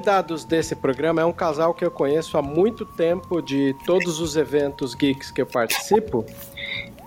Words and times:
Convidados 0.00 0.46
desse 0.46 0.74
programa 0.74 1.20
é 1.20 1.24
um 1.26 1.32
casal 1.32 1.74
que 1.74 1.84
eu 1.84 1.90
conheço 1.90 2.38
há 2.38 2.42
muito 2.42 2.86
tempo 2.86 3.42
de 3.42 3.76
todos 3.84 4.18
os 4.18 4.34
eventos 4.34 4.94
geeks 4.94 5.30
que 5.30 5.42
eu 5.42 5.46
participo. 5.46 6.24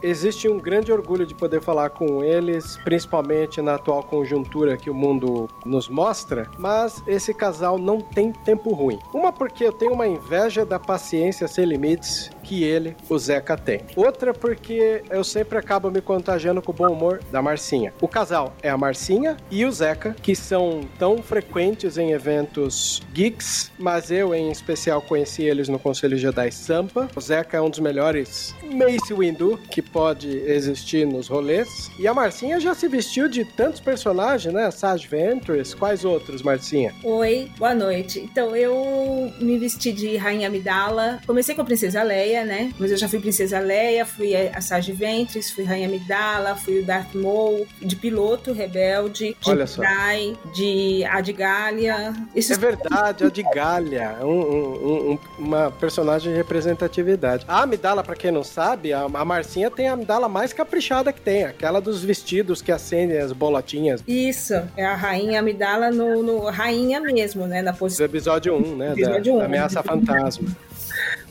Existe 0.03 0.49
um 0.49 0.57
grande 0.57 0.91
orgulho 0.91 1.25
de 1.25 1.33
poder 1.33 1.61
falar 1.61 1.91
com 1.91 2.21
eles, 2.21 2.75
principalmente 2.83 3.61
na 3.61 3.75
atual 3.75 4.03
conjuntura 4.03 4.75
que 4.75 4.89
o 4.89 4.93
mundo 4.93 5.49
nos 5.65 5.87
mostra, 5.87 6.51
mas 6.57 7.01
esse 7.07 7.33
casal 7.33 7.79
não 7.79 8.01
tem 8.01 8.33
tempo 8.33 8.73
ruim. 8.73 8.99
Uma 9.13 9.31
porque 9.31 9.63
eu 9.63 9.71
tenho 9.71 9.93
uma 9.93 10.05
inveja 10.05 10.65
da 10.65 10.77
paciência 10.77 11.47
sem 11.47 11.63
limites 11.63 12.29
que 12.43 12.65
ele, 12.65 12.97
o 13.09 13.17
Zeca, 13.17 13.55
tem. 13.55 13.79
Outra 13.95 14.33
porque 14.33 15.01
eu 15.09 15.23
sempre 15.23 15.57
acabo 15.57 15.89
me 15.89 16.01
contagiando 16.01 16.61
com 16.61 16.73
o 16.73 16.75
bom 16.75 16.91
humor 16.91 17.21
da 17.31 17.41
Marcinha. 17.41 17.93
O 18.01 18.07
casal 18.07 18.53
é 18.61 18.69
a 18.69 18.77
Marcinha 18.77 19.37
e 19.49 19.63
o 19.63 19.71
Zeca, 19.71 20.13
que 20.21 20.35
são 20.35 20.81
tão 20.99 21.23
frequentes 21.23 21.97
em 21.97 22.11
eventos 22.11 23.01
geeks, 23.13 23.71
mas 23.79 24.11
eu 24.11 24.35
em 24.35 24.51
especial 24.51 25.01
conheci 25.01 25.43
eles 25.43 25.69
no 25.69 25.79
Conselho 25.79 26.17
Jedi 26.17 26.51
Sampa. 26.51 27.07
O 27.15 27.21
Zeca 27.21 27.55
é 27.55 27.61
um 27.61 27.69
dos 27.69 27.79
melhores 27.79 28.53
Mace 28.63 29.13
Windu 29.13 29.57
que 29.71 29.81
pode 29.93 30.27
existir 30.47 31.05
nos 31.05 31.27
rolês. 31.27 31.91
E 31.99 32.07
a 32.07 32.13
Marcinha 32.13 32.59
já 32.59 32.73
se 32.73 32.87
vestiu 32.87 33.29
de 33.29 33.45
tantos 33.45 33.79
personagens, 33.79 34.51
né? 34.53 34.71
Sage 34.71 35.07
Ventress, 35.07 35.75
quais 35.75 36.03
outros, 36.03 36.41
Marcinha? 36.41 36.93
Oi, 37.03 37.49
boa 37.57 37.75
noite. 37.75 38.19
Então, 38.19 38.55
eu 38.55 39.31
me 39.39 39.57
vesti 39.59 39.91
de 39.91 40.17
Rainha 40.17 40.47
Amidala. 40.47 41.19
Comecei 41.27 41.53
com 41.53 41.61
a 41.61 41.65
Princesa 41.65 42.01
Leia, 42.01 42.43
né? 42.43 42.73
Mas 42.79 42.89
eu 42.91 42.97
já 42.97 43.07
fui 43.07 43.19
Princesa 43.19 43.59
Leia, 43.59 44.03
fui 44.05 44.35
a 44.35 44.59
Sage 44.59 44.91
Ventress, 44.91 45.51
fui 45.53 45.63
Rainha 45.63 45.87
Amidala, 45.87 46.55
fui 46.55 46.79
o 46.79 46.85
Darth 46.85 47.13
Maul, 47.13 47.67
de 47.79 47.95
piloto 47.95 48.51
rebelde, 48.51 49.37
de 49.39 49.49
Olha. 49.49 49.67
Jedi, 49.67 50.35
de 50.55 51.03
Adgalia. 51.05 52.13
Isso 52.35 52.53
É 52.53 52.57
verdade, 52.57 53.25
a 53.25 53.29
de 53.29 53.43
Galha, 53.43 54.17
um- 54.21 54.25
um- 54.27 55.11
um- 55.11 55.19
uma 55.37 55.69
personagem 55.71 56.31
de 56.31 56.37
representatividade. 56.37 57.45
A 57.47 57.61
Amidala, 57.61 58.03
pra 58.03 58.15
quem 58.15 58.31
não 58.31 58.43
sabe, 58.43 58.91
a 58.93 59.07
Marcinha 59.07 59.69
tem 59.69 59.82
a 59.87 59.93
Amidala 59.93 60.27
mais 60.29 60.53
caprichada 60.53 61.11
que 61.13 61.21
tem, 61.21 61.43
aquela 61.43 61.79
dos 61.81 62.03
vestidos 62.03 62.61
que 62.61 62.71
acendem 62.71 63.17
as 63.19 63.31
bolotinhas. 63.31 64.03
Isso, 64.07 64.53
é 64.77 64.85
a 64.85 64.95
Rainha 64.95 65.39
Amidala 65.39 65.91
no, 65.91 66.21
no 66.23 66.45
Rainha 66.49 66.99
mesmo, 66.99 67.45
né? 67.47 67.61
Na 67.61 67.71
Do 67.71 67.77
posição. 67.77 68.05
episódio 68.05 68.55
1, 68.55 68.75
né? 68.75 68.87
da- 68.87 68.93
Episódio 68.93 69.33
da, 69.33 69.39
um. 69.39 69.41
Ameaça 69.45 69.83
Fantasma. 69.83 70.47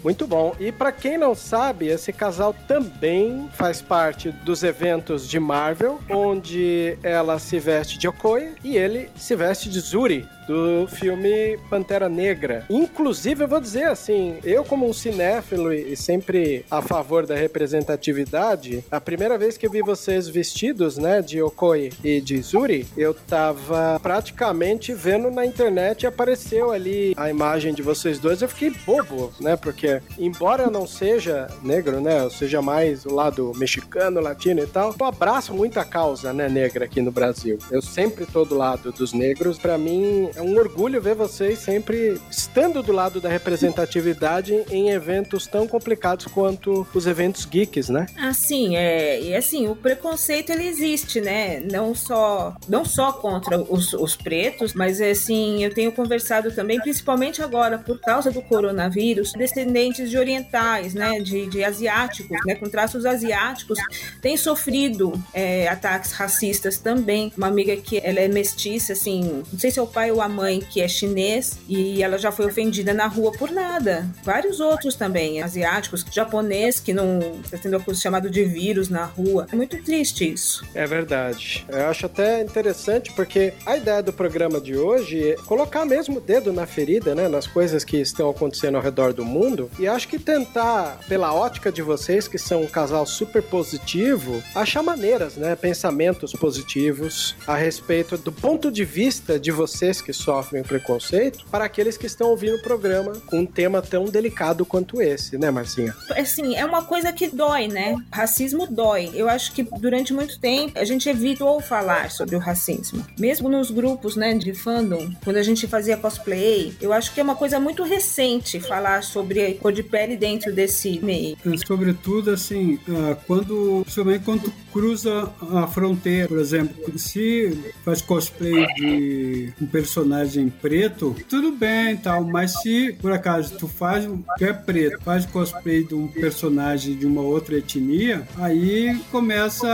Muito 0.03 0.27
bom. 0.27 0.55
E 0.59 0.73
pra 0.73 0.91
quem 0.91 1.17
não 1.17 1.35
sabe, 1.35 1.87
esse 1.87 2.13
casal 2.13 2.55
também 2.67 3.49
faz 3.55 3.81
parte 3.81 4.31
dos 4.31 4.63
eventos 4.63 5.29
de 5.29 5.39
Marvel, 5.39 6.01
onde 6.11 6.99
ela 7.03 7.39
se 7.39 7.59
veste 7.59 7.99
de 7.99 8.09
Okoye 8.09 8.53
e 8.65 8.77
ele 8.77 9.09
se 9.17 9.35
veste 9.37 9.69
de 9.69 9.81
Zuri. 9.81 10.27
Do 10.47 10.89
filme 10.89 11.57
Pantera 11.71 12.09
Negra. 12.09 12.67
Inclusive, 12.69 13.45
eu 13.45 13.49
vou 13.49 13.61
dizer 13.61 13.85
assim: 13.85 14.39
eu, 14.43 14.65
como 14.65 14.89
um 14.89 14.93
cinéfilo 14.93 15.73
e 15.73 15.97
sempre 15.97 16.67
a 16.69 16.83
favor 16.83 17.25
da 17.25 17.37
representatividade, 17.37 18.85
a 18.91 19.01
primeira 19.01 19.39
vez 19.39 19.57
que 19.57 19.65
eu 19.65 19.71
vi 19.71 19.83
vocês 19.83 20.29
vestidos, 20.29 20.99
né, 20.99 21.23
de 21.23 21.41
Okoye 21.41 21.93
e 22.03 22.21
de 22.21 22.43
Zuri, 22.43 22.89
eu 22.97 23.15
tava 23.15 24.01
praticamente 24.03 24.93
vendo 24.93 25.31
na 25.31 25.47
internet 25.47 26.03
e 26.03 26.07
apareceu 26.09 26.73
ali 26.73 27.15
a 27.17 27.31
imagem 27.31 27.73
de 27.73 27.81
vocês 27.81 28.19
dois. 28.19 28.43
Eu 28.43 28.49
fiquei 28.49 28.71
bobo, 28.85 29.33
né, 29.41 29.55
porque 29.57 29.92
embora 30.19 30.65
eu 30.65 30.71
não 30.71 30.87
seja 30.87 31.49
negro, 31.63 32.01
né, 32.01 32.21
eu 32.21 32.31
seja 32.31 32.63
mais 32.63 33.05
o 33.05 33.15
lado 33.15 33.53
mexicano, 33.57 34.21
latino 34.21 34.61
e 34.63 34.67
tal, 34.67 34.95
eu 34.99 35.07
abraço 35.07 35.53
muita 35.53 35.85
causa, 35.85 36.33
né, 36.33 36.49
negra 36.49 36.85
aqui 36.85 37.01
no 37.01 37.11
Brasil. 37.11 37.59
Eu 37.71 37.83
sempre 37.83 38.27
tô 38.27 38.45
do 38.45 38.57
lado 38.57 38.93
dos 38.93 39.13
negros. 39.13 39.59
Pra 39.59 39.77
mim 39.77 40.31
é 40.35 40.43
um 40.43 40.57
orgulho 40.57 41.01
ver 41.01 41.15
vocês 41.15 41.59
sempre 41.59 42.21
estando 42.31 42.83
do 42.83 42.93
lado 42.93 43.21
da 43.21 43.29
representatividade 43.29 44.65
em 44.71 44.91
eventos 44.91 45.47
tão 45.47 45.67
complicados 45.67 46.27
quanto 46.27 46.87
os 46.95 47.07
eventos 47.07 47.45
geeks, 47.45 47.89
né? 47.89 48.07
Assim, 48.19 48.77
é, 48.77 49.21
e 49.21 49.35
assim, 49.35 49.69
o 49.69 49.77
preconceito 49.77 50.51
ele 50.51 50.67
existe, 50.67 51.21
né? 51.21 51.61
Não 51.61 51.95
só, 51.95 52.57
não 52.69 52.85
só 52.85 53.13
contra 53.13 53.59
os, 53.59 53.93
os 53.93 54.15
pretos, 54.15 54.75
mas 54.75 55.01
assim, 55.01 55.65
eu 55.65 55.73
tenho 55.73 55.93
conversado 55.93 56.53
também, 56.53 56.81
principalmente 56.81 57.43
agora, 57.43 57.79
por 57.79 58.01
causa 58.01 58.31
do 58.31 58.43
coronavírus, 58.43 59.33
descendentes 59.33 59.82
de 59.91 60.17
orientais, 60.17 60.95
né? 60.95 61.21
De, 61.21 61.47
de 61.47 61.65
asiáticos, 61.65 62.39
né? 62.47 62.55
Com 62.55 62.69
traços 62.69 63.05
asiáticos, 63.05 63.79
têm 64.21 64.37
sofrido 64.37 65.13
é, 65.33 65.69
ataques 65.69 66.13
racistas 66.13 66.79
também. 66.79 67.33
Uma 67.37 67.49
amiga 67.49 67.77
que 67.77 67.99
ela 67.99 68.21
é 68.21 68.29
mestiça, 68.29 68.93
assim, 68.93 69.43
não 69.53 69.59
sei 69.59 69.71
se 69.71 69.79
é 69.79 69.83
o 69.83 69.87
pai 69.87 70.11
ou 70.11 70.21
a 70.21 70.29
mãe 70.29 70.61
que 70.61 70.81
é 70.81 70.89
chinês, 70.89 71.59
e 71.69 72.03
ela 72.03 72.19
já 72.19 72.31
foi 72.31 72.47
ofendida 72.47 72.93
na 72.93 73.07
rua 73.07 73.33
por 73.33 73.51
nada. 73.51 74.07
Vários 74.23 74.61
outros 74.61 74.95
também, 74.95 75.43
asiáticos, 75.43 76.05
japonês 76.11 76.79
que 76.79 76.93
não 76.93 77.41
está 77.53 77.81
coisa 77.81 78.01
chamada 78.01 78.29
de 78.29 78.45
vírus 78.45 78.89
na 78.89 79.05
rua. 79.05 79.47
É 79.53 79.57
muito 79.57 79.83
triste 79.83 80.31
isso. 80.31 80.65
É 80.75 80.87
verdade. 80.87 81.65
Eu 81.69 81.87
acho 81.87 82.07
até 82.07 82.43
interessante 82.43 83.13
porque 83.13 83.53
a 83.65 83.77
ideia 83.77 84.03
do 84.03 84.13
programa 84.13 84.61
de 84.61 84.77
hoje 84.77 85.31
é 85.31 85.37
colocar 85.37 85.85
mesmo 85.85 86.19
o 86.19 86.21
dedo 86.21 86.53
na 86.53 86.67
ferida, 86.67 87.15
né? 87.15 87.29
Nas 87.29 87.47
coisas 87.47 87.85
que 87.85 87.97
estão 87.99 88.31
acontecendo 88.31 88.77
ao 88.77 88.83
redor 88.83 89.13
do 89.13 89.25
mundo. 89.25 89.71
E 89.79 89.89
acho 89.89 90.09
que 90.09 90.19
tentar, 90.19 91.01
pela 91.09 91.35
ótica 91.35 91.73
de 91.73 91.83
vocês, 91.83 92.29
que 92.29 92.39
são 92.39 92.63
um 92.63 92.67
casal 92.67 93.07
super 93.07 93.43
positivo, 93.43 94.43
achar 94.55 94.83
maneiras, 94.83 95.37
né? 95.37 95.57
Pensamentos 95.57 96.33
positivos 96.33 97.35
a 97.47 97.57
respeito 97.57 98.17
do 98.17 98.33
ponto 98.33 98.71
de 98.71 98.85
vista 98.85 99.39
de 99.39 99.51
vocês 99.51 100.01
que 100.01 100.13
sofrem 100.13 100.63
preconceito 100.63 101.45
para 101.51 101.65
aqueles 101.65 101.97
que 101.97 102.07
estão 102.07 102.29
ouvindo 102.29 102.57
o 102.57 102.63
programa 102.63 103.13
com 103.27 103.41
um 103.41 103.47
tema 103.47 103.81
tão 103.81 104.05
delicado 104.05 104.65
quanto 104.65 105.01
esse, 105.01 105.39
né, 105.39 105.51
Marcinha? 105.51 105.95
Assim, 106.11 106.55
é 106.55 106.65
uma 106.65 106.83
coisa 106.83 107.13
que 107.13 107.29
dói, 107.29 107.69
né? 107.69 107.97
Racismo 108.13 108.67
dói. 108.67 109.11
Eu 109.15 109.29
acho 109.29 109.53
que 109.53 109.63
durante 109.63 110.13
muito 110.13 110.39
tempo 110.39 110.79
a 110.79 110.85
gente 110.85 111.09
evitou 111.09 111.61
falar 111.61 112.11
sobre 112.11 112.37
o 112.37 112.39
racismo. 112.39 113.05
Mesmo 113.19 113.49
nos 113.49 113.71
grupos, 113.71 114.17
né, 114.17 114.35
de 114.35 114.55
fandom, 114.55 115.11
quando 115.25 115.37
a 115.37 115.43
gente 115.43 115.67
fazia 115.67 115.97
cosplay, 115.97 116.75
eu 116.81 116.93
acho 116.93 117.13
que 117.13 117.21
é 117.21 117.23
uma 117.23 117.37
coisa 117.37 117.59
muito 117.59 117.83
recente 117.83 118.61
falar 118.61 119.03
sobre 119.03 119.59
cor 119.63 119.73
de 119.73 119.83
pele 119.83 120.17
dentro 120.17 120.53
desse 120.53 120.99
meio. 121.03 121.37
Sobretudo, 121.67 122.31
assim, 122.31 122.79
ah, 122.89 123.17
quando, 123.27 123.81
principalmente 123.83 124.25
quando 124.25 124.43
tu 124.43 124.53
cruza 124.73 125.31
a 125.53 125.67
fronteira, 125.67 126.29
por 126.29 126.39
exemplo, 126.39 126.99
se 126.99 127.57
faz 127.85 128.01
cosplay 128.03 128.67
de 128.77 129.53
um 129.61 129.67
personagem 129.67 130.49
preto, 130.49 131.15
tudo 131.29 131.53
bem 131.53 131.93
e 131.95 131.97
tal, 131.99 132.25
mas 132.25 132.61
se 132.61 132.93
por 133.01 133.13
acaso 133.13 133.55
tu 133.59 133.69
faz, 133.69 134.07
um- 134.07 134.23
que 134.37 134.45
é 134.45 134.53
preto, 134.53 134.99
faz 135.03 135.25
cosplay 135.27 135.85
de 135.85 135.95
um 135.95 136.09
personagem 136.09 136.97
de 136.97 137.07
uma 137.07 137.21
outra 137.23 137.57
etnia, 137.57 138.27
aí 138.39 138.99
começa 139.11 139.69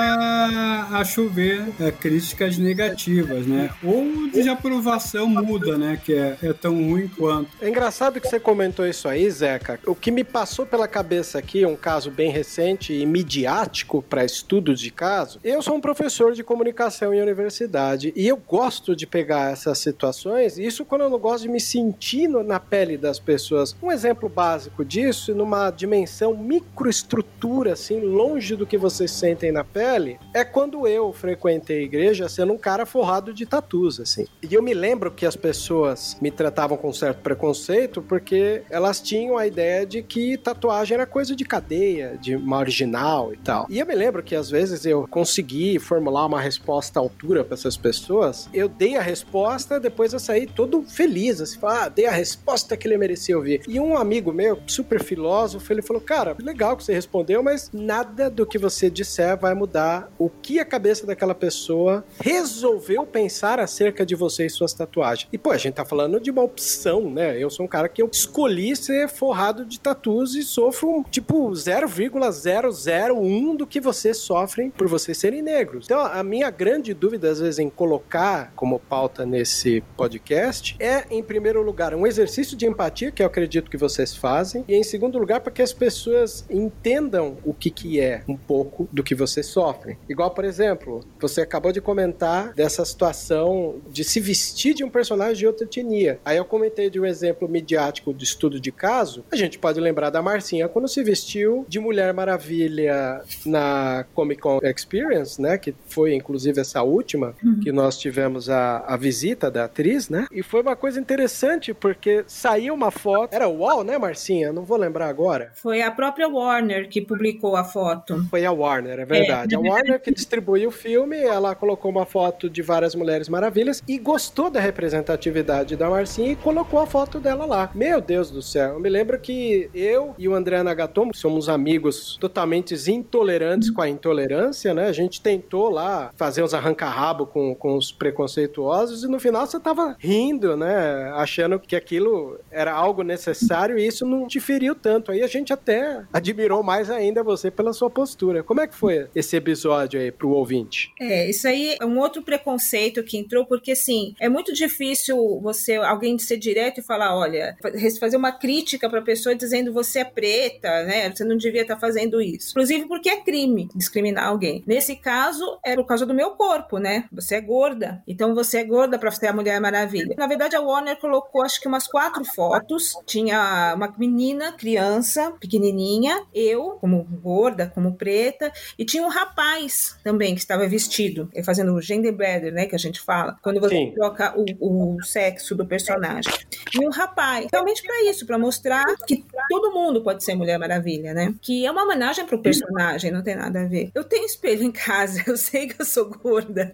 a 0.91 1.05
chover 1.05 1.63
é, 1.81 1.91
críticas 1.91 2.59
negativas, 2.59 3.47
né? 3.47 3.71
Ou 3.83 4.29
desaprovação 4.33 5.27
muda, 5.29 5.77
né? 5.79 5.99
Que 6.05 6.15
é, 6.15 6.37
é 6.43 6.53
tão 6.53 6.75
ruim 6.75 7.09
quanto. 7.17 7.51
É 7.61 7.69
engraçado 7.69 8.21
que 8.21 8.29
você 8.29 8.41
comentou 8.41 8.87
isso 8.87 9.09
aí, 9.09 9.31
Zeca, 9.31 9.78
o 9.87 9.95
que 9.95 10.11
me 10.11 10.25
passou 10.25 10.67
pela 10.67 10.89
cabeça 10.89 11.39
aqui, 11.39 11.65
um 11.65 11.77
caso 11.77 12.11
bem 12.11 12.31
recente 12.31 12.93
e 12.93 13.07
midiático 13.07 14.03
para 14.03 14.25
estudos 14.25 14.81
de 14.81 14.91
caso. 14.91 15.39
Eu 15.43 15.63
sou 15.63 15.77
um 15.77 15.81
professor 15.81 16.33
de 16.33 16.43
comunicação 16.43 17.13
em 17.13 17.21
universidade 17.21 18.13
e 18.17 18.27
eu 18.27 18.37
gosto 18.37 18.95
de 18.95 19.07
pegar 19.07 19.53
essas 19.53 19.79
situações, 19.79 20.59
isso 20.59 20.85
quando 20.85 21.03
eu 21.03 21.11
não 21.11 21.19
gosto 21.19 21.43
de 21.43 21.49
me 21.49 21.61
sentir 21.61 22.29
na 22.29 22.59
pele 22.61 22.97
das 22.97 23.19
pessoas. 23.19 23.77
Um 23.83 23.93
exemplo 23.93 24.29
básico 24.29 24.85
disso, 24.85 25.35
numa 25.35 25.71
dimensão 25.71 26.37
microestrutura, 26.37 27.73
assim, 27.73 28.01
longe 28.01 28.57
do 28.57 28.67
que 28.67 28.77
vocês 28.77 29.11
sentem 29.11 29.53
na 29.53 29.65
pele, 29.65 30.19
é 30.35 30.45
quando 30.45 30.87
eu 30.87 31.13
frequentei 31.13 31.81
a 31.81 31.83
igreja 31.85 32.29
sendo 32.29 32.53
um 32.53 32.59
cara 32.59 32.87
forrado 32.87 33.33
de 33.33 33.47
tatus, 33.47 34.01
assim. 34.01 34.27
E 34.43 34.55
eu 34.55 34.63
me 34.63 34.75
lembro 34.75 35.11
que 35.11 35.27
as 35.27 35.37
pessoas 35.37 36.17
me 36.21 36.31
tratavam 36.31 36.77
com 36.77 36.93
certo 36.93 37.21
preconceito 37.23 38.03
porque 38.03 38.63
elas 38.71 39.01
tinham 39.01 39.37
a 39.37 39.47
ideia 39.47 39.58
de 39.87 40.03
que 40.03 40.37
tatuagem 40.37 40.95
era 40.95 41.07
coisa 41.07 41.35
de 41.35 41.45
cadeia, 41.45 42.19
de 42.21 42.37
marginal 42.37 43.33
e 43.33 43.37
tal. 43.37 43.67
E 43.69 43.79
eu 43.79 43.87
me 43.87 43.95
lembro 43.95 44.23
que 44.23 44.35
às 44.35 44.51
vezes 44.51 44.85
eu 44.85 45.07
consegui 45.09 45.79
formular 45.79 46.27
uma 46.27 46.41
resposta 46.41 46.99
à 46.99 47.03
altura 47.03 47.45
para 47.45 47.55
essas 47.55 47.77
pessoas. 47.77 48.49
Eu 48.53 48.69
dei 48.69 48.97
a 48.97 49.03
resposta, 49.03 49.81
depois 49.81 50.13
eu 50.13 50.19
saí 50.19 50.47
todo 50.47 50.83
feliz, 50.83 51.41
assim, 51.41 51.59
ah, 51.63 51.89
dei 51.89 52.07
a 52.07 52.11
resposta 52.11 52.77
que 52.77 52.87
ele 52.87 52.97
merecia 52.97 53.37
ouvir. 53.37 53.63
E 53.69 53.81
um 53.81 53.97
amigo 53.97 54.33
meu, 54.33 54.59
super 54.67 55.03
filósofo, 55.03 55.73
ele 55.73 55.83
falou: 55.83 56.01
Cara, 56.01 56.37
legal 56.41 56.77
que 56.77 56.85
você 56.85 56.93
respondeu, 56.93 57.43
mas 57.43 57.71
nada 57.73 58.31
do 58.31 58.47
que 58.47 58.59
você 58.59 58.89
disser 58.89 59.39
vai 59.39 59.55
mudar 59.55 60.11
o 60.19 60.29
que 60.29 60.59
a 60.59 60.65
cabeça 60.65 61.07
daquela 61.07 61.35
pessoa 61.35 62.05
resolveu 62.21 63.05
pensar 63.07 63.59
acerca 63.59 64.05
de 64.05 64.15
você 64.15 64.47
e 64.47 64.51
suas 64.51 64.73
tatuagens. 64.73 65.29
E, 65.33 65.39
pô, 65.39 65.51
a 65.51 65.59
gente 65.59 65.75
tá 65.75 65.85
falando 65.85 66.21
de 66.21 66.31
uma 66.31 66.43
opção, 66.43 67.11
né? 67.11 67.37
Eu 67.39 67.51
sou 67.51 67.65
um 67.65 67.69
cara 67.69 67.89
que 67.89 68.03
eu 68.03 68.09
escolhi 68.13 68.77
ser 68.77 69.09
forrado 69.09 69.48
de 69.53 69.81
tatus 69.81 70.35
e 70.35 70.43
sofro, 70.43 71.05
tipo, 71.11 71.55
0,001 71.55 73.57
do 73.57 73.67
que 73.67 73.81
vocês 73.81 74.19
sofrem 74.19 74.71
por 74.71 74.89
vocês 74.89 75.19
serem 75.19 75.43
negros. 75.43 75.87
Então, 75.87 76.01
a 76.01 76.23
minha 76.23 76.51
grande 76.51 76.95
dúvida, 76.95 77.31
às 77.31 77.41
vezes, 77.41 77.59
em 77.59 77.71
colocar 77.71 78.53
como 78.55 78.79
pauta 78.79 79.25
nesse 79.25 79.83
podcast 79.97 80.77
é, 80.79 81.05
em 81.11 81.23
primeiro 81.23 81.63
lugar, 81.63 81.95
um 81.95 82.07
exercício 82.07 82.57
de 82.57 82.67
empatia, 82.67 83.11
que 83.11 83.23
eu 83.23 83.27
acredito 83.27 83.71
que 83.71 83.77
vocês 83.77 84.15
fazem, 84.15 84.65
e 84.69 84.75
em 84.75 84.83
segundo 84.83 85.19
lugar, 85.19 85.41
para 85.41 85.53
que 85.53 85.63
as 85.63 85.73
pessoas 85.73 86.45
entendam 86.51 87.37
o 87.45 87.53
que, 87.53 87.71
que 87.71 88.01
é 88.01 88.23
um 88.29 88.37
pouco 88.37 88.89
do 88.93 89.03
que 89.03 89.15
vocês 89.15 89.47
sofrem. 89.47 89.99
Igual, 90.09 90.31
por 90.31 90.45
exemplo, 90.45 91.05
você 91.21 91.41
acabou 91.41 91.73
de 91.73 91.81
comentar 91.81 92.53
dessa 92.55 92.85
situação 92.85 93.81
de 93.89 94.05
se 94.05 94.21
vestir 94.21 94.75
de 94.75 94.85
um 94.85 94.91
personagem 94.91 95.37
de 95.37 95.47
outra 95.47 95.65
etnia. 95.65 96.21
Aí 96.25 96.37
eu 96.37 96.45
comentei 96.45 96.91
de 96.91 97.01
um 97.01 97.07
exemplo 97.07 97.49
midiático 97.49 98.13
de 98.13 98.25
estudo 98.25 98.61
de 98.61 98.73
caso. 98.73 99.25
A 99.31 99.37
gente 99.39 99.59
pode 99.59 99.81
lembrar 99.81 100.11
da 100.11 100.23
Marcinha 100.23 100.69
quando 100.69 100.89
se 100.89 101.03
vestiu 101.03 101.65
de 101.69 101.79
Mulher 101.79 102.13
Maravilha 102.13 103.23
na 103.45 104.05
Comic 104.15 104.41
Con 104.41 104.61
Experience, 104.63 105.41
né? 105.41 105.59
Que 105.59 105.75
foi 105.87 106.15
inclusive 106.15 106.61
essa 106.61 106.83
última 106.83 107.35
uhum. 107.43 107.61
que 107.61 107.73
nós 107.73 107.99
tivemos 107.99 108.51
a, 108.51 108.79
a 108.87 108.97
visita 108.97 109.51
da 109.51 109.65
atriz, 109.65 110.09
né? 110.09 110.27
E 110.33 110.43
foi 110.43 110.63
uma 110.63 110.77
coisa 110.77 111.01
interessante 111.01 111.73
porque 111.75 112.25
saiu 112.27 112.75
uma 112.75 112.91
foto. 112.91 113.35
Era 113.35 113.49
o 113.49 113.59
UOL, 113.59 113.85
né, 113.85 113.99
Marcinha? 113.99 114.53
Não 114.53 114.65
vou 114.65 114.77
lembrar 114.79 115.09
agora. 115.09 115.53
Foi 115.55 115.83
a 115.83 115.91
própria 115.91 116.29
Warner 116.29 116.89
que 116.89 117.01
publicou 117.01 117.57
a 117.57 117.65
foto. 117.65 118.25
Foi 118.31 118.45
a 118.45 118.53
Warner, 118.53 119.01
é 119.01 119.05
verdade. 119.05 119.55
É. 119.55 119.59
A 119.59 119.61
Warner 119.61 120.01
que 120.01 120.13
distribuiu 120.13 120.69
o 120.69 120.73
filme, 120.73 121.19
ela 121.19 121.55
colocou 121.55 121.91
uma 121.91 122.07
foto 122.07 122.49
de 122.49 122.63
várias 122.63 122.95
Mulheres 122.95 123.29
Maravilhas 123.29 123.83
e 123.87 123.99
gostou 123.99 124.51
da 124.51 124.61
representatividade 124.61 125.77
da 125.77 125.89
Marcinha 125.89 126.33
e 126.33 126.37
colocou 126.37 126.81
a 126.81 126.87
foto 126.87 127.21
dela 127.21 127.45
lá. 127.47 127.71
Meu 127.75 128.01
Deus 128.01 128.31
do 128.31 128.43
céu, 128.43 128.75
eu 128.75 128.81
me 128.81 128.89
lembro 128.89 129.19
que 129.19 129.28
eu 129.75 130.15
e 130.19 130.29
o 130.29 130.35
André 130.35 130.63
Nagatomo 130.63 131.15
somos 131.15 131.49
amigos 131.49 132.17
totalmente 132.21 132.75
intolerantes 132.89 133.71
com 133.71 133.83
a 133.83 133.89
intolerância, 133.89 134.75
né? 134.75 134.87
A 134.87 134.93
gente 134.93 135.21
tentou 135.21 135.69
lá 135.69 136.13
fazer 136.17 136.43
uns 136.43 136.55
arranca-rabo 136.55 137.27
com, 137.27 137.55
com 137.55 137.77
os 137.77 137.93
preconceituosos 137.93 139.05
e 139.05 139.09
no 139.09 139.21
final 139.21 139.47
você 139.47 139.59
tava 139.61 139.97
rindo, 139.99 140.57
né? 140.57 141.11
Achando 141.15 141.59
que 141.59 141.77
aquilo 141.77 142.39
era 142.51 142.73
algo 142.73 143.03
necessário 143.03 143.79
e 143.79 143.87
isso 143.87 144.07
não 144.07 144.27
te 144.27 144.41
feriu 144.41 144.75
tanto. 144.75 145.13
Aí 145.13 145.23
a 145.23 145.27
gente 145.27 145.53
até 145.53 146.05
admirou 146.13 146.63
mais 146.63 146.91
ainda 146.91 147.23
você 147.23 147.51
pela 147.51 147.73
sua 147.73 147.91
postura. 147.91 148.43
Como 148.43 148.61
é 148.61 148.67
que 148.67 148.75
foi 148.75 149.09
esse 149.15 149.37
episódio 149.37 150.01
aí 150.01 150.11
pro 150.11 150.31
ouvinte? 150.31 150.93
É, 151.01 151.29
isso 151.29 151.47
aí 151.47 151.77
é 151.81 151.85
um 151.85 151.99
outro 151.99 152.23
preconceito 152.23 153.03
que 153.03 153.17
entrou, 153.17 153.45
porque 153.47 153.73
assim, 153.73 154.15
é 154.21 154.29
muito 154.29 154.53
difícil 154.53 155.41
você, 155.41 155.77
alguém 155.77 156.19
ser 156.19 156.37
direto 156.37 156.81
e 156.81 156.83
falar, 156.83 157.17
olha, 157.17 157.57
fazer 157.99 158.17
uma 158.17 158.33
crítica 158.33 158.89
pra 158.89 159.03
pessoa 159.03 159.18
dizendo 159.37 159.73
você 159.73 160.01
é 160.01 160.05
preta, 160.05 160.85
né? 160.85 161.11
Você 161.11 161.25
não 161.25 161.37
devia 161.37 161.63
estar 161.63 161.75
tá 161.75 161.81
fazendo 161.81 162.21
isso. 162.21 162.51
Inclusive 162.51 162.87
porque 162.87 163.09
é 163.09 163.21
crime 163.21 163.69
discriminar 163.75 164.27
alguém. 164.27 164.63
Nesse 164.67 164.97
caso, 164.97 165.59
é 165.65 165.75
por 165.75 165.87
causa 165.87 166.05
do 166.05 166.15
meu 166.15 166.33
corpo, 166.33 166.79
né? 166.79 167.05
Você 167.13 167.37
é 167.37 167.41
gorda. 167.41 168.03
Então 168.07 168.35
você 168.35 168.59
é 168.59 168.65
gorda 168.65 168.99
pra 168.99 169.11
ser 169.11 169.29
a 169.29 169.33
Mulher 169.33 169.61
Maravilha. 169.61 170.15
Na 170.17 170.27
verdade, 170.27 170.57
a 170.57 170.61
Warner 170.61 170.97
colocou 170.99 171.43
acho 171.43 171.61
que 171.61 171.69
umas 171.69 171.87
quatro 171.87 172.25
fotos. 172.25 172.95
Tinha 173.07 173.75
uma 173.75 173.95
menina, 173.99 174.53
criança, 174.53 175.33
pequenininha, 175.41 176.23
eu, 176.35 176.79
como 176.81 177.03
gorda, 177.05 177.71
como 177.75 177.95
preta, 177.95 178.53
e 178.79 178.85
tinha 178.85 179.03
um 179.03 179.09
rapaz 179.09 179.97
também 180.03 180.35
que 180.35 180.41
estava 180.41 180.67
vestido, 180.67 181.31
fazendo 181.45 181.73
o 181.75 181.81
gender 181.81 182.13
bender, 182.13 182.53
né? 182.53 182.67
Que 182.67 182.75
a 182.75 182.79
gente 182.79 183.01
fala. 183.01 183.37
Quando 183.43 183.61
você 183.61 183.77
Sim. 183.77 183.93
troca 183.95 184.35
o, 184.37 184.97
o 184.97 185.03
sexo 185.03 185.55
do 185.55 185.67
personagem. 185.67 186.33
E 186.75 186.85
um 186.85 186.91
rapaz. 186.91 187.47
Realmente 187.53 187.83
para 187.83 188.11
isso, 188.11 188.27
para 188.27 188.39
mostrar 188.39 188.85
que 189.09 189.25
todo 189.49 189.73
mundo 189.73 190.03
pode 190.03 190.23
ser 190.23 190.35
Mulher 190.35 190.59
Maravilha, 190.59 191.15
né? 191.15 191.35
Que 191.41 191.65
é 191.65 191.71
uma 191.71 191.83
homenagem 191.83 192.27
pro 192.27 192.43
personagem, 192.43 193.11
não 193.11 193.23
tem 193.23 193.35
nada 193.35 193.63
a 193.63 193.65
ver. 193.65 193.91
Eu 193.95 194.05
tenho 194.05 194.27
espelho 194.27 194.63
em 194.63 194.71
casa, 194.71 195.25
eu 195.27 195.37
sei 195.37 195.67
que 195.67 195.81
eu 195.81 195.87
sou 195.87 196.11
gorda. 196.11 196.71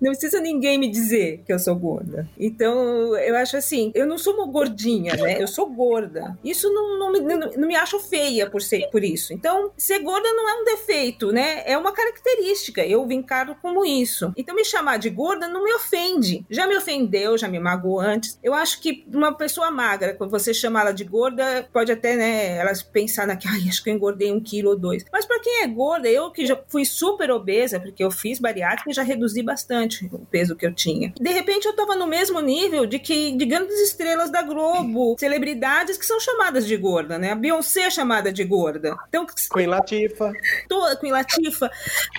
Não 0.00 0.12
precisa 0.12 0.40
ninguém 0.40 0.78
me 0.78 0.90
dizer 0.90 1.42
que 1.44 1.52
eu 1.52 1.58
sou 1.58 1.76
gorda. 1.76 2.26
Então, 2.38 3.14
eu 3.18 3.36
acho 3.36 3.58
assim, 3.58 3.92
eu 3.94 4.06
não 4.06 4.16
sou 4.16 4.32
uma 4.34 4.46
gordinha, 4.46 5.14
né? 5.16 5.42
Eu 5.42 5.46
sou 5.46 5.68
gorda. 5.68 6.38
Isso 6.42 6.72
não, 6.72 6.98
não, 6.98 7.12
me, 7.12 7.20
não, 7.20 7.38
não 7.38 7.68
me 7.68 7.76
acho 7.76 7.98
feia 8.00 8.48
por 8.48 8.62
ser 8.62 8.88
por 8.90 9.04
isso. 9.04 9.34
Então, 9.34 9.70
ser 9.76 9.98
gorda 9.98 10.32
não 10.32 10.48
é 10.48 10.62
um 10.62 10.64
defeito, 10.64 11.30
né? 11.30 11.62
É 11.66 11.76
uma 11.76 11.92
característica. 11.92 12.84
Eu 12.86 13.04
me 13.04 13.14
encaro 13.14 13.54
como 13.60 13.84
isso. 13.84 14.32
Então, 14.36 14.54
me 14.54 14.64
chamar 14.64 14.96
de 14.96 15.10
gorda 15.10 15.46
não 15.46 15.62
me 15.62 15.72
ofende. 15.74 16.46
Já 16.48 16.66
me 16.66 16.76
ofendeu, 16.76 17.36
já 17.36 17.46
me 17.46 17.58
magoou 17.58 18.00
antes. 18.00 18.38
Eu 18.42 18.54
acho 18.54 18.80
que 18.80 19.04
uma 19.12 19.34
pessoa 19.34 19.70
magra, 19.70 20.14
quando 20.14 20.30
você 20.30 20.54
chama 20.54 20.80
ela 20.80 20.92
de 20.92 21.04
gorda, 21.04 21.57
pode 21.62 21.92
até, 21.92 22.16
né, 22.16 22.56
elas 22.56 22.82
pensar 22.82 23.26
na 23.26 23.36
que, 23.36 23.48
ai, 23.48 23.68
acho 23.68 23.82
que 23.82 23.90
eu 23.90 23.94
engordei 23.94 24.32
um 24.32 24.40
quilo 24.40 24.70
ou 24.70 24.78
dois. 24.78 25.04
Mas 25.12 25.26
para 25.26 25.40
quem 25.40 25.62
é 25.62 25.66
gorda, 25.66 26.08
eu 26.08 26.30
que 26.30 26.46
já 26.46 26.58
fui 26.68 26.84
super 26.84 27.30
obesa, 27.30 27.80
porque 27.80 28.02
eu 28.02 28.10
fiz 28.10 28.38
bariátrica 28.38 28.90
e 28.90 28.94
já 28.94 29.02
reduzi 29.02 29.42
bastante 29.42 30.08
o 30.12 30.18
peso 30.26 30.56
que 30.56 30.66
eu 30.66 30.74
tinha. 30.74 31.12
De 31.18 31.30
repente 31.30 31.66
eu 31.66 31.74
tava 31.74 31.94
no 31.94 32.06
mesmo 32.06 32.40
nível 32.40 32.86
de 32.86 32.98
que 32.98 33.32
de 33.36 33.46
grandes 33.46 33.80
estrelas 33.80 34.30
da 34.30 34.42
Globo, 34.42 35.16
celebridades 35.18 35.96
que 35.96 36.06
são 36.06 36.18
chamadas 36.20 36.66
de 36.66 36.76
gorda, 36.76 37.18
né? 37.18 37.32
A 37.32 37.34
Beyoncé 37.34 37.82
é 37.82 37.90
chamada 37.90 38.32
de 38.32 38.44
gorda. 38.44 38.96
Então, 39.08 39.26
Queen 39.52 39.66
Latifa. 39.66 40.32
Tô, 40.68 40.96
Queen 40.96 41.12
Latifa. 41.12 41.70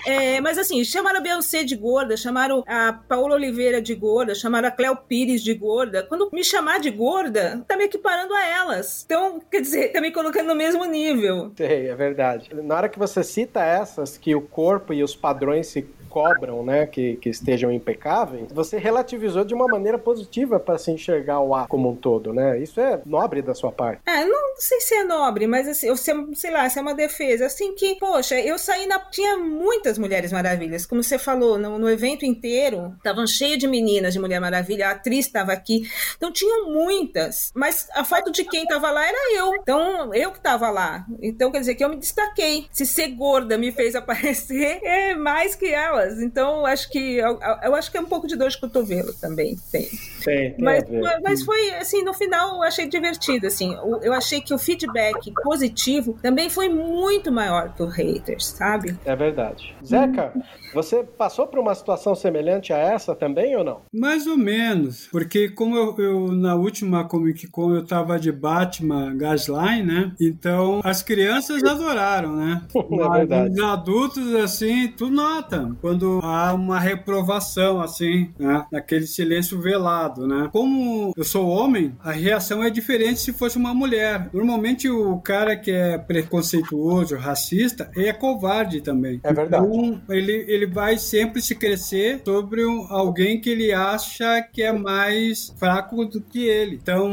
É, 0.06 0.40
mas 0.40 0.58
assim, 0.58 0.82
chamaram 0.84 1.18
a 1.18 1.22
Beyoncé 1.22 1.64
de 1.64 1.76
gorda, 1.76 2.16
chamaram 2.16 2.64
a 2.66 2.92
Paola 2.92 3.34
Oliveira 3.34 3.80
de 3.80 3.94
gorda, 3.94 4.34
chamaram 4.34 4.68
a 4.68 4.70
Cleo 4.70 4.96
Pires 4.96 5.42
de 5.42 5.54
gorda. 5.54 6.02
Quando 6.02 6.30
me 6.32 6.44
chamar 6.44 6.80
de 6.80 6.90
gorda, 6.90 7.64
tá 7.66 7.76
me 7.76 7.84
equiparando 7.84 8.34
a 8.34 8.46
elas. 8.46 9.02
Então, 9.04 9.29
quer 9.38 9.60
dizer, 9.60 9.92
tá 9.92 10.00
me 10.00 10.10
colocando 10.10 10.48
no 10.48 10.54
mesmo 10.54 10.84
nível. 10.84 11.52
Sei, 11.56 11.88
é 11.88 11.94
verdade. 11.94 12.50
Na 12.54 12.74
hora 12.74 12.88
que 12.88 12.98
você 12.98 13.22
cita 13.22 13.62
essas, 13.62 14.18
que 14.18 14.34
o 14.34 14.40
corpo 14.40 14.92
e 14.92 15.02
os 15.02 15.14
padrões 15.14 15.68
se 15.68 15.82
cobram, 16.10 16.64
né, 16.64 16.86
que, 16.86 17.16
que 17.16 17.28
estejam 17.30 17.70
impecáveis, 17.70 18.52
você 18.52 18.76
relativizou 18.76 19.44
de 19.44 19.54
uma 19.54 19.66
maneira 19.66 19.98
positiva 19.98 20.58
para 20.58 20.76
se 20.76 20.90
enxergar 20.90 21.40
o 21.40 21.54
ar 21.54 21.68
como 21.68 21.88
um 21.90 21.96
todo, 21.96 22.32
né? 22.32 22.58
Isso 22.58 22.80
é 22.80 23.00
nobre 23.06 23.40
da 23.40 23.54
sua 23.54 23.70
parte. 23.70 24.02
É, 24.06 24.24
não 24.24 24.56
sei 24.56 24.80
se 24.80 24.94
é 24.94 25.04
nobre, 25.04 25.46
mas 25.46 25.68
assim, 25.68 25.86
eu 25.86 25.96
sei, 25.96 26.50
lá, 26.50 26.68
se 26.68 26.78
é 26.78 26.82
uma 26.82 26.94
defesa. 26.94 27.46
Assim 27.46 27.74
que, 27.74 27.94
poxa, 27.96 28.38
eu 28.40 28.58
saí 28.58 28.86
na. 28.86 28.98
Tinha 29.10 29.36
muitas 29.36 29.98
Mulheres 29.98 30.32
Maravilhas, 30.32 30.84
como 30.84 31.02
você 31.02 31.18
falou, 31.18 31.58
no, 31.58 31.78
no 31.78 31.88
evento 31.88 32.24
inteiro, 32.24 32.92
estavam 32.96 33.26
cheio 33.26 33.56
de 33.56 33.66
meninas 33.66 34.12
de 34.12 34.18
Mulher 34.18 34.40
Maravilha, 34.40 34.88
a 34.88 34.90
atriz 34.92 35.26
estava 35.26 35.52
aqui. 35.52 35.88
Então 36.16 36.32
tinham 36.32 36.72
muitas, 36.72 37.50
mas 37.54 37.88
a 37.94 38.04
foto 38.04 38.30
de 38.30 38.44
quem 38.44 38.64
estava 38.64 38.90
lá 38.90 39.06
era 39.06 39.36
eu. 39.36 39.54
Então, 39.56 40.14
eu 40.14 40.30
que 40.32 40.38
estava 40.38 40.70
lá. 40.70 41.06
Então, 41.22 41.50
quer 41.50 41.60
dizer 41.60 41.74
que 41.74 41.84
eu 41.84 41.88
me 41.88 41.96
destaquei. 41.96 42.66
Se 42.72 42.84
ser 42.84 43.08
gorda 43.08 43.56
me 43.56 43.70
fez 43.72 43.94
aparecer, 43.96 44.80
é 44.82 45.14
mais 45.14 45.54
que 45.54 45.66
ela 45.66 45.99
Então, 46.20 46.66
acho 46.66 46.90
que 46.90 47.16
eu, 47.16 47.38
eu, 47.62 47.74
acho 47.74 47.90
que 47.90 47.96
é 47.96 48.00
um 48.00 48.06
pouco 48.06 48.26
de 48.26 48.36
dor 48.36 48.48
de 48.48 48.58
cotovelo 48.58 49.12
também 49.14 49.56
tem. 49.70 49.88
Tem 50.24 50.54
Mas, 50.58 50.84
mas 51.22 51.42
foi, 51.42 51.70
assim, 51.74 52.02
no 52.02 52.14
final 52.14 52.56
eu 52.56 52.62
achei 52.62 52.88
divertido, 52.88 53.46
assim. 53.46 53.76
Eu 54.02 54.12
achei 54.12 54.40
que 54.40 54.52
o 54.54 54.58
feedback 54.58 55.32
positivo 55.42 56.18
também 56.22 56.48
foi 56.48 56.68
muito 56.68 57.30
maior 57.30 57.72
que 57.74 57.82
o 57.82 57.86
haters, 57.86 58.46
sabe? 58.46 58.96
É 59.04 59.14
verdade. 59.14 59.74
Zeca, 59.84 60.32
você 60.72 61.02
passou 61.02 61.46
por 61.46 61.58
uma 61.58 61.74
situação 61.74 62.14
semelhante 62.14 62.72
a 62.72 62.78
essa 62.78 63.14
também 63.14 63.56
ou 63.56 63.64
não? 63.64 63.82
Mais 63.92 64.26
ou 64.26 64.36
menos, 64.36 65.08
porque 65.10 65.48
como 65.48 65.76
eu, 65.76 65.96
eu, 65.98 66.32
na 66.32 66.54
última 66.54 67.04
Comic 67.04 67.48
Con 67.48 67.74
eu 67.74 67.84
tava 67.84 68.18
de 68.18 68.30
Batman 68.30 69.16
Gasline, 69.16 69.82
né? 69.82 70.12
Então 70.20 70.80
as 70.84 71.02
crianças 71.02 71.62
adoraram, 71.64 72.36
né? 72.36 72.62
É 73.00 73.08
verdade. 73.08 73.54
Os 73.54 73.60
adultos, 73.60 74.34
assim, 74.34 74.88
tu 74.88 75.08
nota 75.08 75.74
quando 75.80 76.20
há 76.22 76.52
uma 76.52 76.78
reprovação, 76.78 77.80
assim, 77.80 78.30
né? 78.38 78.66
Naquele 78.70 79.06
silêncio 79.06 79.60
velado, 79.60 80.09
né? 80.18 80.48
Como 80.52 81.12
eu 81.16 81.24
sou 81.24 81.46
homem, 81.48 81.94
a 82.02 82.12
reação 82.12 82.62
é 82.62 82.70
diferente 82.70 83.20
se 83.20 83.32
fosse 83.32 83.56
uma 83.56 83.74
mulher. 83.74 84.28
Normalmente 84.32 84.88
o 84.88 85.18
cara 85.18 85.56
que 85.56 85.70
é 85.70 85.98
preconceituoso, 85.98 87.16
racista, 87.16 87.90
é 87.96 88.12
covarde 88.12 88.80
também. 88.80 89.20
É 89.22 89.32
verdade. 89.32 89.66
Então, 89.66 90.00
ele, 90.08 90.44
ele 90.48 90.66
vai 90.66 90.96
sempre 90.98 91.40
se 91.42 91.54
crescer 91.54 92.22
sobre 92.24 92.64
um- 92.64 92.86
alguém 92.90 93.40
que 93.40 93.50
ele 93.50 93.72
acha 93.72 94.42
que 94.42 94.62
é 94.62 94.72
mais 94.72 95.52
fraco 95.58 96.04
do 96.06 96.20
que 96.20 96.44
ele. 96.46 96.76
Então, 96.82 97.08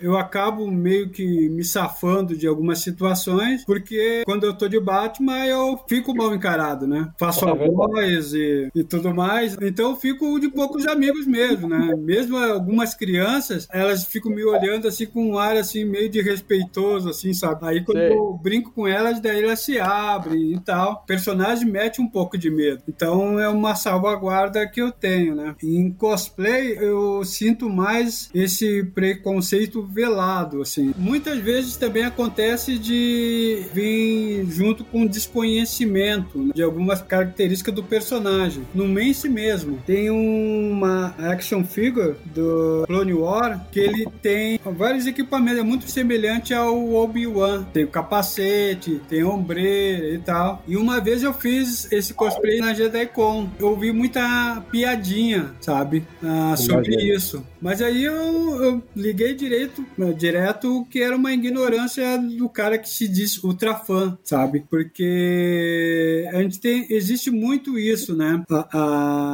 eu 0.00 0.16
acabo 0.16 0.70
meio 0.70 1.08
que 1.10 1.48
me 1.48 1.64
safando 1.64 2.36
de 2.36 2.46
algumas 2.46 2.80
situações, 2.80 3.64
porque 3.64 4.22
quando 4.24 4.44
eu 4.44 4.54
tô 4.54 4.68
de 4.68 4.78
Batman, 4.80 5.44
eu 5.46 5.78
fico 5.88 6.14
mal 6.14 6.34
encarado, 6.34 6.86
né? 6.86 7.10
Faço 7.18 7.46
É 7.48 7.50
a 7.50 7.54
voz 7.54 8.32
e, 8.34 8.68
e 8.74 8.84
tudo 8.84 9.14
mais. 9.14 9.56
Então, 9.60 9.90
eu 9.90 9.96
fico 9.96 10.38
de 10.38 10.48
poucos 10.48 10.86
amigos 10.86 11.26
mesmo, 11.26 11.63
né? 11.68 11.94
Mesmo 11.96 12.36
algumas 12.36 12.94
crianças, 12.94 13.66
elas 13.72 14.04
ficam 14.04 14.32
me 14.32 14.44
olhando 14.44 14.88
assim 14.88 15.06
com 15.06 15.30
um 15.30 15.38
ar 15.38 15.56
assim 15.56 15.84
meio 15.84 16.08
de 16.08 16.20
respeitoso, 16.20 17.08
assim, 17.08 17.32
sabe? 17.32 17.66
Aí 17.66 17.84
quando 17.84 17.98
Sei. 17.98 18.12
eu 18.12 18.38
brinco 18.42 18.72
com 18.72 18.86
elas, 18.86 19.20
daí 19.20 19.42
elas 19.42 19.60
se 19.60 19.78
abrem 19.78 20.52
e 20.52 20.60
tal. 20.60 21.02
O 21.04 21.06
personagem 21.06 21.68
mete 21.68 22.00
um 22.00 22.08
pouco 22.08 22.36
de 22.36 22.50
medo. 22.50 22.82
Então 22.88 23.38
é 23.38 23.48
uma 23.48 23.74
salvaguarda 23.74 24.66
que 24.66 24.80
eu 24.80 24.90
tenho, 24.90 25.34
né? 25.34 25.54
Em 25.62 25.90
cosplay 25.92 26.76
eu 26.78 27.24
sinto 27.24 27.68
mais 27.68 28.30
esse 28.34 28.84
preconceito 28.94 29.82
velado, 29.82 30.62
assim. 30.62 30.94
Muitas 30.96 31.38
vezes 31.38 31.76
também 31.76 32.04
acontece 32.04 32.78
de 32.78 33.64
vir 33.72 34.46
junto 34.46 34.84
com 34.84 35.06
desconhecimento 35.06 36.38
né, 36.38 36.52
de 36.54 36.62
algumas 36.62 37.00
características 37.02 37.74
do 37.74 37.82
personagem. 37.82 38.64
No 38.74 38.86
Mance 38.86 39.28
mesmo, 39.28 39.78
tem 39.86 40.10
uma 40.10 41.14
action 41.18 41.53
figure 41.62 42.14
do 42.34 42.84
Clone 42.86 43.12
War 43.12 43.66
que 43.70 43.80
ele 43.80 44.06
tem 44.22 44.58
vários 44.64 45.06
equipamentos, 45.06 45.60
é 45.60 45.62
muito 45.62 45.86
semelhante 45.88 46.54
ao 46.54 46.92
Obi-Wan. 46.94 47.64
Tem 47.72 47.84
o 47.84 47.88
capacete, 47.88 49.00
tem 49.08 49.22
ombreira 49.22 50.08
e 50.08 50.18
tal. 50.18 50.62
E 50.66 50.76
uma 50.76 51.00
vez 51.00 51.22
eu 51.22 51.34
fiz 51.34 51.90
esse 51.92 52.14
cosplay 52.14 52.58
na 52.60 52.72
JediCon. 52.72 53.48
Eu 53.58 53.68
ouvi 53.68 53.92
muita 53.92 54.62
piadinha, 54.70 55.52
sabe? 55.60 56.04
Ah, 56.22 56.54
sobre 56.56 56.96
isso. 57.14 57.44
Mas 57.60 57.80
aí 57.82 58.04
eu, 58.04 58.14
eu 58.62 58.82
liguei 58.96 59.34
direito, 59.34 59.84
né, 59.96 60.12
direto 60.12 60.86
que 60.90 61.00
era 61.00 61.14
uma 61.16 61.32
ignorância 61.32 62.18
do 62.18 62.48
cara 62.48 62.78
que 62.78 62.88
se 62.88 63.06
diz 63.08 63.42
ultra 63.42 63.74
fã, 63.74 64.16
sabe? 64.22 64.64
Porque 64.68 66.28
a 66.32 66.42
gente 66.42 66.60
tem, 66.60 66.86
existe 66.90 67.30
muito 67.30 67.78
isso, 67.78 68.14
né? 68.14 68.42
A- 68.50 68.68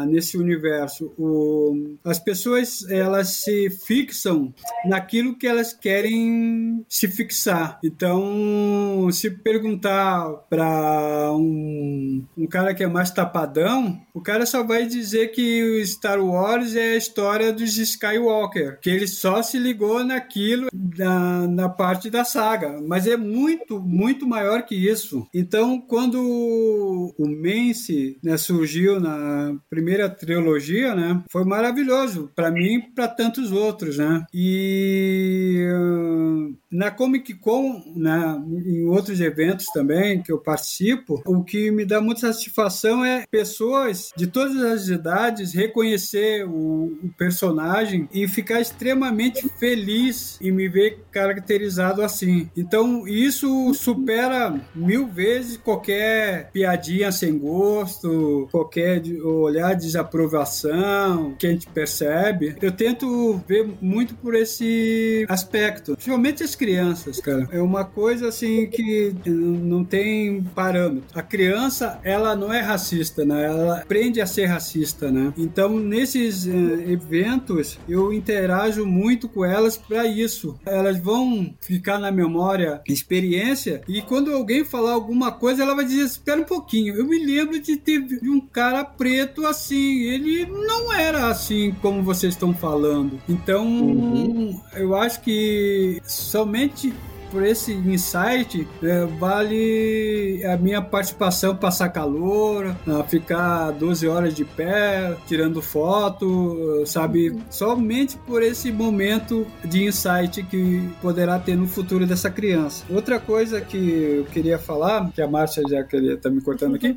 a- 0.03 0.07
nesse 0.07 0.37
universo. 0.37 1.13
O, 1.19 1.95
as 2.11 2.19
pessoas, 2.19 2.89
elas 2.91 3.29
se 3.29 3.71
fixam 3.71 4.53
naquilo 4.85 5.37
que 5.37 5.47
elas 5.47 5.73
querem 5.73 6.85
se 6.89 7.09
fixar. 7.09 7.79
Então, 7.85 9.09
se 9.13 9.31
perguntar 9.31 10.29
para 10.49 11.33
um, 11.33 12.25
um 12.37 12.47
cara 12.47 12.75
que 12.75 12.83
é 12.83 12.87
mais 12.87 13.11
tapadão, 13.11 14.01
o 14.13 14.21
cara 14.21 14.45
só 14.45 14.63
vai 14.63 14.87
dizer 14.87 15.29
que 15.29 15.63
o 15.63 15.87
Star 15.87 16.21
Wars 16.21 16.75
é 16.75 16.95
a 16.95 16.97
história 16.97 17.53
dos 17.53 17.77
Skywalker, 17.79 18.79
que 18.81 18.91
ele 18.91 19.07
só 19.07 19.43
se 19.43 19.59
ligou 19.59 20.05
naquilo 20.05 20.69
na, 20.99 21.47
na 21.47 21.69
parte 21.69 22.11
da 22.11 22.25
saga, 22.25 22.81
mas 22.87 23.07
é 23.07 23.17
muito, 23.17 23.81
muito 23.81 24.27
maior 24.27 24.63
que 24.63 24.75
isso. 24.75 25.27
Então, 25.33 25.81
quando 25.81 26.21
o 26.21 27.29
Mance 27.29 28.19
né, 28.23 28.37
surgiu 28.37 29.01
na 29.01 29.55
primeira 29.69 30.09
trilogia, 30.09 30.95
né, 30.95 31.23
foi 31.31 31.45
maravilhoso 31.45 32.00
para 32.35 32.51
mim 32.51 32.75
e 32.75 32.91
para 32.95 33.09
tantos 33.09 33.53
outros, 33.53 33.99
né? 33.99 34.25
E 34.33 35.67
uh, 35.73 36.60
na 36.71 36.91
Comic 36.91 37.35
Con, 37.35 37.83
né, 37.97 38.41
em 38.65 38.85
outros 38.85 39.21
eventos 39.21 39.67
também 39.67 40.23
que 40.23 40.31
eu 40.31 40.39
participo, 40.39 41.23
o 41.27 41.43
que 41.43 41.71
me 41.71 41.85
dá 41.85 42.01
muita 42.01 42.33
satisfação 42.33 43.05
é 43.05 43.25
pessoas 43.31 44.13
de 44.17 44.27
todas 44.27 44.63
as 44.63 44.89
idades 44.89 45.53
reconhecer 45.53 46.47
o, 46.47 46.99
o 47.03 47.11
personagem 47.17 48.09
e 48.13 48.29
ficar 48.29 48.61
extremamente 48.61 49.49
feliz 49.59 50.39
em 50.41 50.53
me 50.53 50.69
ver 50.69 51.05
caracterizado 51.11 52.03
assim. 52.03 52.49
Então 52.57 53.07
isso 53.07 53.75
supera 53.75 54.61
mil 54.75 55.09
vezes 55.09 55.57
qualquer 55.57 56.51
piadinha 56.53 57.11
sem 57.11 57.37
gosto, 57.39 58.49
qualquer 58.51 59.03
olhar 59.23 59.75
de 59.75 59.87
desaprovação 59.87 61.35
que 61.39 61.47
a 61.47 61.51
gente 61.51 61.67
percebe. 61.69 62.57
Eu 62.61 62.71
tento 62.71 63.41
ver 63.49 63.69
muito 63.81 64.15
por 64.15 64.35
esse 64.35 65.27
aspecto, 65.29 65.95
principalmente 65.95 66.43
as 66.43 66.55
crianças, 66.61 67.19
cara. 67.21 67.49
É 67.51 67.63
uma 67.63 67.87
coisa 67.87 68.29
assim 68.29 68.67
que 68.67 69.15
não 69.25 69.83
tem 69.83 70.43
parâmetro. 70.43 71.09
A 71.15 71.23
criança, 71.23 71.99
ela 72.05 72.37
não 72.37 72.53
é 72.53 72.61
racista, 72.61 73.25
né? 73.25 73.47
Ela 73.47 73.79
aprende 73.79 74.21
a 74.21 74.27
ser 74.27 74.45
racista, 74.45 75.11
né? 75.11 75.33
Então, 75.39 75.79
nesses 75.79 76.47
eh, 76.47 76.51
eventos, 76.93 77.79
eu 77.89 78.13
interajo 78.13 78.85
muito 78.85 79.27
com 79.27 79.43
elas 79.43 79.79
para 79.79 80.07
isso. 80.07 80.61
Elas 80.67 80.99
vão 80.99 81.55
ficar 81.63 81.99
na 81.99 82.13
memória 82.13 82.83
experiência 82.87 83.81
e 83.89 84.03
quando 84.03 84.31
alguém 84.31 84.63
falar 84.63 84.93
alguma 84.93 85.33
coisa, 85.33 85.63
ela 85.63 85.75
vai 85.75 85.87
dizer: 85.87 86.03
Espera 86.03 86.43
um 86.43 86.45
pouquinho, 86.45 86.95
eu 86.95 87.07
me 87.07 87.25
lembro 87.25 87.59
de 87.59 87.79
ter 87.79 88.03
de 88.03 88.29
um 88.29 88.39
cara 88.39 88.85
preto 88.85 89.47
assim. 89.47 90.03
Ele 90.03 90.45
não 90.45 90.93
era 90.93 91.29
assim 91.29 91.75
como 91.81 92.03
vocês 92.03 92.35
estão 92.35 92.53
falando. 92.53 93.19
Então, 93.27 94.61
eu 94.75 94.95
acho 94.95 95.23
que 95.23 96.03
somente 96.51 96.93
por 97.31 97.45
esse 97.45 97.73
insight, 97.73 98.67
é, 98.83 99.05
vale 99.19 100.43
a 100.45 100.57
minha 100.57 100.83
participação 100.83 101.57
passar 101.57 101.89
calor, 101.91 102.75
ficar 103.09 103.71
12 103.73 104.07
horas 104.09 104.35
de 104.35 104.45
pé, 104.45 105.17
tirando 105.27 105.63
foto, 105.63 106.85
sabe? 106.87 107.39
Somente 107.51 108.17
por 108.19 108.43
esse 108.43 108.73
momento 108.73 109.47
de 109.65 109.85
insight 109.85 110.43
que 110.45 110.89
poderá 111.01 111.39
ter 111.39 111.57
no 111.57 111.67
futuro 111.67 112.07
dessa 112.07 112.31
criança. 112.31 112.85
Outra 112.91 113.19
coisa 113.19 113.61
que 113.61 114.19
eu 114.19 114.25
queria 114.27 114.59
falar, 114.59 115.11
que 115.13 115.23
a 115.23 115.29
Márcia 115.29 115.63
já 115.69 115.83
queria 115.85 116.17
tá 116.17 116.31
me 116.31 116.41
cortando 116.41 116.75
aqui, 116.75 116.97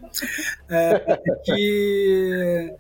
é 0.70 1.20
que 1.46 2.74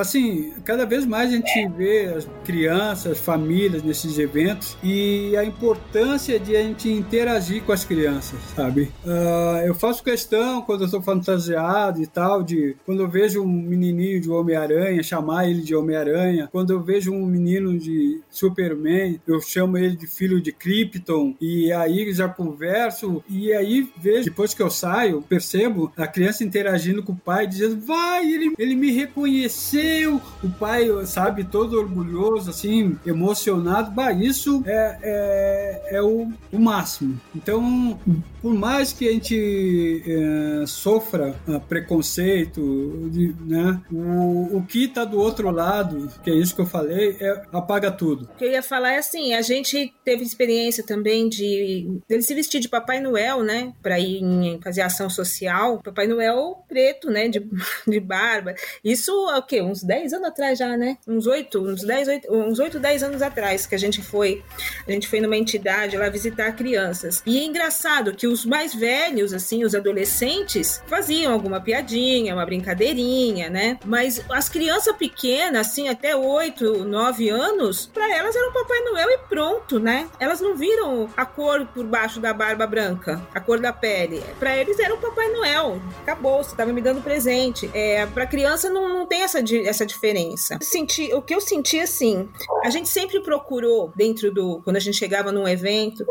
assim, 0.00 0.52
cada 0.64 0.84
vez 0.84 1.06
mais 1.06 1.32
a 1.32 1.36
gente 1.36 1.68
vê 1.76 2.12
as 2.16 2.28
crianças, 2.44 3.18
famílias 3.18 3.82
nesses 3.82 4.18
eventos 4.18 4.76
e 4.82 5.36
a 5.36 5.44
importância 5.44 6.38
de 6.38 6.56
a 6.56 6.62
gente 6.62 6.89
interagir 6.90 7.62
com 7.62 7.72
as 7.72 7.84
crianças, 7.84 8.38
sabe? 8.54 8.90
Ah, 9.06 9.62
eu 9.64 9.74
faço 9.74 10.02
questão 10.02 10.62
quando 10.62 10.80
eu 10.80 10.86
estou 10.86 11.02
fantasiado 11.02 12.02
e 12.02 12.06
tal, 12.06 12.42
de 12.42 12.76
quando 12.84 13.00
eu 13.00 13.08
vejo 13.08 13.42
um 13.42 13.46
menininho 13.46 14.20
de 14.20 14.30
Homem-Aranha, 14.30 15.02
chamar 15.02 15.48
ele 15.48 15.62
de 15.62 15.74
Homem-Aranha. 15.74 16.48
Quando 16.50 16.72
eu 16.72 16.80
vejo 16.80 17.12
um 17.12 17.26
menino 17.26 17.78
de 17.78 18.20
Superman, 18.30 19.20
eu 19.26 19.40
chamo 19.40 19.76
ele 19.78 19.96
de 19.96 20.06
filho 20.06 20.40
de 20.40 20.52
Krypton 20.52 21.34
e 21.40 21.72
aí 21.72 22.12
já 22.12 22.28
converso 22.28 23.22
e 23.28 23.52
aí 23.52 23.88
vejo, 23.96 24.24
depois 24.24 24.54
que 24.54 24.62
eu 24.62 24.70
saio, 24.70 25.22
percebo 25.22 25.92
a 25.96 26.06
criança 26.06 26.44
interagindo 26.44 27.02
com 27.02 27.12
o 27.12 27.16
pai, 27.16 27.46
dizendo, 27.46 27.80
vai, 27.80 28.26
ele, 28.26 28.54
ele 28.58 28.74
me 28.74 28.90
reconheceu, 28.90 30.20
o 30.42 30.48
pai, 30.48 30.88
sabe, 31.06 31.44
todo 31.44 31.78
orgulhoso, 31.78 32.50
assim, 32.50 32.98
emocionado. 33.04 33.90
Bah, 33.90 34.12
isso 34.12 34.62
é, 34.66 34.98
é, 35.02 35.96
é 35.96 36.02
o, 36.02 36.28
o 36.52 36.58
máximo. 36.80 37.20
Então, 37.34 37.98
por 38.40 38.54
mais 38.54 38.92
que 38.92 39.08
a 39.08 39.12
gente 39.12 40.02
é, 40.06 40.66
sofra 40.66 41.34
uh, 41.46 41.60
preconceito, 41.60 43.08
de, 43.10 43.34
né, 43.40 43.80
o, 43.92 44.58
o 44.58 44.66
que 44.66 44.84
está 44.84 45.04
do 45.04 45.18
outro 45.18 45.50
lado, 45.50 46.10
que 46.22 46.30
é 46.30 46.34
isso 46.34 46.54
que 46.54 46.60
eu 46.60 46.66
falei, 46.66 47.16
é, 47.20 47.42
apaga 47.52 47.90
tudo. 47.90 48.28
O 48.34 48.36
que 48.36 48.44
eu 48.44 48.50
ia 48.50 48.62
falar 48.62 48.92
é 48.92 48.98
assim, 48.98 49.34
a 49.34 49.42
gente 49.42 49.92
teve 50.04 50.24
experiência 50.24 50.84
também 50.84 51.28
de 51.28 52.00
ele 52.08 52.22
se 52.22 52.34
vestir 52.34 52.60
de 52.60 52.68
Papai 52.68 53.00
Noel, 53.00 53.42
né, 53.42 53.72
para 53.82 53.98
ir 53.98 54.22
em, 54.22 54.60
fazer 54.62 54.82
ação 54.82 55.10
social. 55.10 55.80
Papai 55.82 56.06
Noel 56.06 56.64
preto, 56.68 57.10
né, 57.10 57.28
de, 57.28 57.46
de 57.86 58.00
barba. 58.00 58.54
Isso, 58.84 59.12
o 59.12 59.42
quê? 59.42 59.60
Uns 59.60 59.82
10 59.82 60.14
anos 60.14 60.28
atrás 60.28 60.58
já, 60.58 60.76
né? 60.76 60.96
Uns 61.06 61.26
8, 61.26 61.58
uns 61.60 61.82
10, 61.82 62.08
8, 62.08 62.32
uns 62.32 62.58
8, 62.58 62.78
10 62.78 63.02
anos 63.02 63.22
atrás 63.22 63.66
que 63.66 63.74
a 63.74 63.78
gente 63.78 64.02
foi, 64.02 64.42
a 64.86 64.92
gente 64.92 65.08
foi 65.08 65.20
numa 65.20 65.36
entidade 65.36 65.96
lá 65.96 66.08
visitar 66.08 66.52
crianças. 66.52 67.22
E 67.26 67.38
é 67.38 67.44
engraçado 67.44 68.14
que 68.14 68.26
os 68.30 68.44
mais 68.44 68.74
velhos, 68.74 69.32
assim, 69.32 69.64
os 69.64 69.74
adolescentes, 69.74 70.82
faziam 70.86 71.32
alguma 71.32 71.60
piadinha, 71.60 72.34
uma 72.34 72.46
brincadeirinha, 72.46 73.50
né? 73.50 73.78
Mas 73.84 74.24
as 74.30 74.48
crianças 74.48 74.94
pequenas, 74.96 75.68
assim, 75.68 75.88
até 75.88 76.14
8, 76.16 76.84
9 76.84 77.28
anos, 77.28 77.90
para 77.92 78.16
elas 78.16 78.34
era 78.34 78.48
o 78.48 78.52
Papai 78.52 78.80
Noel 78.80 79.10
e 79.10 79.18
pronto, 79.28 79.78
né? 79.78 80.08
Elas 80.18 80.40
não 80.40 80.54
viram 80.54 81.08
a 81.16 81.24
cor 81.24 81.66
por 81.66 81.84
baixo 81.84 82.20
da 82.20 82.32
barba 82.32 82.66
branca, 82.66 83.20
a 83.34 83.40
cor 83.40 83.60
da 83.60 83.72
pele. 83.72 84.22
Para 84.38 84.56
eles 84.56 84.78
era 84.78 84.94
o 84.94 84.98
Papai 84.98 85.28
Noel. 85.28 85.80
Acabou, 86.02 86.42
você 86.42 86.54
tava 86.54 86.72
me 86.72 86.80
dando 86.80 87.02
presente. 87.02 87.70
É, 87.74 88.06
para 88.06 88.26
criança 88.26 88.70
não, 88.70 88.88
não 88.88 89.06
tem 89.06 89.22
essa, 89.22 89.38
essa 89.64 89.86
diferença. 89.86 90.58
Senti, 90.60 91.12
o 91.14 91.22
que 91.22 91.34
eu 91.34 91.40
senti 91.40 91.80
assim, 91.80 92.28
a 92.64 92.70
gente 92.70 92.88
sempre 92.88 93.20
procurou 93.20 93.92
dentro 93.94 94.32
do 94.32 94.60
quando 94.62 94.76
a 94.76 94.80
gente 94.80 94.96
chegava 94.96 95.32
num 95.32 95.46
evento, 95.46 96.04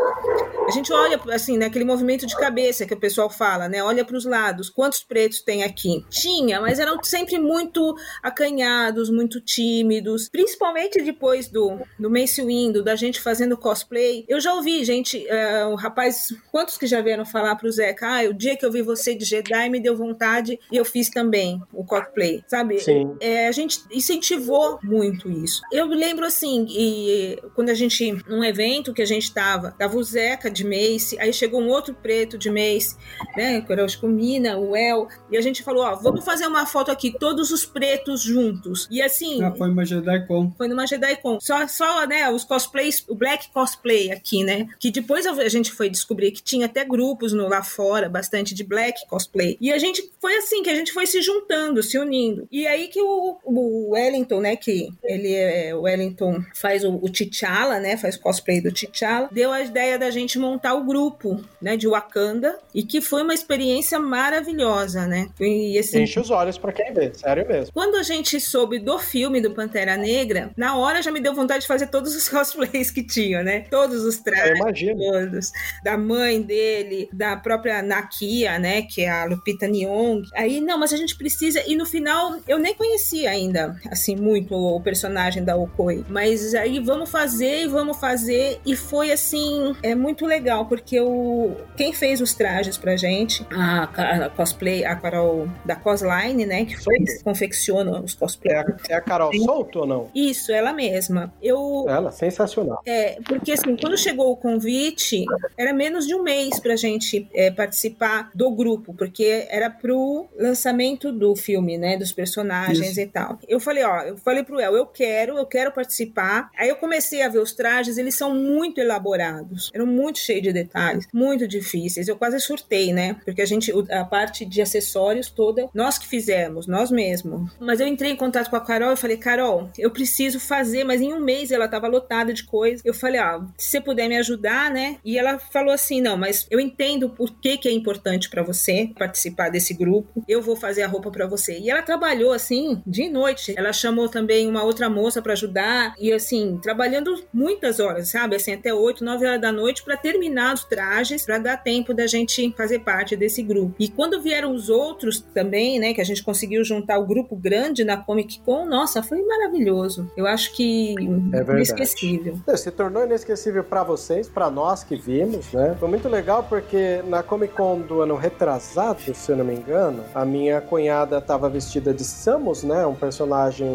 a 0.68 0.72
gente 0.72 0.92
olha 0.94 1.20
assim, 1.32 1.58
naquele 1.58 1.86
né, 1.86 1.92
movimento 1.92 2.09
de 2.25 2.36
cabeça 2.36 2.86
que 2.86 2.94
o 2.94 3.00
pessoal 3.00 3.30
fala, 3.30 3.68
né? 3.68 3.84
Olha 3.84 4.06
para 4.06 4.18
os 4.18 4.25
lados, 4.25 4.70
quantos 4.70 5.04
pretos 5.04 5.42
tem 5.42 5.63
aqui? 5.63 6.06
Tinha, 6.10 6.62
mas 6.62 6.80
eram 6.80 7.04
sempre 7.04 7.39
muito 7.39 7.96
acanhados, 8.22 9.10
muito 9.10 9.39
tímidos, 9.42 10.30
principalmente 10.30 11.01
depois 11.01 11.48
do 11.48 11.80
do 11.98 12.10
Mace 12.10 12.42
Windu, 12.44 12.84
da 12.84 12.96
gente 12.96 13.20
fazendo 13.20 13.58
cosplay. 13.58 14.25
Eu 14.28 14.39
já 14.39 14.54
ouvi 14.54 14.84
gente, 14.84 15.18
uh, 15.18 15.70
um 15.70 15.75
rapaz, 15.75 16.34
quantos 16.51 16.78
que 16.78 16.88
já 16.88 17.01
vieram 17.01 17.25
falar 17.25 17.56
pro 17.56 17.72
Zeca, 17.72 18.08
ah, 18.08 18.30
o 18.30 18.34
dia 18.34 18.56
que 18.56 18.66
eu 18.66 18.72
vi 18.72 18.82
você 18.82 19.13
de 19.13 19.25
Jedi 19.25 19.70
me 19.70 19.80
deu 19.80 19.96
vontade 19.96 20.60
e 20.72 20.78
eu 20.78 20.86
fiz 20.86 21.10
também 21.10 21.62
o 21.74 21.84
cosplay, 21.84 22.44
sabe? 22.48 22.80
Sim. 22.80 23.16
É, 23.20 23.48
a 23.48 23.51
gente 23.51 23.82
incentivou 23.92 24.80
muito 24.84 25.30
isso. 25.30 25.62
Eu 25.72 25.88
lembro 25.88 26.25
assim, 26.25 26.66
e 26.70 27.39
quando 27.56 27.70
a 27.70 27.74
gente, 27.74 28.12
num 28.28 28.44
evento 28.44 28.94
que 28.94 29.01
a 29.01 29.06
gente 29.06 29.34
tava, 29.34 29.72
tava 29.72 29.98
o 29.98 30.04
Zeca 30.04 30.50
de 30.50 30.63
Mace, 30.63 31.20
aí 31.20 31.34
chegou 31.34 31.62
um 31.62 31.70
outro 31.70 31.94
preto 32.01 32.38
de 32.38 32.50
Mace, 32.50 32.96
né? 33.36 33.62
Que 33.62 33.72
era 33.72 33.86
o 33.86 34.08
Mina, 34.08 34.58
o 34.58 34.75
El, 34.75 35.08
e 35.32 35.38
a 35.38 35.41
gente 35.41 35.63
falou: 35.63 35.84
ó, 35.84 35.96
vamos 35.96 36.24
fazer 36.24 36.48
uma 36.48 36.65
foto 36.65 36.91
aqui, 36.91 37.13
todos 37.18 37.51
os 37.51 37.65
pretos 37.65 38.22
juntos. 38.22 38.88
E 38.91 39.01
assim. 39.01 39.44
Ah, 39.44 39.51
foi 39.51 39.70
uma 39.70 39.86
JediCon. 39.86 40.51
Foi 40.58 40.68
numa 40.68 40.86
JediCon. 40.86 41.39
Só, 41.39 41.68
só, 41.68 42.06
né, 42.08 42.29
os 42.29 42.44
cosplays, 42.44 43.03
o 43.08 43.15
Black 43.15 43.50
Cosplay 43.51 44.12
aqui, 44.12 44.44
né? 44.44 44.68
Que 44.79 44.91
depois 44.91 45.25
a 45.25 45.50
gente 45.50 45.72
foi 45.72 45.89
descobrir 45.89 46.32
que 46.32 46.41
tinha 46.41 46.65
até 46.65 46.84
grupos 46.84 47.34
no, 47.34 47.48
lá 47.48 47.63
fora, 47.63 48.10
bastante 48.10 48.53
de 48.53 48.63
Black 48.63 49.08
Cosplay. 49.08 49.58
E 49.60 49.72
a 49.72 49.77
gente 49.77 50.12
foi 50.20 50.36
assim, 50.38 50.63
que 50.63 50.70
a 50.70 50.75
gente 50.75 50.91
foi 50.91 51.06
se 51.06 51.22
juntando, 51.22 51.82
se 51.84 51.98
unindo. 51.98 52.48
E 52.51 52.68
aí 52.68 52.88
que 52.88 53.01
o, 53.01 53.38
o 53.44 53.91
Wellington, 53.91 54.39
né, 54.39 54.56
que 54.56 54.89
ele 55.03 55.34
é, 55.34 55.75
o 55.75 55.82
Wellington 55.82 56.44
faz 56.53 56.84
o, 56.84 56.96
o 56.96 57.10
T'Challa, 57.10 57.79
né, 57.79 57.98
faz 57.98 58.15
cosplay 58.18 58.62
do 58.62 58.72
T'Challa, 58.72 59.29
deu 59.32 59.51
a 59.51 59.62
ideia 59.62 59.98
da 59.98 60.10
gente 60.10 60.38
montar 60.39 60.74
o 60.75 60.84
grupo, 60.84 61.44
né, 61.62 61.75
de 61.75 61.88
Wakanda, 61.89 62.58
e 62.74 62.84
que 62.84 63.01
foi 63.01 63.24
uma 63.24 63.34
experiência 63.34 64.00
maravilhosa, 64.00 65.05
né? 65.08 65.29
E, 65.39 65.77
assim, 65.77 66.01
Enche 66.01 66.19
os 66.19 66.29
olhos 66.29 66.58
para 66.58 66.72
quem 66.72 66.93
vê, 66.93 67.12
sério 67.13 67.48
mesmo. 67.48 67.74
Quando 67.74 67.96
a 67.96 68.03
gente 68.03 68.39
soube 68.39 68.79
do 68.79 68.98
filme 69.00 69.41
do 69.41 69.51
Pantera 69.51 69.98
Negra, 69.98 70.51
na 70.55 70.77
hora 70.77 71.01
já 71.01 71.12
me 71.12 71.19
deu 71.19 71.34
vontade 71.34 71.62
de 71.62 71.67
fazer 71.67 71.88
todos 71.88 72.15
os 72.15 72.27
cosplays 72.29 72.91
que 72.91 73.03
tinha, 73.03 73.43
né? 73.43 73.62
Todos 73.69 74.03
os 74.03 74.17
trajes, 74.17 74.98
todos. 74.98 75.51
Da 75.84 75.98
mãe 75.98 76.41
dele, 76.41 77.10
da 77.13 77.36
própria 77.38 77.81
Nakia, 77.81 78.60
né, 78.60 78.81
que 78.81 79.01
é 79.01 79.10
a 79.10 79.25
Lupita 79.25 79.67
Nyong. 79.67 80.27
Aí, 80.34 80.62
não, 80.62 80.77
mas 80.77 80.93
a 80.93 80.98
gente 80.98 81.17
precisa... 81.17 81.63
E 81.67 81.75
no 81.75 81.86
final, 81.86 82.38
eu 82.48 82.58
nem 82.58 82.74
conhecia 82.74 83.29
ainda, 83.29 83.75
assim, 83.89 84.15
muito 84.15 84.53
o 84.55 84.81
personagem 84.81 85.43
da 85.43 85.55
Okoi. 85.55 86.05
Mas 86.10 86.53
aí, 86.53 86.79
vamos 86.79 87.10
fazer 87.10 87.63
e 87.63 87.67
vamos 87.67 87.98
fazer. 87.98 88.60
E 88.65 88.75
foi, 88.75 89.12
assim, 89.12 89.75
é 89.81 89.96
muito 89.96 90.25
legal, 90.25 90.65
porque 90.65 91.00
o... 91.00 91.55
quem 91.80 91.94
fez 91.94 92.20
os 92.20 92.34
trajes 92.34 92.78
pra 92.78 92.98
gente, 92.98 93.48
a, 93.50 93.84
a 94.26 94.30
cosplay, 94.30 94.84
a 94.84 94.98
Carol 94.98 95.48
da 95.64 95.78
Cosline, 95.78 96.46
né, 96.46 96.66
que 96.66 96.76
foi 96.76 96.98
que 96.98 97.24
confecciona 97.24 98.02
os 98.02 98.14
cosplays. 98.14 98.58
É 98.90 98.94
a, 98.94 98.96
é 98.96 98.96
a 98.96 99.02
Carol 99.02 99.34
Solto 99.34 99.80
ou 99.80 99.88
não? 99.88 100.12
Isso, 100.14 100.52
ela 100.52 100.74
mesma. 100.74 101.34
Eu... 101.42 101.86
Ela, 101.88 102.12
sensacional. 102.12 102.82
É, 102.86 103.18
porque 103.26 103.54
assim, 103.54 103.78
quando 103.78 103.98
chegou 103.98 104.30
o 104.30 104.36
convite, 104.36 105.24
era 105.58 105.72
menos 105.72 106.06
de 106.06 106.14
um 106.14 106.22
mês 106.22 106.60
pra 106.60 106.76
gente 106.76 107.30
é, 107.34 107.50
participar 107.50 108.30
do 108.36 108.52
grupo, 108.52 108.94
porque 108.94 109.48
era 109.50 109.70
pro 109.70 110.28
lançamento 110.38 111.14
do 111.14 111.34
filme, 111.34 111.78
né, 111.78 111.96
dos 111.96 112.12
personagens 112.12 112.92
Isso. 112.92 113.00
e 113.00 113.08
tal. 113.08 113.40
Eu 113.48 113.62
falei, 113.62 113.86
ó, 113.86 114.02
eu 114.02 114.18
falei 114.18 114.44
pro 114.44 114.60
El, 114.60 114.76
eu 114.76 114.86
quero, 114.86 115.38
eu 115.38 115.46
quero 115.46 115.72
participar. 115.72 116.50
Aí 116.58 116.68
eu 116.68 116.76
comecei 116.76 117.22
a 117.22 117.30
ver 117.30 117.40
os 117.40 117.54
trajes, 117.54 117.98
eles 117.98 118.16
são 118.16 118.36
muito 118.36 118.82
elaborados, 118.82 119.72
eram 119.74 119.86
muito 119.86 120.20
cheios 120.20 120.44
de 120.44 120.52
detalhes, 120.52 121.08
muito 121.14 121.48
difíceis. 121.48 121.69
Eu 122.08 122.16
quase 122.16 122.40
surtei, 122.40 122.92
né, 122.94 123.16
porque 123.26 123.42
a 123.42 123.46
gente, 123.46 123.72
a 123.92 124.04
parte 124.04 124.46
de 124.46 124.62
acessórios 124.62 125.30
toda, 125.30 125.70
nós 125.74 125.98
que 125.98 126.08
fizemos, 126.08 126.68
nós 126.68 126.92
mesmos. 126.92 127.52
Mas 127.60 127.80
eu 127.80 127.88
entrei 127.88 128.12
em 128.12 128.16
contato 128.16 128.50
com 128.50 128.56
a 128.56 128.62
Carol 128.62 128.94
e 128.94 128.98
falei, 128.98 129.18
Carol, 129.18 129.70
eu 129.78 129.92
preciso 129.92 130.40
fazer, 130.40 130.84
mas 130.84 131.02
em 131.02 131.14
um 131.14 131.20
mês 131.20 131.52
ela 131.52 131.68
tava 131.68 131.88
lotada 131.88 132.34
de 132.34 132.44
coisa. 132.44 132.82
Eu 132.86 132.94
falei, 132.94 133.20
ó, 133.22 133.42
se 133.58 133.70
você 133.70 133.82
puder 133.82 134.08
me 134.08 134.18
ajudar, 134.18 134.72
né? 134.72 134.98
E 135.04 135.18
ela 135.18 135.40
falou 135.40 135.74
assim, 135.74 136.02
não, 136.02 136.18
mas 136.18 136.48
eu 136.50 136.60
entendo 136.60 137.10
por 137.10 137.40
que 137.40 137.58
que 137.58 137.68
é 137.68 137.72
importante 137.72 138.30
para 138.30 138.43
você 138.43 138.91
participar 138.98 139.50
desse 139.50 139.74
grupo. 139.74 140.24
Eu 140.28 140.41
vou 140.41 140.56
fazer 140.56 140.84
a 140.84 140.88
roupa 140.88 141.12
para 141.12 141.28
você. 141.28 141.60
E 141.60 141.70
ela 141.70 141.82
trabalhou 141.82 142.32
assim, 142.32 142.82
de 142.86 143.10
noite. 143.10 143.54
Ela 143.58 143.74
chamou 143.74 144.10
também 144.10 144.48
uma 144.48 144.63
outra 144.63 144.89
moça 144.89 145.22
para 145.22 145.34
ajudar 145.34 145.96
e 146.00 146.12
assim, 146.12 146.60
trabalhando 146.62 147.24
muitas 147.34 147.80
horas, 147.80 148.10
sabe? 148.10 148.36
Assim, 148.36 148.54
até 148.54 148.74
8, 148.74 149.04
9 149.04 149.26
horas 149.26 149.41
da 149.41 149.52
noite 149.52 149.84
para 149.84 149.98
terminar 149.98 150.54
os 150.54 150.63
trajes, 150.63 151.26
para 151.26 151.38
dar 151.38 151.59
tempo 151.63 151.93
da 151.93 152.08
gente 152.08 152.54
fazer 152.58 152.80
parte 152.80 153.15
desse 153.15 153.41
grupo. 153.41 153.76
E 153.80 153.88
quando 153.88 154.22
vieram 154.22 154.54
os 154.54 154.69
outros 154.69 155.19
também, 155.34 155.80
né, 155.80 155.93
que 155.93 156.02
a 156.02 156.04
gente 156.04 156.24
conseguiu 156.24 156.63
juntar 156.63 156.98
o 157.00 157.06
grupo 157.06 157.36
grande 157.36 157.84
na 157.84 157.98
Comic 157.98 158.39
Con, 158.41 158.65
nossa, 158.65 159.02
foi 159.04 159.22
maravilhoso. 159.24 160.12
Eu 160.15 160.26
acho 160.26 160.56
que 160.56 160.95
é 161.34 161.52
inesquecível. 161.54 162.39
Se 162.56 162.72
tornou 162.72 163.04
inesquecível 163.04 163.63
para 163.63 163.84
vocês, 163.84 164.28
para 164.28 164.50
nós 164.50 164.84
que 164.84 164.95
vimos, 164.95 165.52
né? 165.54 165.76
Foi 165.80 165.89
muito 165.89 166.08
legal 166.08 166.43
porque 166.43 167.02
na 167.08 167.24
Comic 167.24 167.54
Con 167.54 167.82
do 167.82 168.02
ano 168.02 168.15
retrasado, 168.15 169.13
se 169.13 169.32
eu 169.32 169.38
não 169.38 169.45
me 169.45 169.56
engano, 169.56 170.04
a 170.13 170.26
minha 170.26 170.62
cunhada 170.62 171.17
estava 171.17 171.50
vestida 171.50 171.93
de 171.93 172.04
Samus, 172.04 172.63
né? 172.63 172.86
Um 172.86 172.95
personagem 172.95 173.67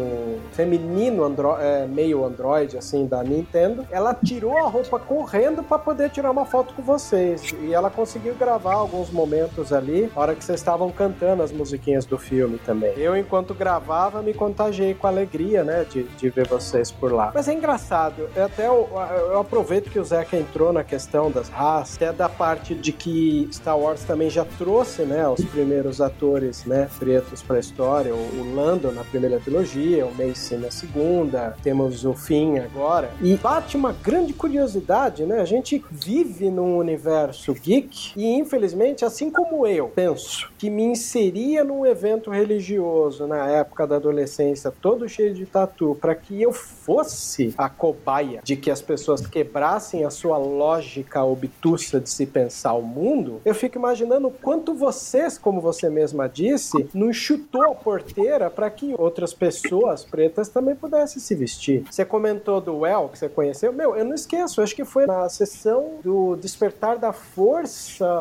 feminino, 0.51 1.23
andro 1.23 1.55
é, 1.57 1.85
meio 1.87 2.25
android, 2.25 2.77
assim, 2.77 3.05
da 3.05 3.23
Nintendo. 3.23 3.85
Ela 3.91 4.13
tirou 4.13 4.57
a 4.57 4.67
roupa 4.67 4.99
correndo 4.99 5.63
para 5.63 5.79
poder 5.79 6.09
tirar 6.09 6.31
uma 6.31 6.45
foto 6.45 6.73
com 6.73 6.81
vocês. 6.81 7.53
E 7.65 7.73
ela 7.73 7.89
conseguiu 7.89 8.35
gravar 8.35 8.75
alguns 8.75 9.09
momentos 9.09 9.73
ali, 9.73 10.11
hora 10.15 10.35
que 10.35 10.43
vocês 10.43 10.59
estavam 10.59 10.91
cantando 10.91 11.41
as 11.41 11.51
musiquinhas 11.51 12.05
do 12.05 12.17
filme 12.17 12.59
também. 12.59 12.93
Eu, 12.97 13.15
enquanto 13.15 13.53
gravava, 13.53 14.21
me 14.21 14.33
contagiei 14.33 14.93
com 14.93 15.07
alegria, 15.07 15.63
né? 15.63 15.85
De, 15.89 16.03
de 16.03 16.29
ver 16.29 16.47
vocês 16.47 16.91
por 16.91 17.11
lá. 17.11 17.31
Mas 17.33 17.47
é 17.47 17.53
engraçado, 17.53 18.29
eu 18.35 18.45
até 18.45 18.67
eu, 18.67 18.87
eu 19.31 19.39
aproveito 19.39 19.89
que 19.89 19.99
o 19.99 20.03
Zeca 20.03 20.37
entrou 20.37 20.71
na 20.71 20.83
questão 20.83 21.31
das 21.31 21.49
raças, 21.49 21.95
até 21.95 22.13
da 22.13 22.29
parte 22.29 22.75
de 22.75 22.91
que 22.91 23.49
Star 23.51 23.77
Wars 23.77 24.03
também 24.03 24.29
já 24.29 24.45
trouxe, 24.45 25.03
né, 25.03 25.27
os 25.27 25.43
primeiros 25.45 26.01
atores, 26.01 26.65
né, 26.65 26.89
pretos 26.99 27.41
para 27.41 27.57
a 27.57 27.59
história, 27.59 28.13
o, 28.13 28.17
o 28.17 28.55
Lando 28.55 28.91
na 28.91 29.03
primeira 29.03 29.39
trilogia, 29.39 30.05
o 30.05 30.13
Mace 30.13 30.55
na 30.55 30.69
segunda, 30.69 31.55
temos 31.63 32.05
o 32.05 32.13
Finn 32.13 32.59
agora. 32.59 33.11
E 33.21 33.35
bate 33.35 33.75
uma 33.75 33.93
grande 33.93 34.33
curiosidade, 34.33 35.25
né? 35.25 35.39
A 35.39 35.45
gente 35.45 35.83
vive 35.89 36.49
num 36.49 36.77
universo 36.77 37.54
geek 37.59 38.13
e 38.15 38.25
infelizmente, 38.35 39.05
assim 39.05 39.29
como 39.29 39.65
eu 39.65 39.87
penso 39.87 40.51
que 40.57 40.69
me 40.69 40.83
inseria 40.83 41.63
num 41.63 41.85
evento 41.85 42.29
religioso 42.29 43.27
na 43.27 43.47
época 43.49 43.87
da 43.87 43.95
adolescência, 43.95 44.71
todo 44.81 45.07
cheio 45.07 45.33
de 45.33 45.45
tatu, 45.45 45.97
para 45.99 46.15
que 46.15 46.41
eu 46.41 46.51
fosse 46.51 47.53
a 47.57 47.69
cobaia 47.69 48.41
de 48.43 48.55
que 48.55 48.71
as 48.71 48.81
pessoas 48.81 49.25
quebrassem 49.25 50.03
a 50.05 50.09
sua 50.09 50.37
lógica 50.37 51.23
obtusa 51.23 51.99
de 51.99 52.09
se 52.09 52.25
pensar 52.25 52.73
o 52.73 52.81
mundo, 52.81 53.41
eu 53.45 53.55
fico 53.55 53.77
imaginando 53.77 54.29
quanto 54.29 54.73
vocês, 54.73 55.37
como 55.37 55.61
você 55.61 55.89
mesma 55.89 56.27
disse, 56.27 56.89
nos 56.93 57.15
chutou 57.15 57.63
a 57.63 57.75
porteira 57.75 58.49
para 58.49 58.69
que 58.69 58.93
outras 58.97 59.33
pessoas 59.33 60.03
pretas 60.03 60.49
também 60.49 60.75
pudessem 60.75 61.21
se 61.21 61.35
vestir. 61.35 61.83
Você 61.89 62.05
comentou 62.05 62.61
do 62.61 62.79
Well, 62.79 63.09
que 63.09 63.19
você 63.19 63.29
conheceu. 63.29 63.71
Meu, 63.73 63.95
eu 63.95 64.05
não 64.05 64.13
esqueço, 64.13 64.61
acho 64.61 64.75
que 64.75 64.85
foi 64.85 65.05
na 65.05 65.27
sessão 65.29 65.99
do 66.03 66.35
Despertar 66.35 66.97
da 66.97 67.11
Força, 67.11 67.44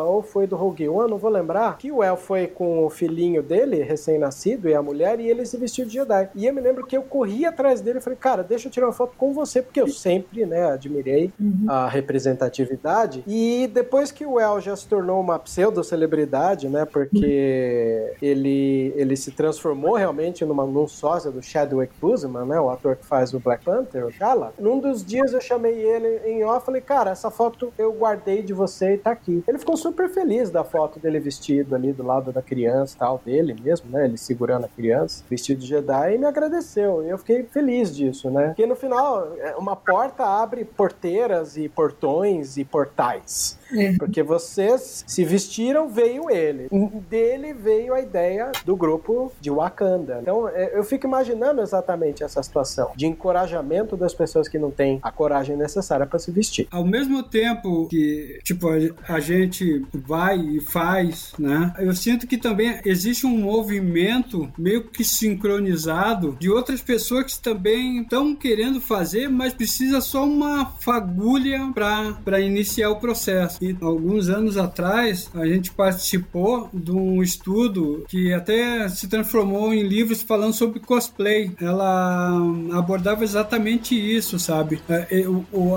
ou 0.04 0.22
foi 0.22 0.46
do 0.46 0.56
Rogue 0.56 0.88
One, 0.88 1.10
não 1.10 1.18
vou 1.18 1.30
lembrar, 1.30 1.78
que 1.78 1.90
o 1.90 2.02
El 2.02 2.16
foi 2.16 2.46
com 2.46 2.84
o 2.84 2.90
filhinho 2.90 3.42
dele, 3.42 3.82
recém-nascido, 3.82 4.68
e 4.68 4.74
a 4.74 4.82
mulher, 4.82 5.20
e 5.20 5.28
ele 5.28 5.44
se 5.44 5.56
vestiu 5.56 5.84
de 5.84 5.94
Jedi. 5.94 6.30
E 6.34 6.46
eu 6.46 6.54
me 6.54 6.60
lembro 6.60 6.86
que 6.86 6.96
eu 6.96 7.02
corri 7.02 7.44
atrás 7.44 7.80
dele 7.80 7.98
e 7.98 8.02
falei, 8.02 8.18
cara, 8.18 8.42
deixa 8.42 8.68
eu 8.68 8.72
tirar 8.72 8.86
uma 8.86 8.92
foto 8.92 9.14
com 9.16 9.32
você, 9.32 9.62
porque 9.62 9.80
eu 9.80 9.88
sempre, 9.88 10.44
né, 10.46 10.70
admirei 10.70 11.32
a 11.68 11.88
representatividade. 11.88 13.22
E 13.26 13.68
depois 13.72 14.10
que 14.10 14.24
o 14.26 14.38
El 14.38 14.60
já 14.60 14.74
se 14.76 14.86
tornou 14.86 15.20
uma 15.20 15.38
pseudo-celebridade, 15.38 16.68
né, 16.68 16.84
porque 16.84 18.14
ele, 18.20 18.92
ele 18.96 19.16
se 19.16 19.30
transformou 19.30 19.94
realmente 19.94 20.44
numa, 20.44 20.64
num 20.64 20.88
sósia 20.88 21.30
do 21.30 21.42
Chadwick 21.42 21.92
Boseman, 22.00 22.46
né, 22.46 22.60
o 22.60 22.70
ator 22.70 22.96
que 22.96 23.06
faz 23.06 23.32
o 23.34 23.40
Black 23.40 23.64
Panther, 23.64 24.06
o 24.06 24.10
T'Challa. 24.10 24.52
Num 24.58 24.78
dos 24.78 25.04
dias 25.04 25.32
eu 25.32 25.40
chamei 25.40 25.74
ele 25.74 26.20
em 26.26 26.44
off, 26.44 26.66
falei, 26.66 26.80
cara, 26.80 27.10
essa 27.10 27.30
foto 27.30 27.72
eu 27.78 27.92
guardei 27.92 28.42
de 28.42 28.52
você 28.52 28.94
e 28.94 28.98
tá 28.98 29.13
aqui. 29.14 29.42
Ele 29.46 29.58
ficou 29.58 29.76
super 29.76 30.08
feliz 30.08 30.50
da 30.50 30.62
foto 30.62 31.00
dele 31.00 31.18
vestido 31.18 31.74
ali 31.74 31.92
do 31.92 32.02
lado 32.02 32.32
da 32.32 32.42
criança 32.42 32.96
tal, 32.98 33.20
dele 33.24 33.56
mesmo, 33.60 33.90
né, 33.90 34.04
ele 34.04 34.16
segurando 34.16 34.64
a 34.66 34.68
criança, 34.68 35.24
vestido 35.28 35.60
de 35.60 35.66
Jedi, 35.66 36.14
e 36.14 36.18
me 36.18 36.26
agradeceu. 36.26 37.02
E 37.02 37.08
eu 37.08 37.18
fiquei 37.18 37.42
feliz 37.44 37.94
disso, 37.94 38.30
né, 38.30 38.48
porque 38.48 38.66
no 38.66 38.76
final, 38.76 39.34
é, 39.38 39.56
uma 39.56 39.74
porta 39.74 40.24
abre 40.24 40.64
porteiras 40.64 41.56
e 41.56 41.68
portões 41.68 42.56
e 42.56 42.64
portais. 42.64 43.58
Porque 43.98 44.22
vocês 44.22 45.04
se 45.06 45.24
vestiram, 45.24 45.88
veio 45.88 46.30
ele. 46.30 46.68
Dele 47.08 47.52
veio 47.52 47.94
a 47.94 48.00
ideia 48.00 48.52
do 48.64 48.76
grupo 48.76 49.32
de 49.40 49.50
Wakanda. 49.50 50.18
Então 50.22 50.48
é, 50.48 50.72
eu 50.74 50.84
fico 50.84 51.06
imaginando 51.06 51.60
exatamente 51.60 52.22
essa 52.22 52.42
situação 52.42 52.92
de 52.96 53.06
encorajamento 53.06 53.96
das 53.96 54.14
pessoas 54.14 54.48
que 54.48 54.58
não 54.58 54.70
têm 54.70 54.98
a 55.02 55.10
coragem 55.10 55.56
necessária 55.56 56.06
para 56.06 56.18
se 56.18 56.30
vestir. 56.30 56.66
Ao 56.70 56.84
mesmo 56.84 57.22
tempo 57.22 57.86
que, 57.88 58.40
tipo, 58.42 58.68
a, 58.68 59.14
a 59.14 59.20
gente 59.20 59.84
vai 59.92 60.38
e 60.38 60.60
faz, 60.60 61.32
né? 61.38 61.72
Eu 61.78 61.94
sinto 61.94 62.26
que 62.26 62.36
também 62.36 62.80
existe 62.84 63.26
um 63.26 63.36
movimento 63.36 64.50
meio 64.58 64.84
que 64.84 65.04
sincronizado 65.04 66.36
de 66.38 66.50
outras 66.50 66.80
pessoas 66.80 67.24
que 67.24 67.42
também 67.42 68.02
estão 68.02 68.34
querendo 68.34 68.80
fazer, 68.80 69.28
mas 69.28 69.52
precisa 69.52 70.00
só 70.00 70.24
uma 70.24 70.66
fagulha 70.80 71.72
para 71.74 72.40
iniciar 72.40 72.90
o 72.90 72.96
processo. 72.96 73.63
E 73.64 73.76
alguns 73.80 74.28
anos 74.28 74.58
atrás 74.58 75.30
a 75.34 75.46
gente 75.46 75.70
participou 75.70 76.68
de 76.72 76.92
um 76.92 77.22
estudo 77.22 78.04
que 78.08 78.32
até 78.32 78.86
se 78.88 79.08
transformou 79.08 79.72
em 79.72 79.82
livros 79.82 80.22
falando 80.22 80.52
sobre 80.52 80.80
cosplay. 80.80 81.52
Ela 81.60 82.38
abordava 82.72 83.24
exatamente 83.24 83.94
isso, 83.94 84.38
sabe? 84.38 84.80
É, 84.88 85.24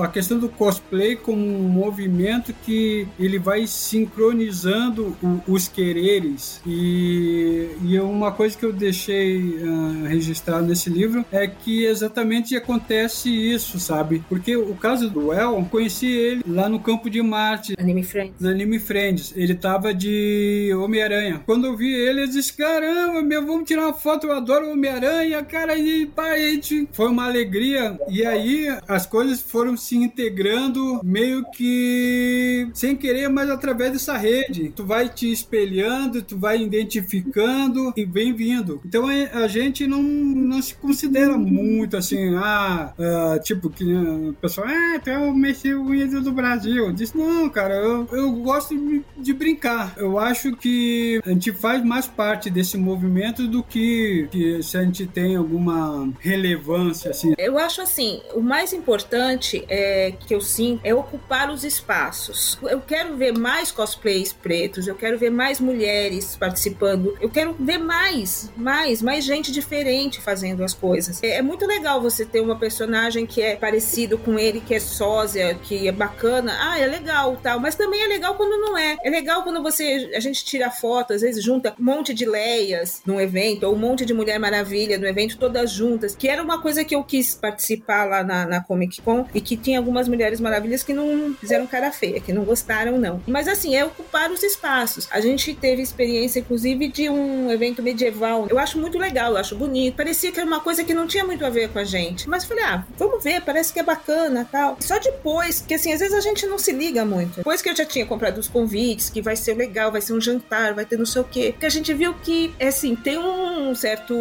a 0.04 0.08
questão 0.08 0.38
do 0.38 0.50
cosplay 0.50 1.16
como 1.16 1.40
um 1.40 1.70
movimento 1.70 2.54
que 2.66 3.08
ele 3.18 3.40
vai 3.40 3.66
sincronizando 3.68 5.16
os 5.48 5.68
quereres. 5.68 6.62
E, 6.66 7.70
uma 8.02 8.32
coisa 8.32 8.58
que 8.58 8.66
eu 8.66 8.74
deixei 8.74 9.40
uh, 9.40 10.06
registrado 10.06 10.66
nesse 10.66 10.90
livro 10.90 11.26
é 11.32 11.48
que 11.48 11.86
exatamente 11.86 12.56
acontece 12.56 13.30
isso, 13.30 13.80
sabe? 13.80 14.24
Porque 14.30 14.56
o 14.56 14.76
caso 14.76 15.10
do 15.10 15.34
El, 15.34 15.66
conheci 15.70 16.08
ele 16.08 16.44
lá 16.48 16.68
no 16.68 16.80
campo 16.80 17.10
de 17.10 17.22
Marte. 17.22 17.67
Anime 17.78 18.04
Friends. 18.04 18.36
No 18.40 18.50
Anime 18.50 18.80
Friends. 18.80 19.34
Ele 19.36 19.56
tava 19.56 19.94
de 19.94 20.72
Homem-Aranha. 20.76 21.42
Quando 21.46 21.66
eu 21.66 21.76
vi 21.76 21.94
ele, 21.94 22.24
eu 22.24 22.28
disse: 22.28 22.54
caramba, 22.54 23.22
meu, 23.22 23.46
vamos 23.46 23.68
tirar 23.68 23.84
uma 23.84 23.94
foto, 23.94 24.28
eu 24.28 24.34
adoro 24.34 24.72
Homem-Aranha, 24.72 25.44
cara, 25.44 25.78
e 25.78 26.06
parede. 26.06 26.88
Foi 26.92 27.08
uma 27.08 27.26
alegria. 27.26 28.00
E 28.10 28.26
aí 28.26 28.68
as 28.88 29.06
coisas 29.06 29.42
foram 29.42 29.76
se 29.76 29.96
integrando 29.96 31.02
meio 31.04 31.44
que 31.52 32.70
sem 32.74 32.96
querer, 32.96 33.30
mas 33.30 33.50
através 33.50 33.92
dessa 33.92 34.18
rede. 34.18 34.72
Tu 34.76 34.86
vai 34.86 35.10
te 35.10 35.32
espelhando, 35.32 36.22
tu 36.22 36.38
vai 36.38 36.62
identificando 36.62 37.94
e 37.96 38.06
vem 38.06 38.34
vindo. 38.34 38.82
Então 38.86 39.06
a 39.08 39.48
gente 39.48 39.88
não, 39.88 40.02
não 40.02 40.62
se 40.62 40.76
considera 40.76 41.38
muito 41.38 41.98
assim, 41.98 42.36
ah, 42.36 42.94
uh, 42.98 43.42
tipo, 43.44 43.70
que 43.70 43.84
o 43.84 44.34
pessoal, 44.42 44.68
ah, 44.68 45.00
tu 45.00 45.10
é 45.10 45.18
o 45.18 45.34
Messi 45.34 45.74
do 46.22 46.32
Brasil. 46.32 46.92
Diz, 46.92 47.14
não, 47.14 47.50
cara, 47.58 47.74
eu, 47.74 48.08
eu 48.12 48.32
gosto 48.34 48.78
de, 49.18 49.34
brincar. 49.34 49.96
Eu 49.98 50.20
acho 50.20 50.56
que 50.56 51.20
a 51.26 51.30
gente 51.30 51.52
faz 51.52 51.84
mais 51.84 52.06
parte 52.06 52.52
desse 52.52 52.78
movimento 52.78 53.48
do 53.48 53.64
que, 53.64 54.28
que 54.32 54.62
se 54.62 54.78
a 54.78 54.84
gente 54.84 55.08
tem 55.08 55.36
alguma 55.36 56.08
relevância, 56.20 57.10
assim. 57.10 57.34
Eu 57.36 57.58
acho 57.58 57.82
assim, 57.82 58.22
o 58.36 58.42
mais 58.42 58.74
importante 58.74 59.66
é 59.68 60.14
que 60.20 60.36
eu 60.36 60.42
sinto 60.42 60.82
é 60.84 60.94
ocupar 60.94 61.50
os 61.50 61.64
espaços. 61.64 62.60
Eu 62.62 62.80
quero 62.80 63.18
ver 63.18 63.36
mais 63.36 63.72
cosplays 63.72 64.32
pretos, 64.32 64.86
eu 64.88 64.94
quero 64.94 65.18
ver 65.18 65.32
mais 65.32 65.60
mulheres 65.60 66.36
participando, 66.36 67.18
eu 67.20 67.30
quero 67.30 67.56
ver 67.60 67.80
mais, 67.80 68.52
mais, 68.56 69.02
mais 69.02 69.26
gente 69.26 69.52
diferente 69.52 70.22
fazendo 70.22 70.64
as 70.64 70.76
coisas. 70.76 71.24
É, 71.24 71.38
é 71.38 71.42
muito 71.42 71.66
legal 71.66 72.00
você 72.00 72.24
ter 72.24 72.40
uma 72.40 72.56
personagem 72.56 73.26
que 73.26 73.42
é 73.42 73.56
parecido 73.56 74.16
com 74.20 74.38
ele, 74.38 74.62
que 74.62 74.76
é 74.76 74.80
sósia, 74.80 75.56
que 75.56 75.88
é 75.88 75.92
bacana. 75.92 76.56
Ah, 76.60 76.80
é 76.80 76.86
legal, 76.86 77.36
tal, 77.48 77.62
mas 77.62 77.76
também 77.76 78.04
é 78.04 78.08
legal 78.08 78.36
quando 78.36 78.60
não 78.60 78.78
é. 78.78 78.98
É 79.02 79.10
legal 79.10 79.42
quando 79.42 79.64
você 79.64 80.12
a 80.14 80.20
gente 80.20 80.44
tira 80.44 80.70
foto, 80.70 81.14
às 81.14 81.22
vezes 81.22 81.42
junta 81.42 81.74
um 81.80 81.84
monte 81.84 82.14
de 82.14 82.26
Leias 82.26 83.02
num 83.06 83.22
evento, 83.22 83.64
ou 83.64 83.74
um 83.74 83.78
monte 83.78 84.06
de 84.06 84.14
Mulher 84.14 84.38
Maravilha 84.38 84.98
no 84.98 85.08
evento, 85.08 85.38
todas 85.38 85.72
juntas, 85.72 86.14
que 86.14 86.28
era 86.28 86.44
uma 86.44 86.62
coisa 86.62 86.84
que 86.84 86.94
eu 86.94 87.04
quis 87.06 87.36
participar 87.36 88.04
lá 88.04 88.22
na, 88.22 88.46
na 88.46 88.62
Comic 88.62 89.02
Con 89.02 89.26
e 89.34 89.40
que 89.40 89.56
tinha 89.56 89.78
algumas 89.78 90.10
Mulheres 90.10 90.42
Maravilhas 90.42 90.84
que 90.84 90.94
não 90.94 91.34
fizeram 91.40 91.66
cara 91.66 91.90
feia, 91.90 92.20
que 92.20 92.34
não 92.34 92.44
gostaram, 92.44 92.98
não. 92.98 93.22
Mas 93.26 93.48
assim, 93.48 93.78
é 93.78 93.86
ocupar 93.86 94.30
os 94.30 94.44
espaços. 94.44 95.08
A 95.10 95.22
gente 95.22 95.54
teve 95.54 95.82
experiência, 95.82 96.40
inclusive, 96.40 96.90
de 96.90 97.10
um 97.10 97.50
evento 97.50 97.82
medieval. 97.82 98.48
Eu 98.50 98.60
acho 98.60 98.78
muito 98.78 98.98
legal, 98.98 99.32
eu 99.32 99.38
acho 99.38 99.56
bonito. 99.56 99.96
Parecia 99.96 100.34
que 100.34 100.40
era 100.40 100.48
uma 100.48 100.60
coisa 100.60 100.84
que 100.84 100.94
não 100.94 101.08
tinha 101.08 101.24
muito 101.24 101.46
a 101.46 101.50
ver 101.50 101.70
com 101.70 101.80
a 101.80 101.86
gente. 101.86 102.28
Mas 102.28 102.44
falei, 102.44 102.66
ah, 102.66 102.84
vamos 102.98 103.24
ver, 103.24 103.42
parece 103.42 103.72
que 103.72 103.80
é 103.80 103.84
bacana 103.84 104.46
tal. 104.52 104.76
Só 104.82 105.00
depois, 105.00 105.62
que 105.62 105.76
assim, 105.76 105.94
às 105.94 106.02
vezes 106.02 106.14
a 106.14 106.22
gente 106.22 106.46
não 106.46 106.60
se 106.60 106.74
liga 106.74 107.06
muito. 107.06 107.37
Depois 107.38 107.62
que 107.62 107.70
eu 107.70 107.76
já 107.76 107.86
tinha 107.86 108.06
comprado 108.06 108.38
os 108.40 108.48
convites, 108.48 109.10
que 109.10 109.22
vai 109.22 109.36
ser 109.36 109.54
legal, 109.54 109.92
vai 109.92 110.02
ser 110.02 110.14
um 110.14 110.22
jantar, 110.22 110.74
vai 110.74 110.86
ter 110.86 110.98
não 110.98 111.06
sei 111.06 111.22
o 111.22 111.26
quê. 111.26 111.52
Porque 111.52 111.66
a 111.66 111.70
gente 111.70 111.94
viu 111.94 112.14
que, 112.16 112.54
é 112.60 112.68
assim, 112.68 112.96
tem 112.96 113.18
um 113.18 113.74
certo. 113.76 114.16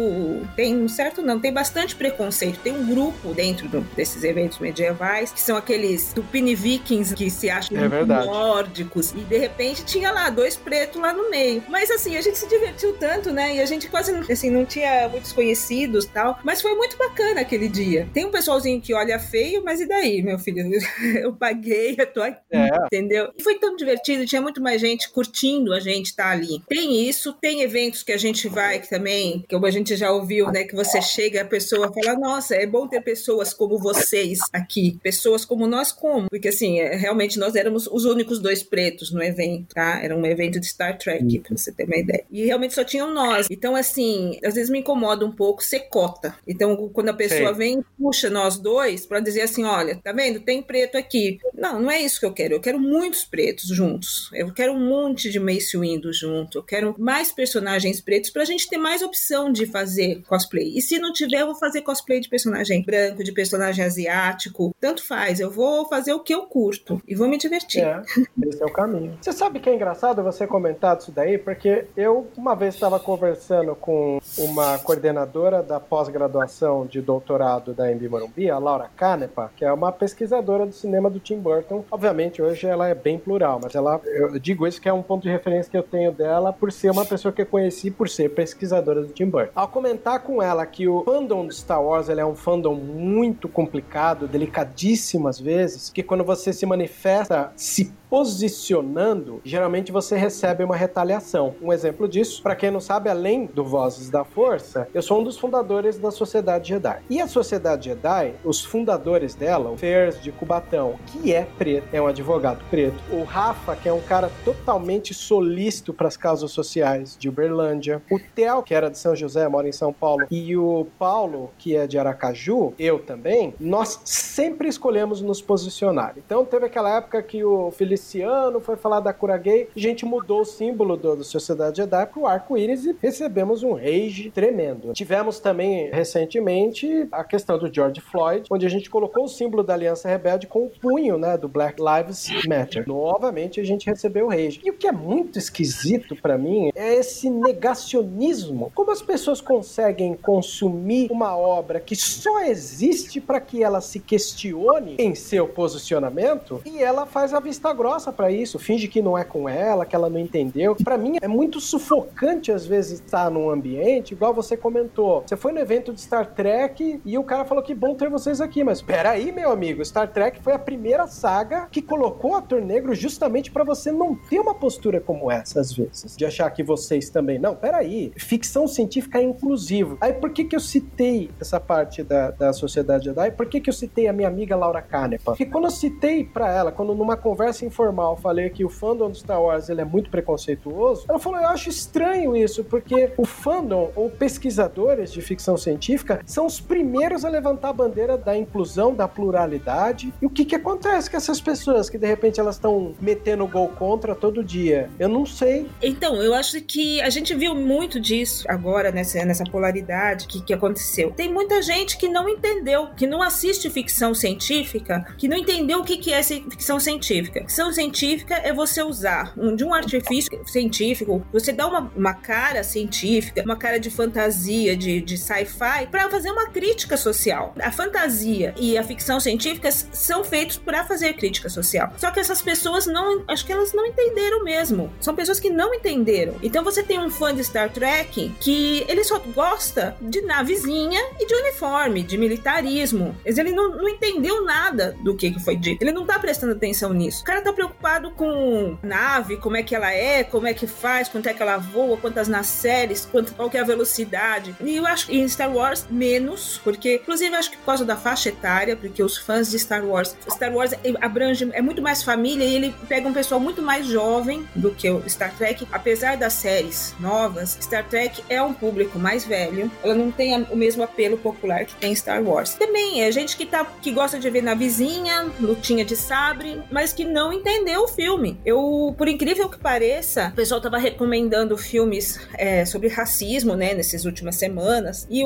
Tem 0.55 0.75
um 0.75 0.87
certo, 0.87 1.21
não, 1.21 1.39
tem 1.39 1.51
bastante 1.51 1.95
preconceito. 1.95 2.59
Tem 2.59 2.73
um 2.73 2.85
grupo 2.85 3.33
dentro 3.33 3.67
do, 3.67 3.81
desses 3.95 4.23
eventos 4.23 4.59
medievais, 4.59 5.31
que 5.31 5.41
são 5.41 5.57
aqueles 5.57 6.13
Tupini 6.13 6.55
Vikings 6.55 7.15
que 7.15 7.29
se 7.29 7.49
acham 7.49 7.77
é 7.77 8.05
nórdicos. 8.05 9.11
E 9.11 9.19
de 9.21 9.37
repente 9.37 9.83
tinha 9.83 10.11
lá 10.11 10.29
dois 10.29 10.55
pretos 10.55 11.01
lá 11.01 11.11
no 11.11 11.29
meio. 11.29 11.63
Mas 11.67 11.89
assim, 11.89 12.15
a 12.15 12.21
gente 12.21 12.37
se 12.37 12.47
divertiu 12.47 12.93
tanto, 12.93 13.31
né? 13.31 13.55
E 13.55 13.59
a 13.59 13.65
gente 13.65 13.89
quase 13.89 14.13
assim, 14.31 14.49
não 14.49 14.65
tinha 14.65 15.09
muitos 15.09 15.31
conhecidos 15.31 16.05
tal. 16.05 16.39
Mas 16.43 16.61
foi 16.61 16.75
muito 16.75 16.97
bacana 16.97 17.41
aquele 17.41 17.67
dia. 17.67 18.07
Tem 18.13 18.25
um 18.25 18.31
pessoalzinho 18.31 18.79
que 18.79 18.93
olha 18.93 19.19
feio, 19.19 19.63
mas 19.63 19.81
e 19.81 19.87
daí, 19.87 20.21
meu 20.21 20.37
filho? 20.37 20.67
Eu 21.17 21.33
paguei, 21.33 21.95
eu 21.97 22.05
tô 22.05 22.21
aqui, 22.21 22.39
é. 22.51 22.69
Entendeu? 23.07 23.31
E 23.37 23.41
foi 23.41 23.57
tão 23.57 23.75
divertido, 23.75 24.25
tinha 24.25 24.41
muito 24.41 24.61
mais 24.61 24.81
gente 24.81 25.09
curtindo 25.09 25.73
a 25.73 25.79
gente 25.79 26.07
estar 26.07 26.25
tá 26.25 26.31
ali. 26.31 26.61
Tem 26.67 27.07
isso, 27.07 27.33
tem 27.33 27.61
eventos 27.61 28.03
que 28.03 28.11
a 28.11 28.17
gente 28.17 28.47
vai 28.47 28.79
que 28.79 28.89
também, 28.89 29.43
que 29.47 29.55
a 29.55 29.71
gente 29.71 29.95
já 29.95 30.11
ouviu, 30.11 30.51
né? 30.51 30.65
Que 30.65 30.75
você 30.75 31.01
chega, 31.01 31.41
a 31.41 31.45
pessoa 31.45 31.91
fala, 31.91 32.17
nossa, 32.19 32.55
é 32.55 32.65
bom 32.65 32.87
ter 32.87 33.01
pessoas 33.01 33.53
como 33.53 33.79
vocês 33.79 34.39
aqui, 34.53 34.99
pessoas 35.01 35.45
como 35.45 35.65
nós 35.65 35.91
como, 35.91 36.29
porque 36.29 36.49
assim, 36.49 36.79
é, 36.79 36.95
realmente 36.95 37.39
nós 37.39 37.55
éramos 37.55 37.87
os 37.87 38.05
únicos 38.05 38.39
dois 38.39 38.61
pretos 38.61 39.11
no 39.11 39.23
evento, 39.23 39.73
tá? 39.73 40.01
Era 40.03 40.15
um 40.15 40.25
evento 40.25 40.59
de 40.59 40.67
Star 40.67 40.97
Trek, 40.97 41.39
pra 41.39 41.57
você 41.57 41.71
ter 41.71 41.85
uma 41.85 41.97
ideia. 41.97 42.23
E 42.29 42.45
realmente 42.45 42.73
só 42.73 42.83
tinham 42.83 43.13
nós. 43.13 43.47
Então, 43.49 43.75
assim, 43.75 44.39
às 44.43 44.55
vezes 44.55 44.69
me 44.69 44.79
incomoda 44.79 45.25
um 45.25 45.31
pouco 45.31 45.63
ser 45.63 45.81
cota. 45.81 46.35
Então, 46.47 46.89
quando 46.89 47.09
a 47.09 47.13
pessoa 47.13 47.53
Sim. 47.53 47.57
vem 47.57 47.85
puxa 47.97 48.29
nós 48.29 48.57
dois 48.57 49.05
para 49.05 49.19
dizer 49.19 49.41
assim, 49.41 49.63
olha, 49.63 49.99
tá 50.03 50.11
vendo? 50.11 50.39
Tem 50.39 50.61
preto 50.61 50.97
aqui. 50.97 51.39
Não, 51.53 51.81
não 51.81 51.91
é 51.91 52.01
isso 52.01 52.19
que 52.19 52.25
eu 52.25 52.33
quero. 52.33 52.55
Eu 52.55 52.61
quero 52.61 52.79
muitos 52.97 53.23
pretos 53.23 53.67
juntos. 53.67 54.29
Eu 54.33 54.51
quero 54.51 54.73
um 54.73 54.89
monte 54.89 55.29
de 55.29 55.39
Mace 55.39 55.77
Windu 55.77 56.11
junto. 56.11 56.57
Eu 56.57 56.63
quero 56.63 56.95
mais 56.97 57.31
personagens 57.31 58.01
pretos 58.01 58.31
pra 58.31 58.43
gente 58.43 58.67
ter 58.67 58.77
mais 58.77 59.03
opção 59.03 59.51
de 59.51 59.67
fazer 59.67 60.23
cosplay. 60.27 60.75
E 60.75 60.81
se 60.81 60.97
não 60.97 61.13
tiver, 61.13 61.41
eu 61.41 61.45
vou 61.45 61.55
fazer 61.55 61.81
cosplay 61.81 62.19
de 62.19 62.27
personagem 62.27 62.83
branco, 62.83 63.23
de 63.23 63.31
personagem 63.31 63.85
asiático. 63.85 64.75
Tanto 64.79 65.05
faz. 65.05 65.39
Eu 65.39 65.51
vou 65.51 65.87
fazer 65.87 66.13
o 66.13 66.19
que 66.19 66.33
eu 66.33 66.47
curto 66.47 66.99
e 67.07 67.13
vou 67.13 67.27
me 67.27 67.37
divertir. 67.37 67.83
É, 67.83 68.01
esse 68.47 68.61
é 68.61 68.65
o 68.65 68.71
caminho. 68.73 69.17
Você 69.21 69.31
sabe 69.31 69.59
que 69.59 69.69
é 69.69 69.75
engraçado 69.75 70.23
você 70.23 70.47
comentar 70.47 70.97
isso 70.97 71.11
daí? 71.11 71.37
Porque 71.37 71.85
eu, 71.95 72.27
uma 72.35 72.55
vez, 72.55 72.73
estava 72.73 72.99
conversando 72.99 73.75
com 73.75 74.19
uma 74.37 74.79
coordenadora 74.79 75.61
da 75.61 75.79
pós-graduação 75.79 76.87
de 76.87 76.99
doutorado 76.99 77.73
da 77.73 77.91
Embi 77.91 78.09
Morumbi, 78.09 78.49
a 78.49 78.57
Laura 78.57 78.89
Canepa, 78.95 79.51
que 79.55 79.63
é 79.63 79.71
uma 79.71 79.91
pesquisadora 79.91 80.65
do 80.65 80.73
cinema 80.73 81.09
do 81.09 81.19
Tim 81.19 81.37
Burton. 81.37 81.85
Obviamente, 81.91 82.41
hoje 82.41 82.65
ela 82.65 82.86
é 82.87 82.95
bem 82.95 83.17
plural, 83.17 83.59
mas 83.61 83.75
ela, 83.75 84.01
eu 84.05 84.39
digo 84.39 84.65
isso 84.67 84.81
que 84.81 84.89
é 84.89 84.93
um 84.93 85.01
ponto 85.01 85.23
de 85.23 85.29
referência 85.29 85.69
que 85.69 85.77
eu 85.77 85.83
tenho 85.83 86.11
dela 86.11 86.51
por 86.51 86.71
ser 86.71 86.91
uma 86.91 87.05
pessoa 87.05 87.31
que 87.31 87.41
eu 87.41 87.45
conheci 87.45 87.91
por 87.91 88.09
ser 88.09 88.29
pesquisadora 88.29 89.01
do 89.01 89.13
Tim 89.13 89.25
Burton. 89.25 89.51
Ao 89.55 89.67
comentar 89.67 90.21
com 90.21 90.41
ela 90.41 90.65
que 90.65 90.87
o 90.87 91.03
fandom 91.03 91.47
de 91.47 91.55
Star 91.55 91.83
Wars 91.83 92.09
é 92.09 92.25
um 92.25 92.35
fandom 92.35 92.75
muito 92.75 93.47
complicado, 93.47 94.27
delicadíssimo 94.27 95.27
às 95.27 95.39
vezes, 95.39 95.89
que 95.89 96.03
quando 96.03 96.23
você 96.23 96.51
se 96.53 96.65
manifesta 96.65 97.51
se 97.55 97.93
posicionando, 98.09 99.41
geralmente 99.43 99.91
você 99.91 100.15
recebe 100.15 100.63
uma 100.63 100.75
retaliação. 100.75 101.55
Um 101.61 101.73
exemplo 101.73 102.07
disso, 102.07 102.41
para 102.41 102.55
quem 102.55 102.71
não 102.71 102.79
sabe, 102.79 103.09
além 103.09 103.45
do 103.45 103.63
Vozes 103.63 104.09
da 104.09 104.23
Força, 104.23 104.87
eu 104.93 105.01
sou 105.01 105.19
um 105.19 105.23
dos 105.23 105.37
fundadores 105.37 105.97
da 105.97 106.11
Sociedade 106.11 106.69
Jedi. 106.69 107.01
E 107.09 107.19
a 107.19 107.27
Sociedade 107.27 107.85
Jedi, 107.85 108.33
os 108.43 108.63
fundadores 108.63 109.35
dela, 109.35 109.71
o 109.71 109.77
Fers 109.77 110.21
de 110.21 110.31
Cubatão, 110.31 110.95
que 111.07 111.33
é 111.33 111.45
preto, 111.57 111.87
é 111.91 112.01
um 112.01 112.07
advogado 112.07 112.63
preto, 112.69 112.76
o 113.11 113.23
Rafa, 113.23 113.75
que 113.75 113.89
é 113.89 113.93
um 113.93 114.01
cara 114.01 114.31
totalmente 114.45 115.13
solícito 115.13 115.93
para 115.93 116.07
as 116.07 116.15
causas 116.15 116.51
sociais 116.51 117.17
de 117.17 117.27
Uberlândia, 117.29 118.01
o 118.11 118.19
Theo, 118.19 118.61
que 118.63 118.73
era 118.73 118.89
de 118.89 118.97
São 118.97 119.15
José, 119.15 119.47
mora 119.47 119.67
em 119.67 119.71
São 119.71 119.91
Paulo, 119.91 120.25
e 120.29 120.55
o 120.55 120.87
Paulo, 120.99 121.51
que 121.57 121.75
é 121.75 121.87
de 121.87 121.97
Aracaju, 121.97 122.73
eu 122.77 122.99
também, 122.99 123.53
nós 123.59 123.99
sempre 124.05 124.67
escolhemos 124.67 125.21
nos 125.21 125.41
posicionar. 125.41 126.13
Então 126.17 126.45
teve 126.45 126.65
aquela 126.65 126.97
época 126.97 127.21
que 127.23 127.43
o 127.43 127.71
Feliciano 127.71 128.59
foi 128.59 128.75
falar 128.75 128.99
da 128.99 129.13
cura 129.13 129.37
gay, 129.37 129.69
a 129.75 129.79
gente 129.79 130.05
mudou 130.05 130.41
o 130.41 130.45
símbolo 130.45 130.95
do, 130.95 131.15
do 131.15 131.23
Sociedade 131.23 131.77
Jedi 131.77 132.05
para 132.05 132.19
o 132.19 132.27
arco-íris 132.27 132.85
e 132.85 132.95
recebemos 133.01 133.63
um 133.63 133.73
rage 133.73 134.31
tremendo. 134.31 134.93
Tivemos 134.93 135.39
também 135.39 135.89
recentemente 135.91 137.07
a 137.11 137.23
questão 137.23 137.57
do 137.57 137.73
George 137.73 138.01
Floyd, 138.01 138.47
onde 138.51 138.65
a 138.65 138.69
gente 138.69 138.89
colocou 138.89 139.25
o 139.25 139.27
símbolo 139.27 139.63
da 139.63 139.73
Aliança 139.73 140.07
Rebelde 140.07 140.47
com 140.47 140.65
o 140.65 140.69
punho, 140.69 141.17
né, 141.17 141.37
do 141.37 141.47
Black 141.47 141.81
Lives 141.81 142.27
Matter. 142.47 142.56
Novamente 142.85 143.59
a 143.59 143.63
gente 143.63 143.85
recebeu 143.85 144.27
rage. 144.27 144.61
E 144.63 144.71
o 144.71 144.73
que 144.73 144.87
é 144.87 144.91
muito 144.91 145.37
esquisito 145.37 146.15
para 146.15 146.37
mim 146.37 146.71
é 146.75 146.95
esse 146.95 147.29
negacionismo. 147.29 148.71
Como 148.73 148.91
as 148.91 149.01
pessoas 149.01 149.41
conseguem 149.41 150.15
consumir 150.15 151.09
uma 151.11 151.37
obra 151.37 151.79
que 151.79 151.95
só 151.95 152.41
existe 152.41 153.19
para 153.19 153.39
que 153.39 153.63
ela 153.63 153.81
se 153.81 153.99
questione 153.99 154.95
em 154.99 155.15
seu 155.15 155.47
posicionamento 155.47 156.61
e 156.65 156.81
ela 156.81 157.05
faz 157.05 157.33
a 157.33 157.39
vista 157.39 157.71
grossa 157.73 158.11
para 158.11 158.31
isso, 158.31 158.59
finge 158.59 158.87
que 158.87 159.01
não 159.01 159.17
é 159.17 159.23
com 159.23 159.47
ela, 159.47 159.85
que 159.85 159.95
ela 159.95 160.09
não 160.09 160.19
entendeu. 160.19 160.75
Para 160.75 160.97
mim 160.97 161.17
é 161.21 161.27
muito 161.27 161.59
sufocante 161.59 162.51
às 162.51 162.65
vezes 162.65 162.99
estar 162.99 163.29
num 163.29 163.49
ambiente, 163.49 164.13
igual 164.13 164.33
você 164.33 164.55
comentou. 164.55 165.23
Você 165.25 165.35
foi 165.35 165.51
no 165.51 165.59
evento 165.59 165.93
de 165.93 166.01
Star 166.01 166.33
Trek 166.33 167.01
e 167.05 167.17
o 167.17 167.23
cara 167.23 167.45
falou 167.45 167.63
que 167.63 167.73
bom 167.73 167.95
ter 167.95 168.09
vocês 168.09 168.41
aqui, 168.41 168.63
mas 168.63 168.81
peraí, 168.81 169.31
meu 169.31 169.51
amigo, 169.51 169.83
Star 169.83 170.11
Trek 170.11 170.41
foi 170.41 170.53
a 170.53 170.59
primeira 170.59 171.07
saga 171.07 171.67
que 171.71 171.81
colocou 171.81 172.31
o 172.31 172.35
ator 172.47 172.61
negro 172.61 172.95
justamente 172.95 173.51
para 173.51 173.63
você 173.63 173.91
não 173.91 174.15
ter 174.15 174.39
uma 174.39 174.55
postura 174.55 175.01
como 175.01 175.29
essa 175.29 175.59
às 175.59 175.73
vezes, 175.73 176.15
de 176.15 176.25
achar 176.25 176.49
que 176.49 176.63
vocês 176.63 177.09
também 177.09 177.37
não. 177.37 177.55
Peraí, 177.55 178.13
ficção 178.15 178.67
científica 178.67 179.19
é 179.19 179.23
inclusivo. 179.23 179.97
Aí 179.99 180.13
por 180.13 180.31
que 180.31 180.45
que 180.45 180.55
eu 180.55 180.59
citei 180.59 181.29
essa 181.39 181.59
parte 181.59 182.01
da, 182.01 182.31
da 182.31 182.53
Sociedade 182.53 183.05
Jedi? 183.05 183.31
Por 183.31 183.45
que 183.47 183.59
que 183.59 183.69
eu 183.69 183.73
citei 183.73 184.07
a 184.07 184.13
minha 184.13 184.27
amiga 184.27 184.55
Laura 184.55 184.81
Canepa? 184.81 185.31
Porque 185.31 185.45
quando 185.45 185.65
eu 185.65 185.71
citei 185.71 186.23
para 186.23 186.51
ela, 186.51 186.71
quando 186.71 186.95
numa 186.95 187.17
conversa 187.17 187.65
informal 187.65 188.15
falei 188.15 188.49
que 188.49 188.63
o 188.63 188.69
fandom 188.69 189.09
do 189.09 189.17
Star 189.17 189.41
Wars 189.41 189.69
ele 189.69 189.81
é 189.81 189.85
muito 189.85 190.09
preconceituoso, 190.09 191.05
ela 191.09 191.19
falou: 191.19 191.39
Eu 191.39 191.47
acho 191.47 191.69
estranho 191.69 192.35
isso, 192.35 192.63
porque 192.63 193.11
o 193.17 193.25
fandom 193.25 193.91
ou 193.95 194.09
pesquisadores 194.09 195.11
de 195.11 195.21
ficção 195.21 195.57
científica 195.57 196.21
são 196.25 196.45
os 196.45 196.61
primeiros 196.61 197.25
a 197.25 197.29
levantar 197.29 197.69
a 197.69 197.73
bandeira 197.73 198.17
da 198.17 198.37
inclusão, 198.37 198.93
da 198.93 199.07
pluralidade. 199.07 200.13
E 200.21 200.25
o 200.25 200.29
que, 200.29 200.45
que 200.45 200.55
acontece 200.55 201.09
com 201.09 201.17
essas 201.17 201.41
pessoas 201.41 201.89
que 201.89 201.97
de 201.97 202.07
repente 202.07 202.36
elas 202.39 202.55
estão 202.55 202.95
metendo 202.99 203.47
gol 203.47 203.69
contra 203.69 204.15
todo 204.15 204.43
dia? 204.43 204.89
Eu 204.99 205.09
não 205.09 205.25
sei. 205.25 205.67
Então, 205.81 206.21
eu 206.21 206.33
acho 206.33 206.61
que 206.61 207.01
a 207.01 207.09
gente 207.09 207.33
viu 207.35 207.55
muito 207.55 207.99
disso 207.99 208.45
agora 208.47 208.91
nessa, 208.91 209.23
nessa 209.25 209.43
polaridade 209.43 210.27
que, 210.27 210.41
que 210.41 210.53
aconteceu. 210.53 211.11
Tem 211.11 211.31
muita 211.31 211.61
gente 211.61 211.97
que 211.97 212.07
não 212.07 212.27
entendeu, 212.27 212.87
que 212.95 213.07
não 213.07 213.21
assiste 213.21 213.69
ficção 213.69 214.13
científica, 214.13 215.05
que 215.17 215.27
não 215.27 215.37
entendeu 215.37 215.79
o 215.79 215.83
que, 215.83 215.97
que 215.97 216.13
é 216.13 216.21
ficção 216.23 216.79
científica. 216.79 217.41
Ficção 217.41 217.71
científica 217.71 218.35
é 218.35 218.53
você 218.53 218.81
usar 218.81 219.33
um, 219.37 219.55
de 219.55 219.63
um 219.63 219.73
artifício 219.73 220.41
científico, 220.45 221.25
você 221.31 221.51
dá 221.51 221.67
uma, 221.67 221.91
uma 221.95 222.13
cara 222.13 222.63
científica, 222.63 223.43
uma 223.43 223.55
cara 223.55 223.79
de 223.79 223.89
fantasia, 223.89 224.75
de, 224.75 225.01
de 225.01 225.17
sci-fi, 225.17 225.87
para 225.89 226.09
fazer 226.09 226.31
uma 226.31 226.49
crítica 226.49 226.97
social. 226.97 227.53
A 227.59 227.71
fantasia 227.71 228.53
e 228.57 228.77
a 228.77 228.83
ficção 228.83 229.19
científica 229.19 229.71
são 229.71 230.23
feitos 230.23 230.57
para 230.57 230.85
fazer 230.85 231.13
crítica 231.13 231.49
social. 231.49 231.91
Só 231.97 232.11
que 232.11 232.19
essas 232.27 232.41
pessoas 232.41 232.85
não, 232.85 233.23
acho 233.27 233.45
que 233.45 233.51
elas 233.51 233.73
não 233.73 233.85
entenderam 233.85 234.43
mesmo. 234.43 234.91
São 234.99 235.15
pessoas 235.15 235.39
que 235.39 235.49
não 235.49 235.73
entenderam. 235.73 236.35
Então 236.43 236.63
você 236.63 236.83
tem 236.83 236.99
um 236.99 237.09
fã 237.09 237.33
de 237.33 237.43
Star 237.43 237.69
Trek 237.71 238.33
que 238.39 238.85
ele 238.87 239.03
só 239.03 239.19
gosta 239.19 239.95
de 240.01 240.21
navezinha 240.21 241.01
e 241.19 241.25
de 241.25 241.33
uniforme, 241.33 242.03
de 242.03 242.17
militarismo. 242.17 243.15
Mas 243.25 243.37
ele 243.37 243.51
não, 243.51 243.69
não 243.69 243.87
entendeu 243.87 244.43
nada 244.43 244.95
do 245.01 245.15
que, 245.15 245.31
que 245.31 245.39
foi 245.39 245.55
dito. 245.55 245.81
Ele 245.81 245.91
não 245.91 246.05
tá 246.05 246.19
prestando 246.19 246.53
atenção 246.53 246.93
nisso. 246.93 247.21
O 247.21 247.25
cara 247.25 247.41
tá 247.41 247.53
preocupado 247.53 248.11
com 248.11 248.77
nave, 248.83 249.37
como 249.37 249.57
é 249.57 249.63
que 249.63 249.75
ela 249.75 249.91
é, 249.91 250.23
como 250.23 250.47
é 250.47 250.53
que 250.53 250.67
faz, 250.67 251.07
quanto 251.07 251.27
é 251.27 251.33
que 251.33 251.41
ela 251.41 251.57
voa, 251.57 251.97
quantas 251.97 252.27
séries, 252.45 253.05
quanto, 253.05 253.33
qual 253.33 253.49
que 253.49 253.57
é 253.57 253.61
a 253.61 253.63
velocidade. 253.63 254.55
E 254.61 254.75
eu 254.75 254.85
acho 254.85 255.07
que 255.07 255.17
em 255.17 255.27
Star 255.27 255.53
Wars, 255.53 255.85
menos, 255.89 256.59
porque, 256.63 256.95
inclusive, 256.95 257.35
acho 257.35 257.51
que 257.51 257.57
por 257.57 257.65
causa 257.65 257.85
da 257.85 257.95
faixa 257.95 258.29
etária, 258.29 258.75
porque 258.75 259.01
os 259.01 259.17
fãs 259.17 259.49
de 259.49 259.59
Star 259.59 259.85
Wars, 259.85 260.15
Star 260.29 260.53
Wars 260.53 260.71
abrange, 261.01 261.49
é 261.53 261.61
muito 261.61 261.81
mais 261.81 262.03
família 262.03 262.16
e 262.25 262.55
ele 262.55 262.75
pega 262.87 263.07
um 263.07 263.13
pessoal 263.13 263.39
muito 263.39 263.61
mais 263.61 263.85
jovem 263.85 264.45
do 264.55 264.71
que 264.71 264.89
o 264.89 265.07
Star 265.09 265.33
Trek. 265.35 265.67
Apesar 265.71 266.17
das 266.17 266.33
séries 266.33 266.95
novas, 266.99 267.57
Star 267.61 267.87
Trek 267.87 268.23
é 268.29 268.41
um 268.41 268.53
público 268.53 268.97
mais 268.99 269.25
velho, 269.25 269.71
ela 269.83 269.93
não 269.93 270.11
tem 270.11 270.43
o 270.43 270.55
mesmo 270.55 270.83
apelo 270.83 271.17
popular 271.17 271.65
que 271.65 271.75
tem 271.75 271.95
Star 271.95 272.23
Wars. 272.23 272.55
Também 272.55 273.01
é 273.01 273.11
gente 273.11 273.35
que, 273.37 273.45
tá, 273.45 273.65
que 273.81 273.91
gosta 273.91 274.19
de 274.19 274.29
ver 274.29 274.41
na 274.41 274.53
vizinha, 274.53 275.31
lutinha 275.39 275.83
de 275.83 275.95
sabre, 275.95 276.61
mas 276.71 276.93
que 276.93 277.03
não 277.03 277.31
entendeu 277.31 277.83
o 277.83 277.87
filme. 277.87 278.39
Eu, 278.45 278.93
por 278.97 279.07
incrível 279.07 279.49
que 279.49 279.57
pareça, 279.57 280.29
o 280.33 280.35
pessoal 280.35 280.61
tava 280.61 280.77
recomendando 280.77 281.57
filmes 281.57 282.19
é, 282.33 282.65
sobre 282.65 282.87
racismo, 282.87 283.55
né, 283.55 283.73
nessas 283.73 284.05
últimas 284.05 284.35
semanas, 284.35 285.07
e 285.09 285.21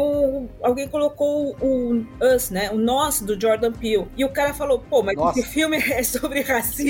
alguém 0.62 0.88
colocou 0.88 1.56
o 1.62 2.06
Us, 2.36 2.50
né, 2.50 2.70
o 2.72 2.78
Nós 2.78 3.22
do 3.22 3.40
Jordan 3.40 3.72
Peele, 3.72 4.08
e 4.18 4.26
o 4.26 4.30
cara 4.30 4.54
falou, 4.54 4.80
pô, 4.80 5.04
mas 5.04 5.16
Nossa. 5.16 5.40
esse 5.40 5.50
filme 5.50 5.78
é 5.92 6.04
sobre 6.04 6.42
racismo? 6.42 6.81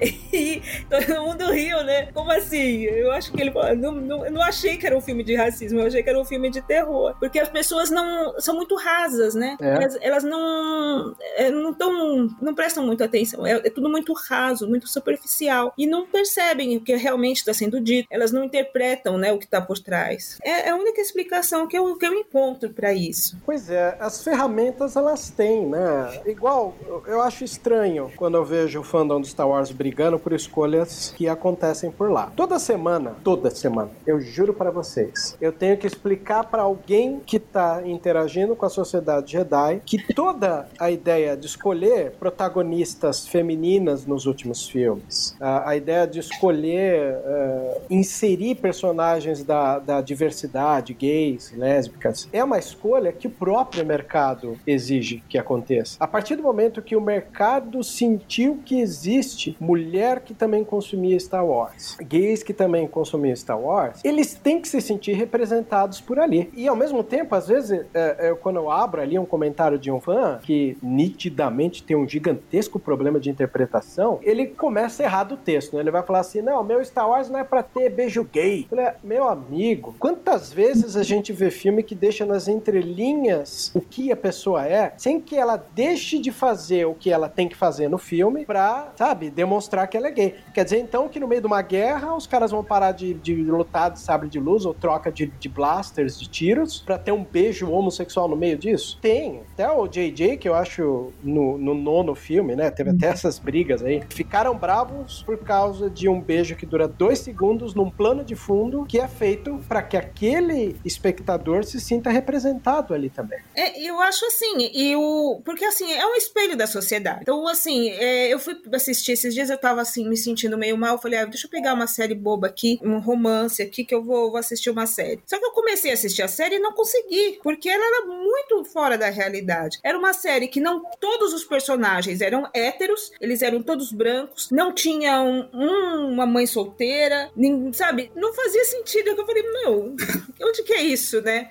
E 0.32 0.60
todo 0.90 1.22
mundo 1.22 1.50
riu, 1.50 1.82
né? 1.84 2.12
Como 2.12 2.30
assim? 2.30 2.82
Eu 2.82 3.10
acho 3.12 3.32
que 3.32 3.40
ele 3.40 3.52
não, 3.78 3.92
não, 3.92 4.26
eu 4.26 4.32
não 4.32 4.42
achei 4.42 4.76
que 4.76 4.86
era 4.86 4.96
um 4.96 5.00
filme 5.00 5.24
de 5.24 5.34
racismo, 5.34 5.80
eu 5.80 5.86
achei 5.86 6.02
que 6.02 6.10
era 6.10 6.20
um 6.20 6.24
filme 6.24 6.50
de 6.50 6.60
terror, 6.60 7.14
porque 7.18 7.38
as 7.38 7.48
pessoas 7.48 7.90
não 7.90 8.38
são 8.38 8.54
muito 8.54 8.76
rasas, 8.76 9.34
né? 9.34 9.56
É. 9.60 9.74
Elas, 9.74 9.98
elas, 10.00 10.24
não 10.24 11.14
é, 11.36 11.50
não 11.50 11.72
tão, 11.72 12.28
não 12.40 12.54
prestam 12.54 12.84
muita 12.84 13.04
atenção, 13.06 13.46
é, 13.46 13.52
é 13.52 13.70
tudo 13.70 13.88
muito 13.88 14.12
raso, 14.12 14.68
muito 14.68 14.88
superficial 14.88 15.72
e 15.78 15.86
não 15.86 16.06
percebem 16.06 16.76
o 16.76 16.80
que 16.80 16.94
realmente 16.96 17.38
está 17.38 17.54
sendo 17.54 17.80
dito. 17.80 18.06
Elas 18.10 18.32
não 18.32 18.44
interpretam, 18.44 19.16
né, 19.16 19.32
o 19.32 19.38
que 19.38 19.46
está 19.46 19.60
por 19.60 19.78
trás. 19.78 20.38
É, 20.42 20.68
é 20.68 20.70
a 20.70 20.76
única 20.76 21.00
explicação 21.00 21.66
que 21.66 21.78
eu, 21.78 21.96
que 21.96 22.06
eu 22.06 22.14
encontro 22.14 22.70
para 22.70 22.92
isso. 22.92 23.38
Pois 23.44 23.70
é, 23.70 23.96
as 24.00 24.22
ferramentas 24.22 24.96
elas 24.96 25.30
têm, 25.30 25.66
né? 25.66 26.22
Igual, 26.26 26.74
eu 27.06 27.20
acho 27.22 27.44
estranho 27.44 28.12
quando 28.16 28.36
eu 28.36 28.44
vejo 28.44 28.80
o 28.80 28.84
fandom 28.84 29.20
de 29.20 29.28
Star 29.36 29.46
Wars 29.46 29.70
brigando 29.70 30.18
por 30.18 30.32
escolhas 30.32 31.12
que 31.14 31.28
acontecem 31.28 31.90
por 31.90 32.10
lá. 32.10 32.32
Toda 32.34 32.58
semana, 32.58 33.16
toda 33.22 33.50
semana, 33.50 33.90
eu 34.06 34.18
juro 34.18 34.54
para 34.54 34.70
vocês, 34.70 35.36
eu 35.38 35.52
tenho 35.52 35.76
que 35.76 35.86
explicar 35.86 36.44
para 36.44 36.62
alguém 36.62 37.20
que 37.24 37.36
está 37.36 37.82
interagindo 37.86 38.56
com 38.56 38.64
a 38.64 38.70
sociedade 38.70 39.32
Jedi 39.32 39.82
que 39.84 40.14
toda 40.14 40.66
a 40.78 40.90
ideia 40.90 41.36
de 41.36 41.46
escolher 41.46 42.12
protagonistas 42.12 43.28
femininas 43.28 44.06
nos 44.06 44.24
últimos 44.24 44.66
filmes, 44.66 45.36
a, 45.38 45.70
a 45.70 45.76
ideia 45.76 46.06
de 46.06 46.18
escolher 46.18 47.16
uh, 47.16 47.82
inserir 47.90 48.54
personagens 48.54 49.44
da, 49.44 49.78
da 49.78 50.00
diversidade, 50.00 50.94
gays, 50.94 51.52
lésbicas, 51.54 52.26
é 52.32 52.42
uma 52.42 52.58
escolha 52.58 53.12
que 53.12 53.26
o 53.26 53.30
próprio 53.30 53.84
mercado 53.84 54.58
exige 54.66 55.22
que 55.28 55.36
aconteça. 55.36 55.98
A 56.00 56.06
partir 56.06 56.36
do 56.36 56.42
momento 56.42 56.80
que 56.80 56.96
o 56.96 57.00
mercado 57.02 57.84
sentiu 57.84 58.62
que 58.64 58.80
existe 58.80 59.25
mulher 59.60 60.20
que 60.20 60.34
também 60.34 60.64
consumia 60.64 61.18
Star 61.18 61.44
Wars, 61.44 61.96
gays 62.00 62.42
que 62.42 62.52
também 62.52 62.86
consumiam 62.86 63.34
Star 63.36 63.60
Wars, 63.60 64.00
eles 64.04 64.34
têm 64.34 64.60
que 64.60 64.68
se 64.68 64.80
sentir 64.80 65.12
representados 65.12 66.00
por 66.00 66.18
ali. 66.18 66.50
E 66.54 66.68
ao 66.68 66.76
mesmo 66.76 67.02
tempo, 67.02 67.34
às 67.34 67.48
vezes, 67.48 67.84
é, 67.94 68.28
é, 68.28 68.34
quando 68.34 68.56
eu 68.56 68.70
abro 68.70 69.00
ali 69.00 69.18
um 69.18 69.26
comentário 69.26 69.78
de 69.78 69.90
um 69.90 70.00
fã 70.00 70.38
que 70.42 70.76
nitidamente 70.82 71.82
tem 71.82 71.96
um 71.96 72.08
gigantesco 72.08 72.78
problema 72.78 73.18
de 73.18 73.30
interpretação, 73.30 74.18
ele 74.22 74.46
começa 74.46 75.02
errado 75.02 75.32
o 75.32 75.36
texto, 75.36 75.74
né? 75.74 75.82
Ele 75.82 75.90
vai 75.90 76.02
falar 76.02 76.20
assim: 76.20 76.42
não, 76.42 76.62
meu 76.62 76.84
Star 76.84 77.08
Wars 77.08 77.28
não 77.28 77.38
é 77.38 77.44
pra 77.44 77.62
ter 77.62 77.90
beijo 77.90 78.24
gay. 78.24 78.66
Falei, 78.68 78.86
meu 79.02 79.28
amigo, 79.28 79.94
quantas 79.98 80.52
vezes 80.52 80.96
a 80.96 81.02
gente 81.02 81.32
vê 81.32 81.50
filme 81.50 81.82
que 81.82 81.94
deixa 81.94 82.24
nas 82.24 82.48
entrelinhas 82.48 83.70
o 83.74 83.80
que 83.80 84.12
a 84.12 84.16
pessoa 84.16 84.66
é, 84.66 84.92
sem 84.96 85.20
que 85.20 85.36
ela 85.36 85.56
deixe 85.74 86.18
de 86.18 86.30
fazer 86.30 86.86
o 86.86 86.94
que 86.94 87.10
ela 87.10 87.28
tem 87.28 87.48
que 87.48 87.56
fazer 87.56 87.88
no 87.88 87.98
filme 87.98 88.44
pra, 88.44 88.92
sabe, 88.96 89.15
demonstrar 89.16 89.86
que 89.88 89.96
ela 89.96 90.08
é 90.08 90.10
gay. 90.10 90.34
Quer 90.54 90.64
dizer, 90.64 90.78
então, 90.78 91.08
que 91.08 91.20
no 91.20 91.26
meio 91.26 91.40
de 91.40 91.46
uma 91.46 91.62
guerra 91.62 92.14
os 92.14 92.26
caras 92.26 92.50
vão 92.50 92.62
parar 92.62 92.92
de, 92.92 93.14
de 93.14 93.34
lutar 93.34 93.90
de 93.90 94.00
sabre 94.00 94.28
de 94.28 94.38
luz 94.38 94.64
ou 94.64 94.74
troca 94.74 95.10
de, 95.10 95.26
de 95.26 95.48
blasters, 95.48 96.18
de 96.18 96.28
tiros, 96.28 96.80
pra 96.80 96.98
ter 96.98 97.12
um 97.12 97.24
beijo 97.24 97.70
homossexual 97.70 98.28
no 98.28 98.36
meio 98.36 98.56
disso? 98.56 98.98
Tem. 99.00 99.42
Até 99.52 99.70
o 99.70 99.86
JJ, 99.86 100.36
que 100.36 100.48
eu 100.48 100.54
acho 100.54 101.12
no, 101.22 101.58
no 101.58 101.74
nono 101.74 102.14
filme, 102.14 102.54
né? 102.54 102.70
Teve 102.70 102.90
até 102.90 103.06
essas 103.08 103.38
brigas 103.38 103.82
aí. 103.82 104.02
Ficaram 104.10 104.56
bravos 104.56 105.22
por 105.22 105.38
causa 105.38 105.88
de 105.88 106.08
um 106.08 106.20
beijo 106.20 106.56
que 106.56 106.66
dura 106.66 106.88
dois 106.88 107.18
segundos 107.18 107.74
num 107.74 107.90
plano 107.90 108.24
de 108.24 108.34
fundo 108.34 108.84
que 108.86 108.98
é 108.98 109.08
feito 109.08 109.60
para 109.68 109.82
que 109.82 109.96
aquele 109.96 110.76
espectador 110.84 111.64
se 111.64 111.80
sinta 111.80 112.10
representado 112.10 112.94
ali 112.94 113.10
também. 113.10 113.38
É, 113.54 113.80
eu 113.80 114.00
acho 114.00 114.24
assim, 114.26 114.70
e 114.74 114.96
o, 114.96 115.40
porque 115.44 115.64
assim, 115.64 115.90
é 115.92 116.06
um 116.06 116.14
espelho 116.14 116.56
da 116.56 116.66
sociedade. 116.66 117.20
Então, 117.22 117.46
assim, 117.48 117.90
é, 117.90 118.32
eu 118.32 118.38
fui 118.38 118.54
assistir 118.72 118.95
esses 119.12 119.34
dias, 119.34 119.50
eu 119.50 119.58
tava 119.58 119.80
assim, 119.80 120.08
me 120.08 120.16
sentindo 120.16 120.58
meio 120.58 120.76
mal. 120.76 121.00
Falei, 121.00 121.20
ah, 121.20 121.24
deixa 121.24 121.46
eu 121.46 121.50
pegar 121.50 121.74
uma 121.74 121.86
série 121.86 122.14
boba 122.14 122.46
aqui, 122.46 122.78
um 122.82 122.98
romance 122.98 123.62
aqui, 123.62 123.84
que 123.84 123.94
eu 123.94 124.02
vou, 124.02 124.30
vou 124.30 124.38
assistir 124.38 124.70
uma 124.70 124.86
série. 124.86 125.20
Só 125.26 125.38
que 125.38 125.44
eu 125.44 125.52
comecei 125.52 125.90
a 125.90 125.94
assistir 125.94 126.22
a 126.22 126.28
série 126.28 126.56
e 126.56 126.58
não 126.58 126.72
consegui, 126.72 127.38
porque 127.42 127.68
ela 127.68 127.84
era 127.84 128.06
muito 128.06 128.64
fora 128.64 128.96
da 128.96 129.08
realidade. 129.08 129.78
Era 129.82 129.98
uma 129.98 130.12
série 130.12 130.48
que 130.48 130.60
não 130.60 130.82
todos 131.00 131.32
os 131.32 131.44
personagens 131.44 132.20
eram 132.20 132.48
héteros, 132.54 133.12
eles 133.20 133.42
eram 133.42 133.62
todos 133.62 133.92
brancos, 133.92 134.50
não 134.50 134.72
tinha 134.72 135.20
um, 135.20 135.48
um, 135.52 136.12
uma 136.12 136.26
mãe 136.26 136.46
solteira, 136.46 137.30
nem, 137.36 137.72
sabe? 137.72 138.10
Não 138.14 138.32
fazia 138.32 138.64
sentido. 138.64 139.08
Eu 139.10 139.26
falei, 139.26 139.42
meu, 139.42 139.94
onde 140.42 140.62
que 140.62 140.72
é 140.72 140.82
isso, 140.82 141.20
né? 141.22 141.50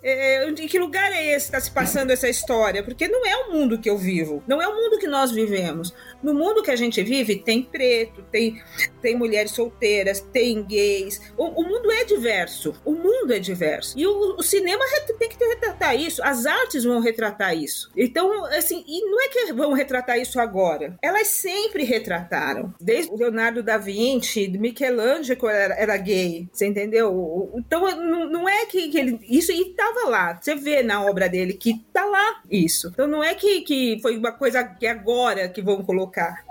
É, 0.00 0.48
em 0.48 0.68
que 0.68 0.78
lugar 0.78 1.10
é 1.12 1.34
esse 1.34 1.50
que 1.50 1.56
está 1.56 1.60
se 1.60 1.70
passando 1.70 2.10
essa 2.10 2.28
história? 2.28 2.82
Porque 2.82 3.08
não 3.08 3.26
é 3.26 3.36
o 3.36 3.52
mundo 3.52 3.78
que 3.78 3.90
eu 3.90 3.98
vivo, 3.98 4.42
não 4.46 4.62
é 4.62 4.68
o 4.68 4.74
mundo 4.74 4.98
que 4.98 5.08
nós 5.08 5.32
vivemos. 5.32 5.92
No 6.22 6.34
mundo 6.34 6.62
que 6.62 6.70
a 6.70 6.76
gente 6.76 7.02
vive, 7.02 7.36
tem 7.36 7.62
preto, 7.62 8.22
tem, 8.30 8.60
tem 9.00 9.16
mulheres 9.16 9.52
solteiras, 9.52 10.20
tem 10.20 10.62
gays. 10.62 11.20
O, 11.36 11.44
o 11.44 11.64
mundo 11.64 11.90
é 11.90 12.04
diverso. 12.04 12.74
O 12.84 12.92
mundo 12.92 13.32
é 13.32 13.38
diverso. 13.38 13.98
E 13.98 14.06
o, 14.06 14.36
o 14.36 14.42
cinema 14.42 14.84
tem 15.18 15.28
que 15.28 15.44
retratar 15.44 15.94
isso, 15.96 16.22
as 16.22 16.46
artes 16.46 16.84
vão 16.84 17.00
retratar 17.00 17.56
isso. 17.56 17.90
Então, 17.96 18.44
assim, 18.46 18.84
e 18.86 19.04
não 19.10 19.20
é 19.20 19.28
que 19.28 19.52
vão 19.52 19.72
retratar 19.72 20.18
isso 20.18 20.40
agora. 20.40 20.96
Elas 21.02 21.28
sempre 21.28 21.84
retrataram. 21.84 22.74
Desde 22.80 23.14
Leonardo 23.14 23.62
da 23.62 23.78
Vinci, 23.78 24.48
Michelangelo 24.48 25.48
era, 25.48 25.74
era 25.74 25.96
gay, 25.96 26.48
você 26.52 26.66
entendeu? 26.66 27.50
Então, 27.56 27.80
não, 27.96 28.30
não 28.30 28.48
é 28.48 28.66
que, 28.66 28.88
que 28.88 28.98
ele. 28.98 29.18
Isso 29.28 29.52
e 29.52 29.72
tava 29.74 30.08
lá. 30.08 30.38
Você 30.40 30.54
vê 30.54 30.82
na 30.82 31.04
obra 31.04 31.28
dele 31.28 31.54
que 31.54 31.84
tá 31.92 32.04
lá 32.04 32.42
isso. 32.50 32.88
Então, 32.88 33.06
não 33.06 33.22
é 33.22 33.34
que, 33.34 33.60
que 33.62 33.98
foi 34.00 34.16
uma 34.16 34.32
coisa 34.32 34.64
que 34.64 34.86
agora 34.86 35.48
que 35.48 35.62
vão 35.62 35.82
colocar. 35.82 36.07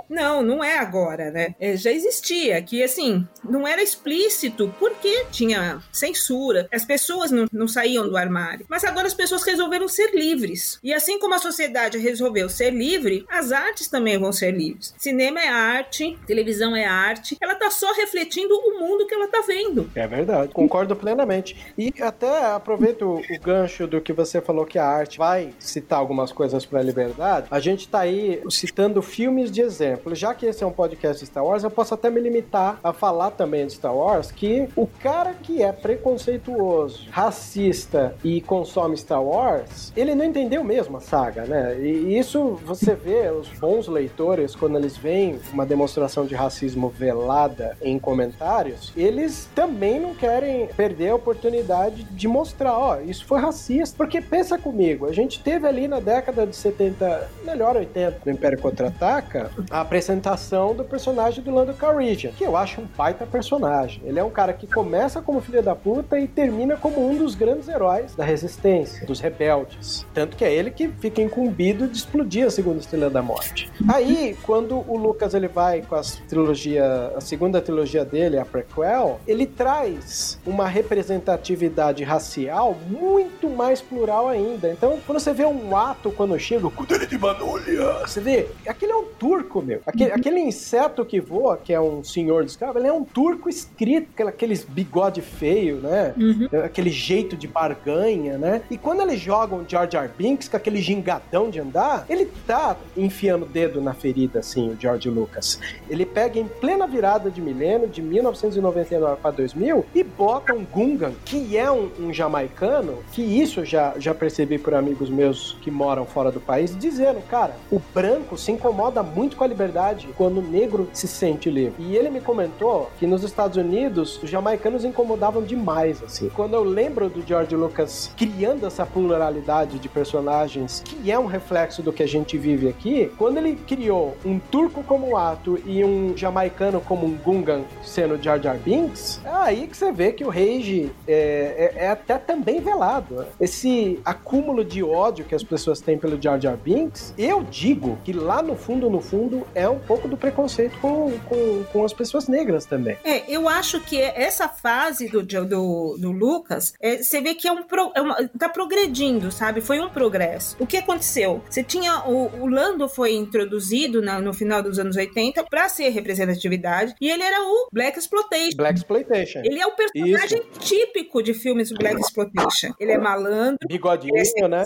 Não, 0.10 0.41
não 0.41 0.63
é 0.63 0.78
agora, 0.78 1.32
né? 1.32 1.56
É, 1.60 1.76
já 1.76 1.91
existia, 1.91 2.62
que 2.62 2.82
assim, 2.82 3.28
não 3.43 3.67
era 3.67 3.84
explícito 3.84 4.74
porque 4.80 5.26
tinha 5.32 5.82
censura, 5.91 6.67
as 6.72 6.86
pessoas 6.86 7.30
não, 7.32 7.46
não 7.52 7.67
saíam 7.67 8.08
do 8.08 8.17
armário. 8.17 8.65
Mas 8.70 8.84
agora 8.84 9.08
as 9.08 9.13
pessoas 9.13 9.43
resolveram 9.43 9.88
ser 9.88 10.15
livres. 10.15 10.80
E 10.84 10.93
assim 10.93 11.20
como 11.20 11.34
a 11.34 11.39
sociedade 11.39 11.98
resolveu 11.98 12.50
ser 12.50 12.72
livre, 12.72 13.26
as 13.30 13.52
artes 13.52 13.88
também 13.88 14.17
vão 14.17 14.32
ser 14.32 14.52
livres. 14.52 14.93
Cinema 14.98 15.41
é 15.41 15.50
arte, 15.50 16.17
televisão 16.26 16.76
é 16.76 16.86
arte, 16.86 17.38
ela 17.41 17.56
tá 17.56 17.70
só 17.70 17.93
refletindo 17.93 18.54
o 18.56 18.80
mundo 18.80 19.06
que 19.06 19.13
ela 19.13 19.28
tá 19.28 19.43
vendo. 19.46 19.89
É 19.93 20.08
verdade, 20.08 20.54
concordo 20.54 20.96
plenamente. 20.96 21.56
E 21.78 21.93
até 22.02 22.46
aproveito 22.46 23.22
o 23.30 23.39
gancho 23.41 23.88
do 23.88 24.02
que 24.02 24.13
você 24.13 24.41
falou 24.41 24.65
que 24.65 24.80
a 24.80 24.86
arte 24.86 25.17
vai 25.17 25.54
citar 25.60 26.00
algumas 26.00 26.32
coisas 26.32 26.65
para 26.65 26.80
a 26.80 26.84
liberdade. 26.84 27.48
A 27.52 27.60
gente 27.60 27.88
tá 27.88 28.00
aí 28.00 28.41
citando 28.50 29.02
filmes 29.02 29.46
de 29.51 29.62
exemplo 29.62 30.15
já 30.15 30.33
que 30.33 30.45
esse 30.45 30.63
é 30.63 30.67
um 30.67 30.71
podcast 30.71 31.19
de 31.19 31.27
Star 31.27 31.45
Wars, 31.45 31.63
eu 31.63 31.71
posso 31.71 31.93
até 31.93 32.10
me 32.10 32.19
limitar 32.19 32.79
a 32.83 32.91
falar 32.91 33.31
também 33.31 33.65
de 33.65 33.73
Star 33.73 33.95
Wars 33.95 34.31
que 34.31 34.67
o 34.75 34.88
cara 34.88 35.33
que 35.33 35.62
é 35.62 35.71
preconceituoso, 35.71 37.07
racista 37.12 38.15
e 38.23 38.41
consome 38.41 38.97
Star 38.97 39.23
Wars, 39.23 39.91
ele 39.95 40.15
não 40.15 40.25
entendeu 40.25 40.63
mesmo 40.63 40.97
a 40.97 41.01
saga, 41.01 41.45
né? 41.45 41.79
E 41.79 42.17
isso 42.17 42.60
você 42.65 42.95
vê 42.95 43.29
os 43.29 43.49
bons 43.49 43.88
leitores 43.88 44.55
quando 44.55 44.77
eles 44.77 44.97
veem 44.97 45.39
uma 45.53 45.65
demonstração 45.65 46.25
de 46.25 46.36
racismo 46.36 46.89
velada 46.89 47.77
em 47.81 47.99
comentários, 47.99 48.91
eles 48.95 49.49
também 49.53 49.99
não 49.99 50.13
querem 50.13 50.67
perder 50.67 51.10
a 51.10 51.15
oportunidade 51.15 52.03
de 52.03 52.27
mostrar, 52.27 52.77
ó, 52.77 52.99
isso 52.99 53.25
foi 53.25 53.39
racista. 53.39 53.95
Porque 53.97 54.21
pensa 54.21 54.57
comigo, 54.57 55.05
a 55.05 55.13
gente 55.13 55.41
teve 55.41 55.67
ali 55.67 55.88
na 55.88 55.99
década 55.99 56.45
de 56.45 56.55
70, 56.55 57.29
melhor 57.43 57.75
80, 57.75 58.19
do 58.23 58.31
Império 58.31 58.60
Contra-Ataca, 58.60 59.37
a 59.69 59.82
apresentação 59.82 60.76
do 60.76 60.84
personagem 60.84 61.43
do 61.43 61.54
Lando 61.54 61.73
Calrissian, 61.73 62.32
que 62.32 62.43
eu 62.43 62.56
acho 62.56 62.82
um 62.82 62.88
baita 62.97 63.26
personagem. 63.26 64.02
Ele 64.06 64.19
é 64.19 64.23
um 64.23 64.30
cara 64.30 64.54
que 64.54 64.67
começa 64.67 65.21
como 65.21 65.41
filho 65.41 65.62
da 65.62 65.76
puta 65.76 66.19
e 66.19 66.28
termina 66.28 66.76
como 66.76 67.08
um 67.08 67.17
dos 67.17 67.36
grandes 67.36 67.67
heróis 67.67 68.15
da 68.15 68.23
resistência, 68.23 69.06
dos 69.06 69.19
rebeldes. 69.19 70.06
Tanto 70.13 70.38
que 70.38 70.43
é 70.43 70.54
ele 70.54 70.71
que 70.71 70.88
fica 70.88 71.21
incumbido 71.21 71.88
de 71.88 71.97
explodir 71.97 72.45
a 72.45 72.50
segunda 72.50 72.80
estrela 72.80 73.10
da 73.10 73.21
morte. 73.21 73.71
Aí, 73.88 74.38
quando 74.43 74.84
o 74.88 74.97
Lucas 74.97 75.34
ele 75.34 75.47
vai 75.47 75.82
com 75.82 75.95
a 75.95 76.02
trilogia, 76.28 77.13
a 77.15 77.21
segunda 77.21 77.62
trilogia 77.62 78.04
dele, 78.04 78.38
a 78.38 78.45
prequel, 78.45 79.19
ele 79.28 79.45
traz 79.45 80.39
uma 80.45 80.67
representatividade 80.67 82.04
racial 82.04 82.76
muito 82.88 83.50
mais 83.50 83.82
plural 83.82 84.28
ainda. 84.28 84.69
Então, 84.69 85.00
quando 85.06 85.19
você 85.19 85.34
vê 85.34 85.45
um 85.45 85.76
ato 85.76 86.12
quando 86.12 86.38
chega, 86.39 86.67
o 86.67 86.71
de 87.08 87.17
Manolha, 87.17 87.93
você 88.06 88.19
vê, 88.19 88.47
aquele 88.65 88.91
é 88.91 88.95
um 88.95 89.06
turco, 89.28 89.62
meu. 89.62 89.82
Aquele, 89.86 90.12
aquele, 90.12 90.40
inseto 90.40 91.04
que 91.04 91.20
voa, 91.20 91.58
que 91.58 91.74
é 91.74 91.82
um 91.82 92.02
senhor 92.02 92.46
de 92.46 92.52
escravo, 92.52 92.80
ele 92.80 92.88
é 92.88 92.94
um 92.94 93.04
turco 93.04 93.50
escrito, 93.50 94.26
aqueles 94.26 94.63
bigode 94.63 95.22
feio, 95.22 95.78
né? 95.78 96.13
Uhum. 96.18 96.48
Aquele 96.63 96.90
jeito 96.90 97.36
de 97.36 97.46
barganha, 97.46 98.38
né? 98.38 98.62
E 98.72 98.78
quando 98.78 99.02
eles 99.02 99.20
jogam 99.20 99.66
George 99.68 99.98
R. 99.98 100.10
Binks 100.18 100.48
com 100.48 100.56
aquele 100.56 100.82
gingadão 100.82 101.50
de 101.50 101.60
andar, 101.60 102.06
ele 102.10 102.32
tá 102.46 102.78
enfiando 102.96 103.44
o 103.44 103.46
dedo 103.46 103.82
na 103.82 103.94
ferida, 103.94 104.40
assim, 104.40 104.70
o 104.70 104.78
George 104.80 105.10
Lucas. 105.10 105.60
Ele 105.90 106.06
pega 106.06 106.40
em 106.40 106.48
plena 106.48 106.88
virada 106.88 107.30
de 107.30 107.42
milênio, 107.42 107.90
de 107.90 108.02
1999 108.02 109.22
para 109.22 109.32
2000, 109.32 109.86
e 109.94 110.04
bota 110.04 110.54
um 110.54 110.63
Gungan, 110.63 111.12
que 111.26 111.58
é 111.58 111.70
um, 111.70 111.90
um 112.00 112.13
jamaicano, 112.13 113.00
que 113.12 113.22
isso 113.22 113.66
já, 113.66 113.94
já 113.98 114.13
percebi 114.13 114.58
por 114.58 114.74
amigos 114.74 115.10
meus 115.10 115.58
que 115.62 115.70
moram 115.70 116.06
fora 116.06 116.32
do 116.32 116.40
país, 116.40 116.78
dizendo, 116.78 117.22
cara, 117.28 117.56
o 117.70 117.82
branco 117.94 118.38
se 118.38 118.54
incomoda 118.54 119.04
muito 119.04 119.16
com 119.36 119.43
a 119.43 119.47
liberdade 119.47 120.10
quando 120.15 120.38
o 120.38 120.41
negro 120.41 120.88
se 120.93 121.08
sente 121.08 121.49
livre. 121.49 121.75
E 121.80 121.95
ele 121.95 122.10
me 122.10 122.21
comentou 122.21 122.91
que 122.99 123.08
nos 123.08 123.23
Estados 123.23 123.58
Unidos 123.58 124.21
os 124.21 124.30
jamaicanos 124.30 124.86
incomodavam 124.86 125.41
demais, 125.41 126.03
assim. 126.03 126.30
Quando 126.30 126.53
eu 126.53 126.63
lembro 126.63 127.10
do 127.10 127.25
George 127.25 127.56
Lucas 127.56 128.12
criando 128.15 128.67
essa 128.67 128.86
pluralidade 128.86 129.80
de 129.80 129.89
personagens, 129.89 130.84
que 130.86 131.12
é 131.12 131.17
um 131.17 131.25
reflexo 131.25 131.82
do 131.82 131.91
que 131.91 132.03
a 132.03 132.08
gente 132.08 132.38
vive 132.38 132.69
aqui, 132.69 133.12
quando 133.17 133.38
ele 133.38 133.56
criou 133.56 134.15
um 134.23 134.38
turco 134.38 134.84
como 134.84 135.17
ato 135.17 135.60
e 135.65 135.84
um 135.84 136.15
jamaicano 136.15 136.80
como 136.82 137.08
um 137.08 137.17
Gungan 137.17 137.62
sendo 137.84 138.21
Jar 138.21 138.39
Jar 138.39 138.58
Binks, 138.58 139.21
é 139.23 139.30
aí 139.30 139.67
que 139.67 139.75
você 139.75 139.91
vê 139.91 140.12
que 140.12 140.23
o 140.23 140.30
rage 140.30 140.91
é, 141.08 141.73
é, 141.75 141.86
é 141.86 141.89
até 141.89 142.17
também 142.17 142.60
velado. 142.60 143.15
Né? 143.15 143.25
Esse 143.39 143.99
acúmulo 144.06 144.63
de 144.63 144.84
ódio 144.84 145.25
que 145.25 145.34
as 145.34 145.43
pessoas 145.43 145.80
têm 145.80 145.97
pelo 145.97 146.21
Jar 146.21 146.39
Jar 146.39 146.58
Binks, 146.58 147.13
eu 147.17 147.43
digo 147.43 147.97
que 148.03 148.13
lá 148.13 148.41
no 148.41 148.56
fundo, 148.56 148.89
no 148.89 149.01
fundo, 149.10 149.48
é 149.56 149.67
um 149.67 149.80
pouco 149.80 150.08
do 150.08 150.17
preconceito 150.17 150.78
com, 150.80 151.17
com, 151.28 151.63
com 151.72 151.86
as 151.86 151.93
pessoas 151.93 152.28
negras 152.28 152.65
também. 152.65 152.98
É, 153.04 153.24
eu 153.28 153.48
acho 153.48 153.80
que 153.82 154.00
essa 154.00 154.48
fase 154.48 155.08
do, 155.08 155.24
do, 155.24 155.98
do 155.98 156.12
Lucas, 156.12 156.74
é, 156.82 156.98
você 156.98 157.22
vê 157.22 157.34
que 157.34 157.48
é 157.48 157.52
um 157.52 157.63
pro, 157.63 157.91
é 157.96 158.02
uma, 158.02 158.28
tá 158.38 158.50
progredindo, 158.50 159.32
sabe? 159.32 159.62
Foi 159.62 159.80
um 159.80 159.89
progresso. 159.89 160.56
O 160.60 160.67
que 160.67 160.78
aconteceu? 160.78 161.41
Você 161.50 161.63
tinha 161.63 162.04
o, 162.06 162.43
o 162.43 162.48
Lando 162.48 162.88
foi 162.88 163.13
introduzido 163.13 164.02
na, 164.02 164.20
no 164.20 164.34
final 164.34 164.62
dos 164.62 164.80
anos 164.80 164.96
80 164.96 165.43
para 165.43 165.70
ser 165.70 165.89
representatividade 165.89 166.96
e 167.00 167.10
ele 167.10 167.24
era 167.24 167.41
o 167.41 167.70
Black 167.72 167.98
Exploitation. 167.98 168.58
Black 168.58 168.80
Exploitation. 168.80 169.39
Ele 169.43 169.60
é 169.60 169.65
o 169.65 169.72
personagem 169.72 170.41
Isso. 170.52 170.60
típico 170.60 171.22
de 171.22 171.34
filmes 171.34 171.72
Black 171.72 172.00
Exploitation. 172.00 172.74
Ele 172.80 172.91
é 172.91 172.98
malandro, 172.98 173.67
bigodinho, 173.67 174.15
é, 174.17 174.48
né? 174.48 174.63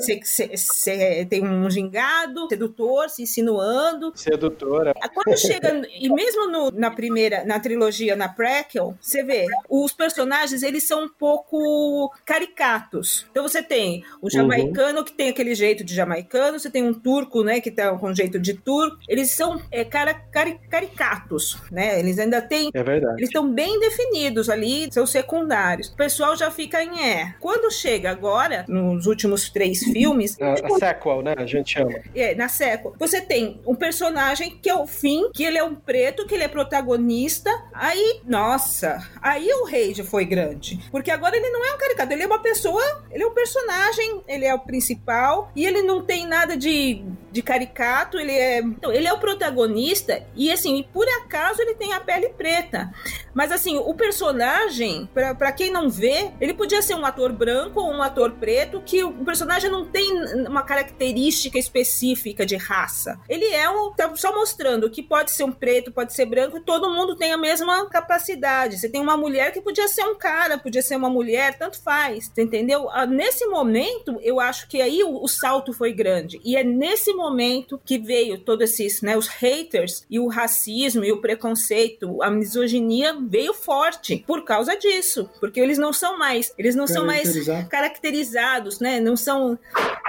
Tem 1.29 1.43
um 1.43 1.69
gingado, 1.69 2.47
sedutor, 2.49 3.09
se 3.09 3.23
insinuando. 3.23 4.11
Você 4.15 4.30
sedutora. 4.31 4.93
Quando 5.13 5.37
chega, 5.37 5.81
e 5.99 6.09
mesmo 6.09 6.47
no- 6.49 6.71
na 6.71 6.89
primeira, 6.91 7.43
na 7.45 7.59
trilogia, 7.59 8.15
na 8.15 8.29
prequel, 8.29 8.95
você 8.99 9.23
vê, 9.23 9.45
os 9.69 9.91
personagens, 9.91 10.63
eles 10.63 10.87
são 10.87 11.05
um 11.05 11.09
pouco 11.09 12.11
caricatos. 12.25 13.25
Então 13.31 13.43
você 13.47 13.61
tem 13.61 14.03
o 14.21 14.29
jamaicano 14.29 15.03
que 15.03 15.13
tem 15.13 15.29
aquele 15.29 15.53
jeito 15.55 15.83
de 15.83 15.93
jamaicano, 15.93 16.59
você 16.59 16.69
tem 16.69 16.83
um 16.83 16.93
turco, 16.93 17.43
né, 17.43 17.59
que 17.59 17.71
tá 17.71 17.91
com 17.97 18.13
jeito 18.13 18.39
de 18.39 18.53
turco. 18.53 18.97
Eles 19.07 19.31
são 19.31 19.61
é, 19.71 19.83
cara, 19.83 20.13
cari- 20.13 20.59
caricatos, 20.69 21.57
né? 21.71 21.99
Eles 21.99 22.17
ainda 22.19 22.41
têm 22.41 22.69
É 22.73 22.83
verdade. 22.83 23.15
eles 23.17 23.29
estão 23.29 23.49
bem 23.51 23.79
definidos 23.79 24.49
ali, 24.49 24.91
são 24.91 25.05
secundários. 25.05 25.87
O 25.89 25.95
pessoal 25.95 26.35
já 26.35 26.49
fica 26.51 26.83
em 26.83 27.01
é. 27.05 27.35
Quando 27.39 27.71
chega 27.71 28.09
agora, 28.11 28.65
nos 28.67 29.05
últimos 29.07 29.49
três 29.49 29.79
filmes, 29.83 30.37
A, 30.41 30.53
a 30.53 30.69
sequel, 30.79 31.21
né? 31.21 31.33
A 31.37 31.45
gente 31.45 31.73
chama. 31.73 31.99
é, 32.15 32.35
na 32.35 32.47
sequel, 32.47 32.93
você 32.97 33.19
tem 33.21 33.59
um 33.65 33.75
personagem 33.75 34.20
que 34.61 34.69
é 34.69 34.75
o 34.75 34.87
fim, 34.87 35.29
que 35.33 35.43
ele 35.43 35.57
é 35.57 35.63
um 35.63 35.75
preto, 35.75 36.25
que 36.25 36.35
ele 36.35 36.43
é 36.43 36.47
protagonista. 36.47 37.49
Aí, 37.73 38.21
nossa, 38.25 39.07
aí 39.21 39.51
o 39.53 39.65
rage 39.65 40.03
foi 40.03 40.25
grande. 40.25 40.79
Porque 40.91 41.11
agora 41.11 41.35
ele 41.35 41.49
não 41.49 41.65
é 41.65 41.73
um 41.73 41.77
caricato, 41.77 42.13
ele 42.13 42.23
é 42.23 42.27
uma 42.27 42.39
pessoa, 42.39 43.03
ele 43.11 43.23
é 43.23 43.27
um 43.27 43.33
personagem, 43.33 44.21
ele 44.27 44.45
é 44.45 44.53
o 44.53 44.59
principal, 44.59 45.51
e 45.55 45.65
ele 45.65 45.81
não 45.81 46.03
tem 46.03 46.27
nada 46.27 46.55
de, 46.55 47.03
de 47.31 47.41
caricato, 47.41 48.17
ele 48.17 48.31
é. 48.31 48.59
Então, 48.59 48.91
ele 48.91 49.07
é 49.07 49.13
o 49.13 49.19
protagonista, 49.19 50.23
e 50.35 50.51
assim, 50.51 50.85
por 50.93 51.07
acaso 51.07 51.61
ele 51.61 51.75
tem 51.75 51.93
a 51.93 51.99
pele 51.99 52.29
preta. 52.29 52.91
Mas 53.33 53.51
assim, 53.51 53.77
o 53.77 53.93
personagem, 53.93 55.09
pra 55.37 55.51
quem 55.51 55.71
não 55.71 55.89
vê, 55.89 56.31
ele 56.39 56.53
podia 56.53 56.81
ser 56.81 56.95
um 56.95 57.05
ator 57.05 57.31
branco 57.31 57.79
ou 57.79 57.91
um 57.91 58.01
ator 58.01 58.31
preto, 58.31 58.81
que 58.85 59.03
o 59.03 59.11
personagem 59.25 59.69
não 59.69 59.85
tem 59.85 60.11
uma 60.47 60.63
característica 60.63 61.57
específica 61.57 62.45
de 62.45 62.55
raça. 62.55 63.19
Ele 63.29 63.45
é 63.45 63.69
um. 63.69 63.91
tá 63.93 64.13
só 64.15 64.33
mostrando 64.33 64.89
que 64.89 65.03
pode 65.03 65.31
ser 65.31 65.43
um 65.43 65.51
preto, 65.51 65.91
pode 65.91 66.13
ser 66.13 66.25
branco, 66.25 66.59
todo 66.59 66.89
mundo 66.89 67.15
tem 67.15 67.31
a 67.31 67.37
mesma 67.37 67.87
capacidade. 67.89 68.77
Você 68.77 68.89
tem 68.89 69.01
uma 69.01 69.17
mulher 69.17 69.51
que 69.51 69.61
podia 69.61 69.87
ser 69.87 70.03
um 70.03 70.15
cara, 70.15 70.57
podia 70.57 70.81
ser 70.81 70.95
uma 70.95 71.09
mulher, 71.09 71.57
tanto 71.57 71.81
faz. 71.81 72.31
Entendeu? 72.37 72.89
Ah, 72.89 73.05
Nesse 73.05 73.45
momento, 73.45 74.19
eu 74.23 74.39
acho 74.39 74.67
que 74.67 74.81
aí 74.81 75.03
o, 75.03 75.23
o 75.23 75.27
salto 75.27 75.73
foi 75.73 75.93
grande. 75.93 76.41
E 76.43 76.55
é 76.55 76.63
nesse 76.63 77.13
momento 77.13 77.79
que 77.83 77.99
veio 77.99 78.39
todos 78.39 78.71
esses, 78.71 79.01
né, 79.01 79.17
os 79.17 79.27
haters 79.27 80.05
e 80.09 80.19
o 80.19 80.27
racismo 80.27 81.03
e 81.03 81.11
o 81.11 81.21
preconceito, 81.21 82.21
a 82.23 82.29
misoginia 82.29 83.13
veio 83.21 83.53
forte 83.53 84.23
por 84.25 84.43
causa 84.43 84.75
disso, 84.75 85.29
porque 85.39 85.59
eles 85.59 85.77
não 85.77 85.93
são 85.93 86.17
mais, 86.17 86.53
eles 86.57 86.75
não 86.75 86.87
são 86.87 87.05
mais 87.05 87.21
Caracterizado. 87.23 87.69
caracterizados, 87.69 88.79
né? 88.79 88.99
Não 88.99 89.15
são, 89.15 89.57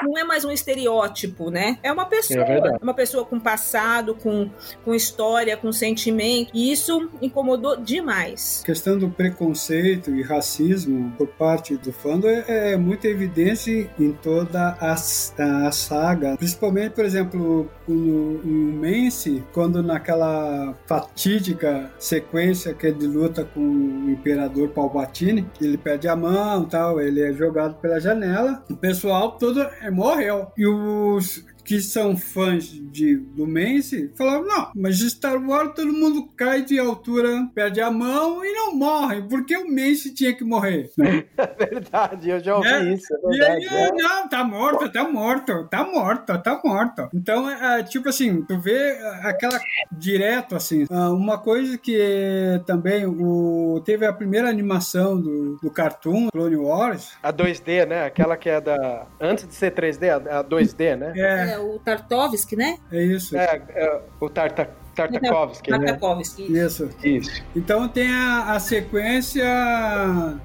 não 0.03 0.19
é 0.19 0.25
mais 0.25 0.45
um 0.45 0.51
estereótipo, 0.51 1.51
né? 1.51 1.79
É 1.83 1.93
uma 1.93 2.07
pessoa, 2.07 2.41
É 2.43 2.83
uma 2.83 2.95
pessoa 2.95 3.25
com 3.25 3.39
passado, 3.39 4.15
com, 4.15 4.51
com 4.85 4.95
história, 4.95 5.57
com 5.57 5.73
sentimento. 5.73 6.51
E 6.55 6.73
isso 6.73 7.11
incomodou 7.21 7.77
demais. 7.77 8.61
A 8.63 8.67
questão 8.67 8.99
do 8.99 9.11
preconceito 9.11 10.11
e 10.15 10.23
racismo 10.23 11.13
por 11.17 11.29
parte 11.29 11.77
do 11.77 11.93
fandom 11.93 12.29
é, 12.29 12.73
é 12.73 12.77
muito 12.77 13.07
evidente 13.07 13.91
em 13.99 14.13
toda 14.13 14.77
a, 14.81 14.93
a 14.93 15.73
saga. 15.73 16.37
Principalmente, 16.37 16.93
por 16.93 17.05
exemplo, 17.05 17.71
no, 17.87 18.39
no 18.39 18.73
Mance, 18.81 19.43
quando 19.53 19.83
naquela 19.83 20.75
fatídica 20.87 21.91
sequência 21.99 22.75
que 22.75 22.87
luta 23.07 23.45
com 23.45 23.61
o 23.61 24.11
Imperador 24.11 24.69
Palpatine, 24.71 25.49
ele 25.61 25.79
perde 25.79 26.09
a 26.09 26.17
mão 26.17 26.65
tal, 26.65 27.01
ele 27.01 27.21
é 27.21 27.33
jogado 27.33 27.75
pela 27.81 28.01
janela, 28.01 28.63
o 28.71 28.77
pessoal 28.77 29.33
todo 29.33 29.61
é, 29.61 29.91
morreu. 29.91 30.49
E 30.57 30.67
os 30.67 31.45
que 31.65 31.81
são 31.81 32.17
fãs 32.17 32.65
de, 32.65 33.17
do 33.17 33.47
Mance 33.47 34.11
falavam, 34.17 34.47
não, 34.47 34.71
mas 34.75 34.99
de 34.99 35.09
Star 35.11 35.37
Wars 35.43 35.73
todo 35.75 35.93
mundo 35.93 36.29
cai 36.37 36.63
de 36.63 36.79
altura, 36.79 37.49
perde 37.55 37.81
a 37.81 37.91
mão 37.91 38.45
e 38.45 38.53
não 38.53 38.75
morre, 38.75 39.23
porque 39.23 39.57
o 39.57 39.69
Mance 39.71 40.13
tinha 40.15 40.33
que 40.35 40.45
morrer. 40.45 40.91
né? 40.99 41.25
É 41.39 41.67
verdade, 41.67 42.31
eu 42.31 42.41
já 42.41 42.57
ouvi 42.57 42.69
É. 42.69 42.95
isso. 42.95 43.13
É 43.15 43.19
E 43.37 43.43
aí, 43.45 43.61
verdade. 43.61 43.75
é. 43.75 43.93
não, 44.03 44.29
tá 44.29 44.45
morto, 44.45 44.93
tá 44.93 45.09
morto, 45.09 45.69
tá 45.69 45.85
morto, 45.85 46.39
tá 46.43 46.61
morto. 46.65 47.09
Então, 47.15 47.49
é, 47.49 47.81
é, 47.81 47.83
tipo 47.83 48.09
assim, 48.09 48.43
tu 48.43 48.59
vê 48.59 48.93
aquela 49.23 49.61
direto, 49.91 50.55
assim, 50.57 50.87
ah, 50.91 51.11
uma 51.11 51.39
coisa 51.39 51.77
que 51.79 51.97
é 52.01 52.61
também 52.67 53.07
o, 53.07 53.81
teve 53.85 54.07
a 54.07 54.13
primeira 54.13 54.49
animação 54.49 55.21
do, 55.21 55.57
do 55.57 55.71
cartoon, 55.71 56.29
Clone 56.33 56.57
Wars, 56.57 57.13
A 57.23 57.33
2D, 57.33 57.87
né? 57.87 58.05
Aquela 58.05 58.37
que 58.37 58.49
é 58.49 58.61
da. 58.61 59.07
Antes 59.21 59.47
de 59.47 59.55
ser 59.55 59.73
3D, 59.75 60.09
a 60.29 60.41
a 60.41 60.45
2D, 60.45 60.97
né? 60.97 61.13
é, 61.17 61.52
É, 61.52 61.52
o 61.59 61.79
Tartovsky, 61.79 62.57
né? 62.57 62.79
é 62.91 63.03
isso, 63.03 63.37
É, 63.37 63.63
é, 63.71 64.01
o 64.21 64.29
Tarta, 64.29 64.71
Tartakovsky, 64.95 65.71
né? 65.71 65.79
Tartakovsky. 65.79 66.53
isso. 66.53 66.91
Isso. 67.03 67.43
Então 67.55 67.89
tem 67.89 68.11
a, 68.11 68.55
a 68.55 68.61
sequência 68.61 69.45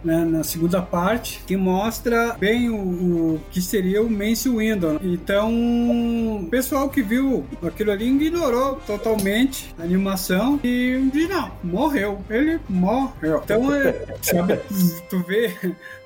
né, 0.04 0.26
na 0.26 0.44
segunda 0.44 0.82
parte 0.82 1.42
que 1.46 1.56
mostra 1.58 2.36
bem 2.40 2.70
o, 2.70 2.76
o 2.76 3.42
que 3.52 3.62
seria 3.62 4.02
o 4.02 4.10
Mace 4.10 4.50
Windu. 4.50 5.00
Então 5.04 5.52
o 5.52 6.48
pessoal 6.50 6.90
que 6.90 7.02
viu 7.02 7.46
aquilo 7.62 7.92
ali 7.92 8.08
ignorou 8.08 8.76
totalmente 8.88 9.74
a 9.78 9.84
animação 9.84 10.60
e 10.64 11.10
disse, 11.12 11.28
não, 11.28 11.52
morreu. 11.64 12.20
Ele 12.30 12.60
morreu. 12.70 13.42
Então 13.44 13.74
é, 13.74 13.94
sabe, 14.22 14.60
tu 15.10 15.20
vê 15.20 15.54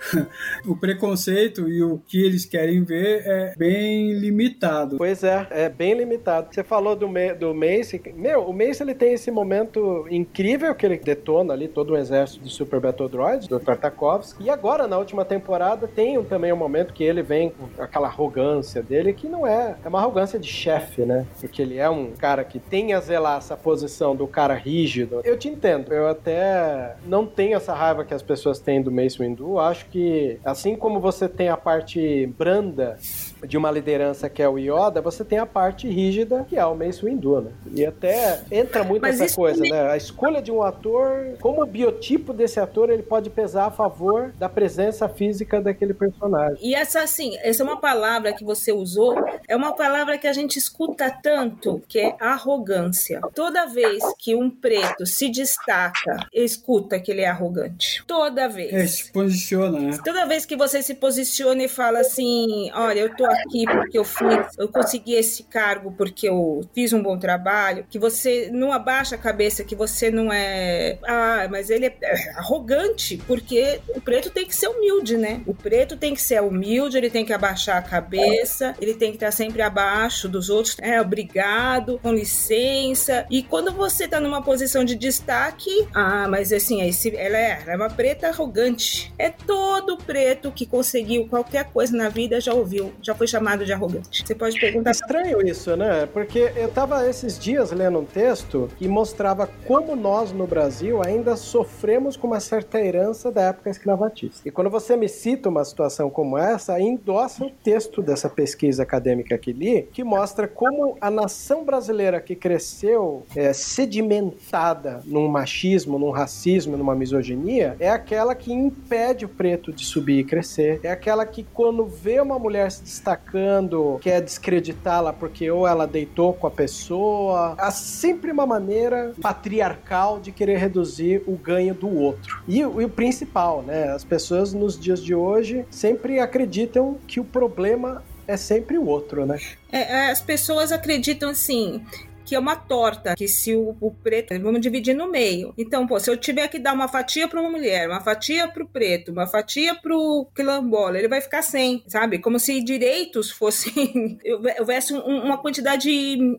o 0.65 0.75
preconceito 0.75 1.69
e 1.69 1.81
o 1.83 1.99
que 1.99 2.23
eles 2.23 2.45
querem 2.45 2.83
ver 2.83 3.23
é 3.25 3.53
bem 3.57 4.13
limitado. 4.13 4.97
Pois 4.97 5.23
é, 5.23 5.47
é 5.51 5.69
bem 5.69 5.93
limitado. 5.93 6.49
Você 6.51 6.63
falou 6.63 6.95
do, 6.95 7.07
do 7.39 7.53
Mace. 7.53 8.01
Meu, 8.31 8.45
o 8.45 8.53
Mace 8.53 8.81
ele 8.81 8.95
tem 8.95 9.11
esse 9.11 9.29
momento 9.29 10.07
incrível 10.09 10.73
que 10.73 10.85
ele 10.85 10.97
detona 10.97 11.51
ali 11.51 11.67
todo 11.67 11.91
o 11.91 11.97
exército 11.97 12.41
de 12.41 12.49
Super 12.49 12.79
Battle 12.79 13.09
Droids, 13.09 13.45
do 13.45 13.59
Tartakovsky. 13.59 14.45
E 14.45 14.49
agora, 14.49 14.87
na 14.87 14.97
última 14.97 15.25
temporada, 15.25 15.85
tem 15.85 16.23
também 16.23 16.53
um 16.53 16.55
momento 16.55 16.93
que 16.93 17.03
ele 17.03 17.21
vem 17.21 17.49
com 17.49 17.83
aquela 17.83 18.07
arrogância 18.07 18.81
dele, 18.81 19.11
que 19.11 19.27
não 19.27 19.45
é. 19.45 19.75
É 19.83 19.87
uma 19.89 19.99
arrogância 19.99 20.39
de 20.39 20.47
chefe, 20.47 21.01
né? 21.01 21.25
Porque 21.41 21.61
ele 21.61 21.77
é 21.77 21.89
um 21.89 22.11
cara 22.11 22.45
que 22.45 22.57
tem 22.57 22.93
a 22.93 23.01
zelar 23.01 23.37
essa 23.37 23.57
posição 23.57 24.15
do 24.15 24.25
cara 24.25 24.53
rígido. 24.53 25.19
Eu 25.25 25.37
te 25.37 25.49
entendo. 25.49 25.91
Eu 25.91 26.07
até 26.07 26.95
não 27.05 27.27
tenho 27.27 27.57
essa 27.57 27.73
raiva 27.73 28.05
que 28.05 28.13
as 28.13 28.21
pessoas 28.21 28.59
têm 28.59 28.81
do 28.81 28.89
Mace 28.89 29.17
Windu. 29.17 29.59
Acho 29.59 29.87
que, 29.87 30.39
assim 30.45 30.77
como 30.77 31.01
você 31.01 31.27
tem 31.27 31.49
a 31.49 31.57
parte 31.57 32.27
branda 32.37 32.97
de 33.45 33.57
uma 33.57 33.71
liderança 33.71 34.29
que 34.29 34.41
é 34.41 34.47
o 34.47 34.57
Yoda, 34.57 35.01
você 35.01 35.23
tem 35.23 35.39
a 35.39 35.45
parte 35.45 35.87
rígida 35.87 36.45
que 36.47 36.57
é 36.57 36.65
o 36.65 36.75
Mace 36.75 37.03
Windu, 37.03 37.41
né? 37.41 37.51
E 37.73 37.85
até 37.85 38.41
entra 38.51 38.83
muito 38.83 39.01
Mas 39.01 39.19
essa 39.19 39.35
coisa, 39.35 39.57
também- 39.57 39.71
né? 39.71 39.89
A 39.91 39.97
escolha 39.97 40.41
de 40.41 40.51
um 40.51 40.61
ator, 40.61 41.35
como 41.39 41.61
o 41.63 41.65
biotipo 41.65 42.33
desse 42.33 42.59
ator, 42.59 42.89
ele 42.89 43.03
pode 43.03 43.29
pesar 43.29 43.65
a 43.65 43.71
favor 43.71 44.31
da 44.37 44.47
presença 44.49 45.07
física 45.09 45.61
daquele 45.61 45.93
personagem. 45.93 46.57
E 46.61 46.75
essa, 46.75 47.01
assim, 47.01 47.37
essa 47.39 47.63
é 47.63 47.65
uma 47.65 47.77
palavra 47.79 48.33
que 48.33 48.43
você 48.43 48.71
usou, 48.71 49.15
é 49.47 49.55
uma 49.55 49.73
palavra 49.75 50.17
que 50.17 50.27
a 50.27 50.33
gente 50.33 50.57
escuta 50.57 51.09
tanto, 51.09 51.81
que 51.87 51.99
é 51.99 52.15
arrogância. 52.19 53.21
Toda 53.33 53.65
vez 53.65 54.03
que 54.17 54.35
um 54.35 54.49
preto 54.49 55.05
se 55.05 55.29
destaca, 55.29 56.27
escuta 56.33 56.99
que 56.99 57.11
ele 57.11 57.21
é 57.21 57.27
arrogante. 57.27 58.03
Toda 58.05 58.47
vez. 58.47 58.73
É, 58.73 58.85
se 58.87 59.11
posiciona, 59.11 59.79
né? 59.79 59.97
Toda 60.03 60.25
vez 60.25 60.45
que 60.45 60.55
você 60.55 60.81
se 60.81 60.95
posiciona 60.95 61.63
e 61.63 61.67
fala 61.67 61.99
assim, 61.99 62.69
olha, 62.73 62.99
eu 62.99 63.15
tô 63.15 63.25
aqui 63.31 63.65
porque 63.65 63.97
eu 63.97 64.03
fiz, 64.03 64.57
eu 64.57 64.67
consegui 64.67 65.13
esse 65.13 65.43
cargo 65.43 65.93
porque 65.97 66.27
eu 66.27 66.61
fiz 66.73 66.93
um 66.93 67.01
bom 67.01 67.17
trabalho, 67.17 67.85
que 67.89 67.99
você 67.99 68.49
não 68.51 68.71
abaixa 68.71 69.15
a 69.15 69.17
cabeça, 69.17 69.63
que 69.63 69.75
você 69.75 70.11
não 70.11 70.31
é, 70.31 70.97
ah, 71.07 71.47
mas 71.49 71.69
ele 71.69 71.85
é 71.85 71.91
é 72.01 72.31
arrogante, 72.37 73.17
porque 73.27 73.79
o 73.89 74.01
preto 74.01 74.29
tem 74.29 74.45
que 74.45 74.55
ser 74.55 74.67
humilde, 74.67 75.17
né? 75.17 75.41
O 75.45 75.53
preto 75.53 75.95
tem 75.95 76.13
que 76.13 76.21
ser 76.21 76.41
humilde, 76.41 76.97
ele 76.97 77.09
tem 77.09 77.25
que 77.25 77.33
abaixar 77.33 77.77
a 77.77 77.81
cabeça, 77.81 78.75
ele 78.81 78.93
tem 78.93 79.11
que 79.11 79.17
estar 79.17 79.31
sempre 79.31 79.61
abaixo 79.61 80.27
dos 80.27 80.49
outros, 80.49 80.75
é, 80.79 80.99
obrigado, 80.99 81.99
com 82.01 82.11
licença. 82.11 83.25
E 83.29 83.43
quando 83.43 83.71
você 83.71 84.07
tá 84.07 84.19
numa 84.19 84.41
posição 84.41 84.83
de 84.83 84.95
destaque, 84.95 85.87
ah, 85.93 86.27
mas 86.27 86.51
assim, 86.51 86.81
esse, 86.81 87.15
ela, 87.15 87.37
é, 87.37 87.61
ela 87.63 87.73
é 87.73 87.75
uma 87.75 87.89
preta 87.89 88.27
arrogante. 88.27 89.13
É 89.17 89.29
todo 89.29 89.97
preto 89.97 90.51
que 90.51 90.65
conseguiu 90.65 91.27
qualquer 91.27 91.65
coisa 91.65 91.95
na 91.95 92.09
vida 92.09 92.41
já 92.41 92.53
ouviu, 92.53 92.93
já 93.01 93.13
foi 93.21 93.27
chamado 93.27 93.63
de 93.63 93.71
arrogante. 93.71 94.25
Você 94.25 94.33
pode 94.33 94.59
perguntar 94.59 94.89
Estranho 94.89 95.45
isso, 95.45 95.75
né? 95.75 96.07
Porque 96.11 96.51
eu 96.55 96.69
tava 96.69 97.07
esses 97.07 97.37
dias 97.37 97.71
lendo 97.71 97.99
um 97.99 98.03
texto 98.03 98.67
que 98.79 98.87
mostrava 98.87 99.47
como 99.67 99.95
nós 99.95 100.31
no 100.31 100.47
Brasil 100.47 101.03
ainda 101.05 101.35
sofremos 101.35 102.17
com 102.17 102.25
uma 102.25 102.39
certa 102.39 102.79
herança 102.79 103.31
da 103.31 103.43
época 103.43 103.69
escravatista. 103.69 104.41
E 104.43 104.49
quando 104.49 104.71
você 104.71 104.97
me 104.97 105.07
cita 105.07 105.49
uma 105.49 105.63
situação 105.63 106.09
como 106.09 106.35
essa, 106.35 106.79
endossa 106.79 107.45
o 107.45 107.51
texto 107.51 108.01
dessa 108.01 108.27
pesquisa 108.27 108.81
acadêmica 108.81 109.37
que 109.37 109.53
li, 109.53 109.87
que 109.93 110.03
mostra 110.03 110.47
como 110.47 110.97
a 110.99 111.11
nação 111.11 111.63
brasileira 111.63 112.19
que 112.19 112.35
cresceu 112.35 113.23
é, 113.35 113.53
sedimentada 113.53 115.01
num 115.05 115.27
machismo, 115.27 115.99
num 115.99 116.09
racismo, 116.09 116.75
numa 116.75 116.95
misoginia, 116.95 117.75
é 117.79 117.89
aquela 117.89 118.33
que 118.33 118.51
impede 118.51 119.25
o 119.25 119.29
preto 119.29 119.71
de 119.71 119.85
subir 119.85 120.17
e 120.17 120.23
crescer, 120.23 120.79
é 120.81 120.89
aquela 120.89 121.23
que 121.23 121.43
quando 121.53 121.85
vê 121.85 122.19
uma 122.19 122.39
mulher 122.39 122.71
se 122.71 122.81
destacar 122.81 123.10
atacando, 123.11 123.99
quer 124.01 124.21
descreditá-la 124.21 125.11
porque 125.11 125.49
ou 125.51 125.67
ela 125.67 125.85
deitou 125.85 126.33
com 126.33 126.47
a 126.47 126.51
pessoa. 126.51 127.55
Há 127.57 127.71
sempre 127.71 128.31
uma 128.31 128.45
maneira 128.45 129.13
patriarcal 129.21 130.19
de 130.19 130.31
querer 130.31 130.57
reduzir 130.57 131.21
o 131.27 131.35
ganho 131.35 131.73
do 131.73 131.89
outro. 131.89 132.41
E, 132.47 132.59
e 132.59 132.65
o 132.65 132.89
principal, 132.89 133.61
né? 133.61 133.91
As 133.91 134.03
pessoas 134.03 134.53
nos 134.53 134.79
dias 134.79 135.03
de 135.03 135.13
hoje 135.13 135.65
sempre 135.69 136.19
acreditam 136.19 136.97
que 137.07 137.19
o 137.19 137.23
problema 137.23 138.03
é 138.27 138.37
sempre 138.37 138.77
o 138.77 138.85
outro, 138.85 139.25
né? 139.25 139.37
É, 139.71 140.09
as 140.09 140.21
pessoas 140.21 140.71
acreditam 140.71 141.29
assim 141.29 141.83
que 142.31 142.35
é 142.35 142.39
uma 142.39 142.55
torta, 142.55 143.13
que 143.13 143.27
se 143.27 143.53
o, 143.53 143.75
o, 143.81 143.91
preto, 143.91 144.33
vamos 144.39 144.61
dividir 144.61 144.95
no 144.95 145.11
meio. 145.11 145.53
Então, 145.57 145.85
pô, 145.85 145.99
se 145.99 146.09
eu 146.09 146.15
tiver 146.15 146.47
que 146.47 146.57
dar 146.57 146.71
uma 146.71 146.87
fatia 146.87 147.27
para 147.27 147.41
uma 147.41 147.49
mulher, 147.49 147.89
uma 147.89 147.99
fatia 147.99 148.47
para 148.47 148.63
o 148.63 148.67
preto, 148.69 149.11
uma 149.11 149.27
fatia 149.27 149.75
para 149.75 149.93
o 149.93 150.25
quilombola, 150.33 150.97
ele 150.97 151.09
vai 151.09 151.19
ficar 151.19 151.41
sem, 151.41 151.83
sabe? 151.87 152.19
Como 152.19 152.39
se 152.39 152.63
direitos 152.63 153.29
fossem 153.29 154.17
houvesse 154.59 154.93
um, 154.93 155.25
uma 155.25 155.39
quantidade 155.39 155.89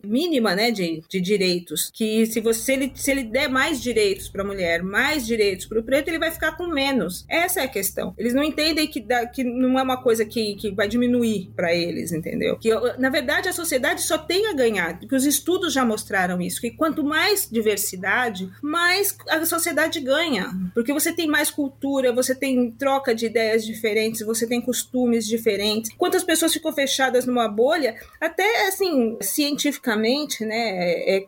mínima, 0.03 0.57
né, 0.57 0.71
de, 0.71 1.03
de 1.07 1.21
direitos, 1.21 1.91
que 1.93 2.25
se 2.25 2.41
você 2.41 2.73
ele, 2.73 2.93
se 2.95 3.11
ele 3.11 3.25
der 3.25 3.51
mais 3.51 3.79
direitos 3.79 4.31
para 4.31 4.41
a 4.41 4.47
mulher, 4.47 4.83
mais 4.83 5.27
direitos 5.27 5.67
para 5.67 5.79
o 5.79 5.83
preto, 5.83 6.09
ele 6.09 6.19
vai 6.19 6.31
ficar 6.31 6.57
com 6.57 6.69
menos. 6.69 7.27
Essa 7.29 7.61
é 7.61 7.65
a 7.65 7.69
questão. 7.69 8.15
Eles 8.17 8.33
não 8.33 8.43
entendem 8.43 8.87
que, 8.87 8.99
dá, 8.99 9.27
que 9.27 9.45
não 9.45 9.79
é 9.79 9.83
uma 9.83 10.03
coisa 10.03 10.25
que, 10.25 10.55
que 10.55 10.71
vai 10.71 10.89
diminuir 10.89 11.51
para 11.55 11.75
eles, 11.75 12.13
entendeu? 12.13 12.57
Que 12.57 12.71
na 12.97 13.11
verdade 13.11 13.51
a 13.51 13.53
sociedade 13.53 14.01
só 14.01 14.17
tem 14.17 14.47
a 14.47 14.55
ganhar, 14.55 14.99
porque 14.99 15.15
os 15.15 15.27
estudos 15.27 15.75
já 15.75 15.82
já 15.83 15.85
mostraram 15.85 16.41
isso, 16.41 16.61
que 16.61 16.71
quanto 16.71 17.05
mais 17.05 17.49
diversidade, 17.51 18.51
mais 18.63 19.17
a 19.29 19.45
sociedade 19.45 20.01
ganha. 20.01 20.51
Porque 20.73 20.93
você 20.93 21.13
tem 21.13 21.27
mais 21.27 21.51
cultura, 21.51 22.13
você 22.13 22.35
tem 22.35 22.71
troca 22.71 23.15
de 23.15 23.27
ideias 23.27 23.65
diferentes, 23.65 24.25
você 24.25 24.47
tem 24.47 24.61
costumes 24.61 25.27
diferentes. 25.27 25.91
Quantas 25.99 26.25
pessoas 26.25 26.53
ficam 26.53 26.73
fechadas 26.73 27.27
numa 27.27 27.49
bolha, 27.49 27.97
até 28.21 28.69
assim, 28.69 29.19
cientificamente, 29.21 30.45
né, 30.45 30.57
é, 30.57 31.27